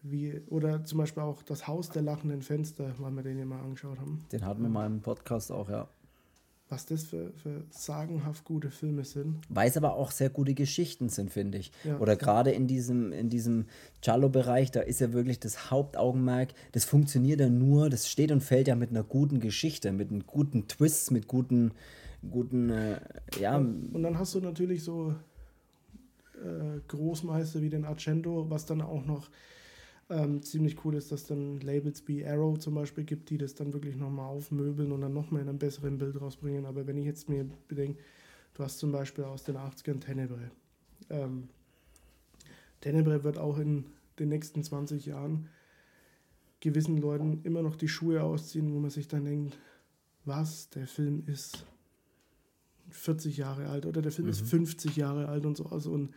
[0.00, 3.60] Wie, oder zum Beispiel auch das Haus der lachenden Fenster, weil wir den ja mal
[3.60, 4.24] angeschaut haben.
[4.32, 5.88] Den hatten wir mal im Podcast auch, ja.
[6.70, 9.42] Was das für, für sagenhaft gute Filme sind.
[9.50, 11.72] Weil es aber auch sehr gute Geschichten sind, finde ich.
[11.84, 11.98] Ja.
[11.98, 13.66] Oder gerade in diesem, in diesem
[14.00, 18.68] Giallo-Bereich, da ist ja wirklich das Hauptaugenmerk, das funktioniert ja nur, das steht und fällt
[18.68, 21.72] ja mit einer guten Geschichte, mit einem guten Twist, mit guten
[22.28, 23.00] guten, äh,
[23.38, 23.56] ja.
[23.56, 25.14] Und dann hast du natürlich so
[26.34, 29.30] äh, Großmeister wie den Argento, was dann auch noch
[30.10, 33.72] ähm, ziemlich cool ist, dass dann Labels wie Arrow zum Beispiel gibt, die das dann
[33.72, 36.66] wirklich nochmal aufmöbeln und dann nochmal in einem besseren Bild rausbringen.
[36.66, 38.00] Aber wenn ich jetzt mir bedenke,
[38.54, 40.50] du hast zum Beispiel aus den 80ern Tenebre.
[41.08, 41.48] Ähm,
[42.80, 43.86] Tenebre wird auch in
[44.18, 45.48] den nächsten 20 Jahren
[46.60, 49.58] gewissen Leuten immer noch die Schuhe ausziehen, wo man sich dann denkt,
[50.24, 51.64] was der Film ist
[52.90, 54.32] 40 Jahre alt oder der Film mhm.
[54.32, 55.66] ist 50 Jahre alt und so.
[55.66, 56.14] Also und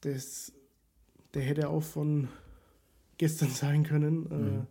[0.00, 0.52] das,
[1.34, 2.28] der hätte auch von
[3.18, 4.30] gestern sein können.
[4.30, 4.60] Äh, mhm.
[4.60, 4.66] Äh,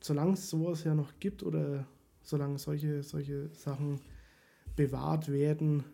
[0.00, 1.86] solange es sowas ja noch gibt oder
[2.22, 4.00] solange solche, solche Sachen
[4.76, 5.84] bewahrt werden,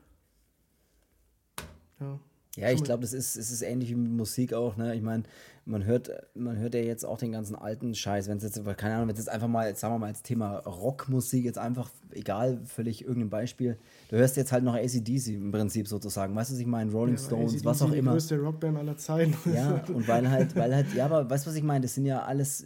[2.01, 2.20] ja.
[2.57, 4.77] Ja, ich glaube, das ist, es ist ähnlich wie mit Musik auch.
[4.77, 4.97] Ne?
[4.97, 5.23] Ich meine,
[5.69, 8.95] man hört, man hört ja jetzt auch den ganzen alten Scheiß, wenn es jetzt, keine
[8.95, 12.61] Ahnung, wenn es jetzt einfach mal, sagen wir mal, als Thema Rockmusik jetzt einfach, egal,
[12.65, 13.77] völlig irgendein Beispiel,
[14.09, 17.16] du hörst jetzt halt noch ACDC im Prinzip sozusagen, weißt du, was ich meine, Rolling
[17.16, 18.12] ja, Stones, ACDC was auch immer.
[18.12, 19.35] Die größte Rockband aller Zeiten.
[19.53, 22.07] Ja, und weil halt, weil halt, ja, aber weißt du, was ich meine, das sind
[22.07, 22.65] ja alles,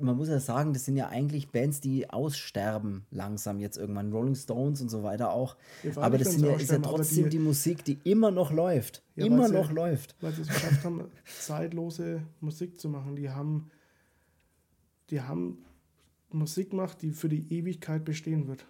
[0.00, 4.34] man muss ja sagen, das sind ja eigentlich Bands, die aussterben langsam jetzt irgendwann, Rolling
[4.34, 5.56] Stones und so weiter auch,
[5.94, 9.26] aber das sind ja, ist ja trotzdem die, die Musik, die immer noch läuft, ja,
[9.26, 10.16] immer noch läuft.
[10.20, 13.16] Weil sie es geschafft haben, zeitlose Musik zu machen.
[13.16, 13.70] Die haben,
[15.10, 15.64] die haben
[16.30, 18.66] Musik gemacht, die für die Ewigkeit bestehen wird.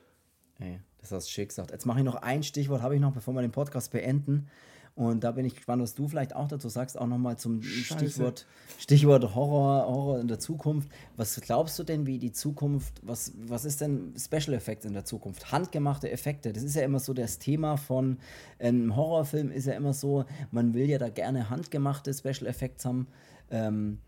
[0.59, 1.71] Ey, das hast du schick gesagt.
[1.71, 4.49] Jetzt mache ich noch ein Stichwort, habe ich noch, bevor wir den Podcast beenden.
[4.95, 8.47] Und da bin ich gespannt, was du vielleicht auch dazu sagst, auch nochmal zum Stichwort,
[8.79, 10.91] Stichwort Horror, Horror in der Zukunft.
[11.17, 15.07] Was glaubst du denn, wie die Zukunft, was, was ist denn Special Effects in der
[15.07, 15.51] Zukunft?
[15.51, 18.19] Handgemachte Effekte, das ist ja immer so das Thema von
[18.59, 23.07] einem Horrorfilm, ist ja immer so, man will ja da gerne handgemachte Special Effects haben.
[23.51, 23.99] Ähm,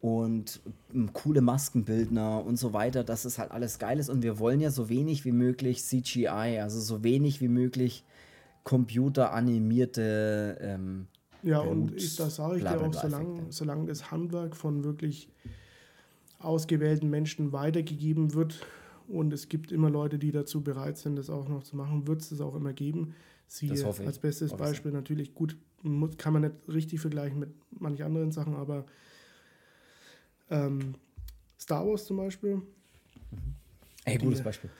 [0.00, 0.60] und
[1.12, 4.08] coole Maskenbildner und so weiter, dass es halt alles geil ist.
[4.08, 8.04] Und wir wollen ja so wenig wie möglich CGI, also so wenig wie möglich
[8.62, 10.58] computeranimierte.
[10.60, 11.06] Ähm,
[11.42, 15.28] ja, und ich, da sage ich dir auch, solange, solange das Handwerk von wirklich
[16.38, 18.64] ausgewählten Menschen weitergegeben wird
[19.08, 22.20] und es gibt immer Leute, die dazu bereit sind, das auch noch zu machen, wird
[22.20, 23.14] es das auch immer geben.
[23.46, 25.56] Sie als bestes Beispiel natürlich gut,
[26.16, 28.86] kann man nicht richtig vergleichen mit manchen anderen Sachen, aber
[30.50, 30.94] ähm,
[31.58, 32.56] Star Wars zum Beispiel.
[32.56, 33.54] Mhm.
[34.04, 34.70] Ey, gutes Beispiel.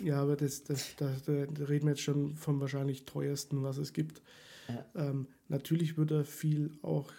[0.00, 3.92] Ja, aber das, das, das, da reden wir jetzt schon vom wahrscheinlich teuersten, was es
[3.92, 4.22] gibt.
[4.68, 4.84] Ja.
[4.94, 7.10] Ähm, natürlich wird da viel auch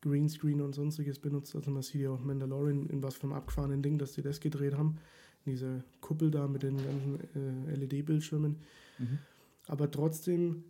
[0.00, 1.54] Greenscreen und sonstiges benutzt.
[1.56, 4.74] Also man sieht ja auch Mandalorian in was vom abgefahrenen Ding, dass sie das gedreht
[4.74, 4.98] haben.
[5.44, 8.56] In dieser Kuppel da mit den ganzen äh, LED-Bildschirmen.
[8.98, 9.18] Mhm.
[9.66, 10.64] Aber trotzdem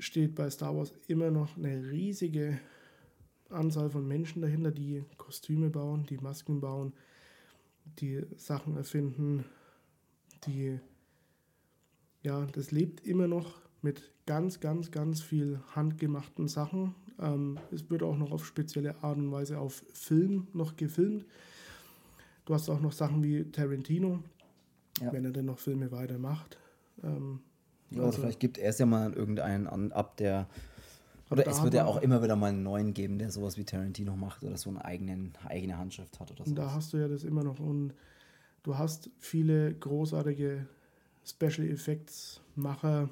[0.00, 2.58] steht bei Star Wars immer noch eine riesige
[3.50, 6.92] Anzahl von Menschen dahinter, die Kostüme bauen, die Masken bauen,
[7.98, 9.44] die Sachen erfinden,
[10.46, 10.78] die,
[12.22, 16.94] ja, das lebt immer noch mit ganz, ganz, ganz viel handgemachten Sachen.
[17.18, 21.24] Ähm, es wird auch noch auf spezielle Art und Weise auf Film noch gefilmt.
[22.44, 24.22] Du hast auch noch Sachen wie Tarantino,
[25.00, 25.12] ja.
[25.12, 26.58] wenn er denn noch Filme weitermacht.
[27.02, 27.40] Ähm,
[27.90, 30.46] ja, also, oder vielleicht gibt er es ja mal irgendeinen an, ab, der.
[31.30, 34.16] Oder es wird ja auch immer wieder mal einen neuen geben, der sowas wie Tarantino
[34.16, 36.54] macht oder so eine eigenen, eigene Handschrift hat oder so.
[36.54, 37.60] Da hast du ja das immer noch.
[37.60, 37.92] Und
[38.68, 40.66] Du hast viele großartige
[41.24, 43.08] Special Effects Macher,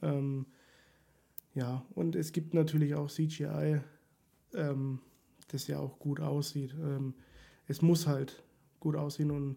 [0.00, 0.46] ähm,
[1.54, 3.80] Ja, und es gibt natürlich auch CGI,
[4.54, 5.00] ähm,
[5.48, 6.74] das ja auch gut aussieht.
[6.80, 7.14] Ähm,
[7.66, 8.42] es muss halt
[8.80, 9.56] gut aussehen und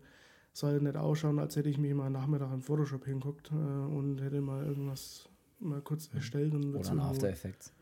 [0.53, 4.41] soll nicht ausschauen, als hätte ich mich mal Nachmittag in Photoshop hinguckt äh, und hätte
[4.41, 6.17] mal irgendwas mal kurz Mhm.
[6.17, 6.53] erstellt.
[6.53, 7.73] Und Oder ein After Effects.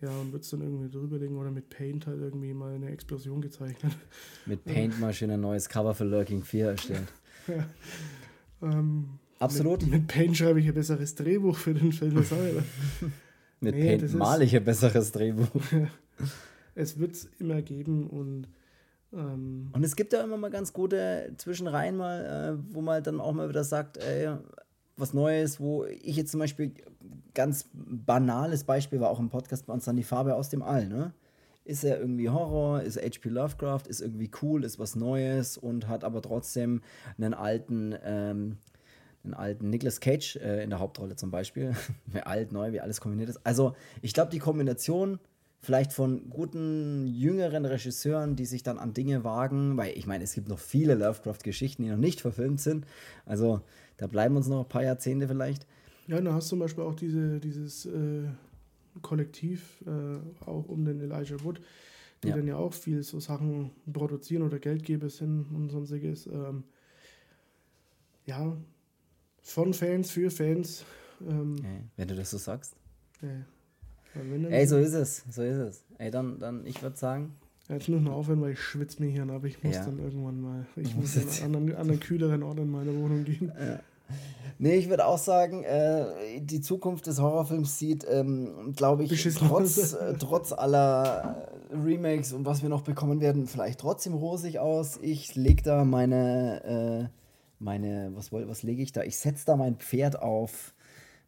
[0.00, 3.40] Ja, und wird es dann irgendwie drüberlegen oder mit Paint halt irgendwie mal eine Explosion
[3.40, 3.92] gezeichnet.
[4.46, 7.06] Mit Paint mal schön ein neues Cover für Lurking 4 erstellt.
[8.62, 9.82] ähm, Absolut.
[9.82, 12.16] Mit, mit Paint schreibe ich ein besseres Drehbuch für den Film.
[12.18, 12.64] Auch, oder?
[13.60, 15.48] Mit Nee, Paint male ich ein besseres Drehbuch.
[16.74, 18.48] es wird es immer geben und
[19.12, 23.20] ähm, Und es gibt ja immer mal ganz gute Zwischenreihen mal, äh, wo man dann
[23.20, 24.36] auch mal wieder sagt, ey,
[24.96, 26.72] was Neues, wo ich jetzt zum Beispiel
[27.34, 30.86] ganz banales Beispiel war auch im Podcast bei uns dann die Farbe aus dem All,
[30.88, 31.12] ne?
[31.64, 33.28] Ist er irgendwie Horror, ist H.P.
[33.28, 36.82] Lovecraft, ist irgendwie cool, ist was Neues und hat aber trotzdem
[37.16, 38.56] einen alten, ähm,
[39.22, 41.76] einen alten Nicolas Cage äh, in der Hauptrolle zum Beispiel.
[42.24, 43.40] alt, neu, wie alles kombiniert ist.
[43.44, 45.20] Also ich glaube, die Kombination
[45.62, 50.34] vielleicht von guten jüngeren Regisseuren, die sich dann an Dinge wagen, weil ich meine, es
[50.34, 52.84] gibt noch viele Lovecraft-Geschichten, die noch nicht verfilmt sind.
[53.24, 53.60] Also
[53.96, 55.66] da bleiben uns noch ein paar Jahrzehnte vielleicht.
[56.08, 58.24] ja, hast du zum Beispiel auch diese, dieses äh,
[59.02, 61.60] Kollektiv, äh, auch um den Elijah Wood,
[62.24, 62.36] die Ja.
[62.36, 66.26] dann ja auch viel so Sachen produzieren oder Geldgeber sind und sonstiges.
[66.26, 66.64] Ähm,
[68.26, 68.56] ja,
[69.42, 70.84] von Fans für Fans.
[71.26, 72.74] Ähm, Ey, wenn du das so sagst.
[73.20, 73.28] ja.
[74.50, 75.84] Ey, so ist es, so ist es.
[75.98, 77.34] Ey, dann, dann ich würde sagen,
[77.68, 79.84] Ja, jetzt muss ich noch aufhören, weil ich schwitze mir hier, aber ich muss Ja.
[79.84, 83.52] dann irgendwann mal, ich muss an einen, an einen kühleren Ort in meine Wohnung gehen.
[84.58, 89.48] Nee, ich würde auch sagen, äh, die Zukunft des Horrorfilms sieht, ähm, glaube ich, Beschissen
[89.48, 94.58] trotz, äh, trotz aller äh, Remakes und was wir noch bekommen werden, vielleicht trotzdem rosig
[94.58, 94.98] aus.
[95.00, 97.16] Ich lege da meine, äh,
[97.58, 99.02] meine, was, was lege ich da?
[99.02, 100.74] Ich setze da mein Pferd auf.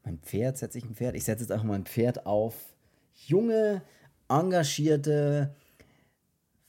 [0.04, 1.16] Mein Pferd, setze ich ein Pferd?
[1.16, 2.54] Ich setze jetzt einfach mein Pferd auf
[3.14, 3.82] junge,
[4.28, 5.54] engagierte,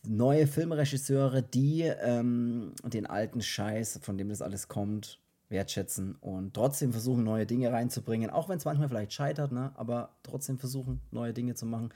[0.08, 5.20] neue Filmregisseure, die ähm, den alten Scheiß, von dem das alles kommt,
[5.50, 9.72] wertschätzen und trotzdem versuchen, neue Dinge reinzubringen, auch wenn es manchmal vielleicht scheitert, ne?
[9.76, 11.90] aber trotzdem versuchen, neue Dinge zu machen.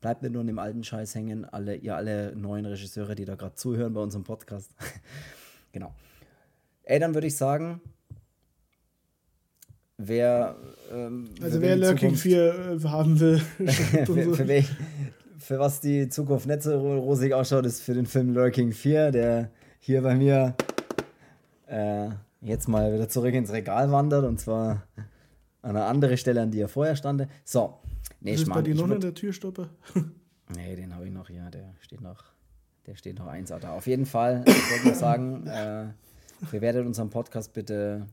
[0.00, 3.34] Bleibt nicht nur in dem alten Scheiß hängen, alle, ihr alle neuen Regisseure, die da
[3.34, 4.70] gerade zuhören bei unserem Podcast.
[5.72, 5.92] genau.
[6.84, 7.80] Ey, dann würde ich sagen,
[9.98, 10.56] wer.
[10.92, 13.38] Ähm, Also wer Lurking Zukunft- 4 äh, haben will,
[14.06, 14.68] für, für, welch,
[15.38, 19.50] für was die Zukunft nicht so rosig ausschaut, ist für den Film Lurking 4, der
[19.80, 20.54] hier bei mir
[21.66, 22.08] äh,
[22.40, 24.84] jetzt mal wieder zurück ins Regal wandert und zwar
[25.62, 27.26] an eine andere Stelle, an die er vorher stand.
[27.44, 27.74] So,
[28.20, 29.68] nee, ist ich bei meine, dir noch in der Türstopper?
[30.56, 32.24] nee, den habe ich noch, ja, der steht noch,
[32.86, 33.58] der steht noch eins da.
[33.72, 35.86] Auf jeden Fall, ich wollte noch sagen, äh,
[36.50, 38.06] bewertet unseren Podcast bitte,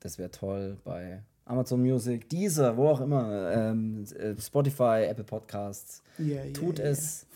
[0.00, 6.02] das wäre toll, bei Amazon Music, Deezer, wo auch immer, ähm, äh, Spotify, Apple Podcasts,
[6.18, 6.86] ja, tut ja.
[6.86, 7.26] es,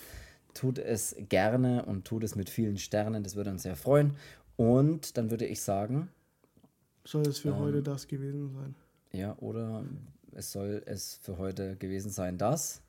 [0.52, 4.16] tut es gerne und tut es mit vielen Sternen, das würde uns sehr freuen.
[4.56, 6.08] Und dann würde ich sagen,
[7.04, 8.74] Soll es für Ähm, heute das gewesen sein?
[9.12, 9.84] ja, oder
[10.32, 12.82] es soll es für heute gewesen sein, das.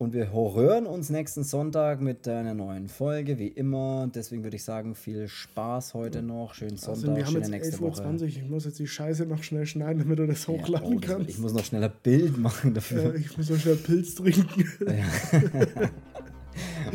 [0.00, 4.08] Und wir hören uns nächsten Sonntag mit einer neuen Folge, wie immer.
[4.14, 6.54] Deswegen würde ich sagen, viel Spaß heute noch.
[6.54, 8.02] Schönen Also Sonntag, wir haben schöne jetzt nächste 11.20 Woche.
[8.08, 8.22] Uhr.
[8.22, 11.10] Ich muss jetzt die Scheiße noch schnell schneiden, damit du das Ja, hochladen oh, das,
[11.10, 11.28] kannst.
[11.28, 13.12] ich muss noch schneller Bild machen dafür.
[13.12, 14.64] Ja, ich muss noch schnell Pilz trinken.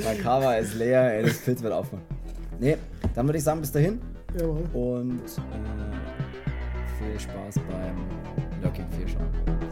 [0.03, 2.01] Mein Cover ist leer, ey, das Pilz wird aufhören.
[2.59, 2.77] Nee,
[3.13, 3.99] dann würde ich sagen, bis dahin
[4.35, 4.63] Jawohl.
[4.73, 7.97] und äh, viel Spaß beim
[8.63, 9.64] Lurking 4 schauen.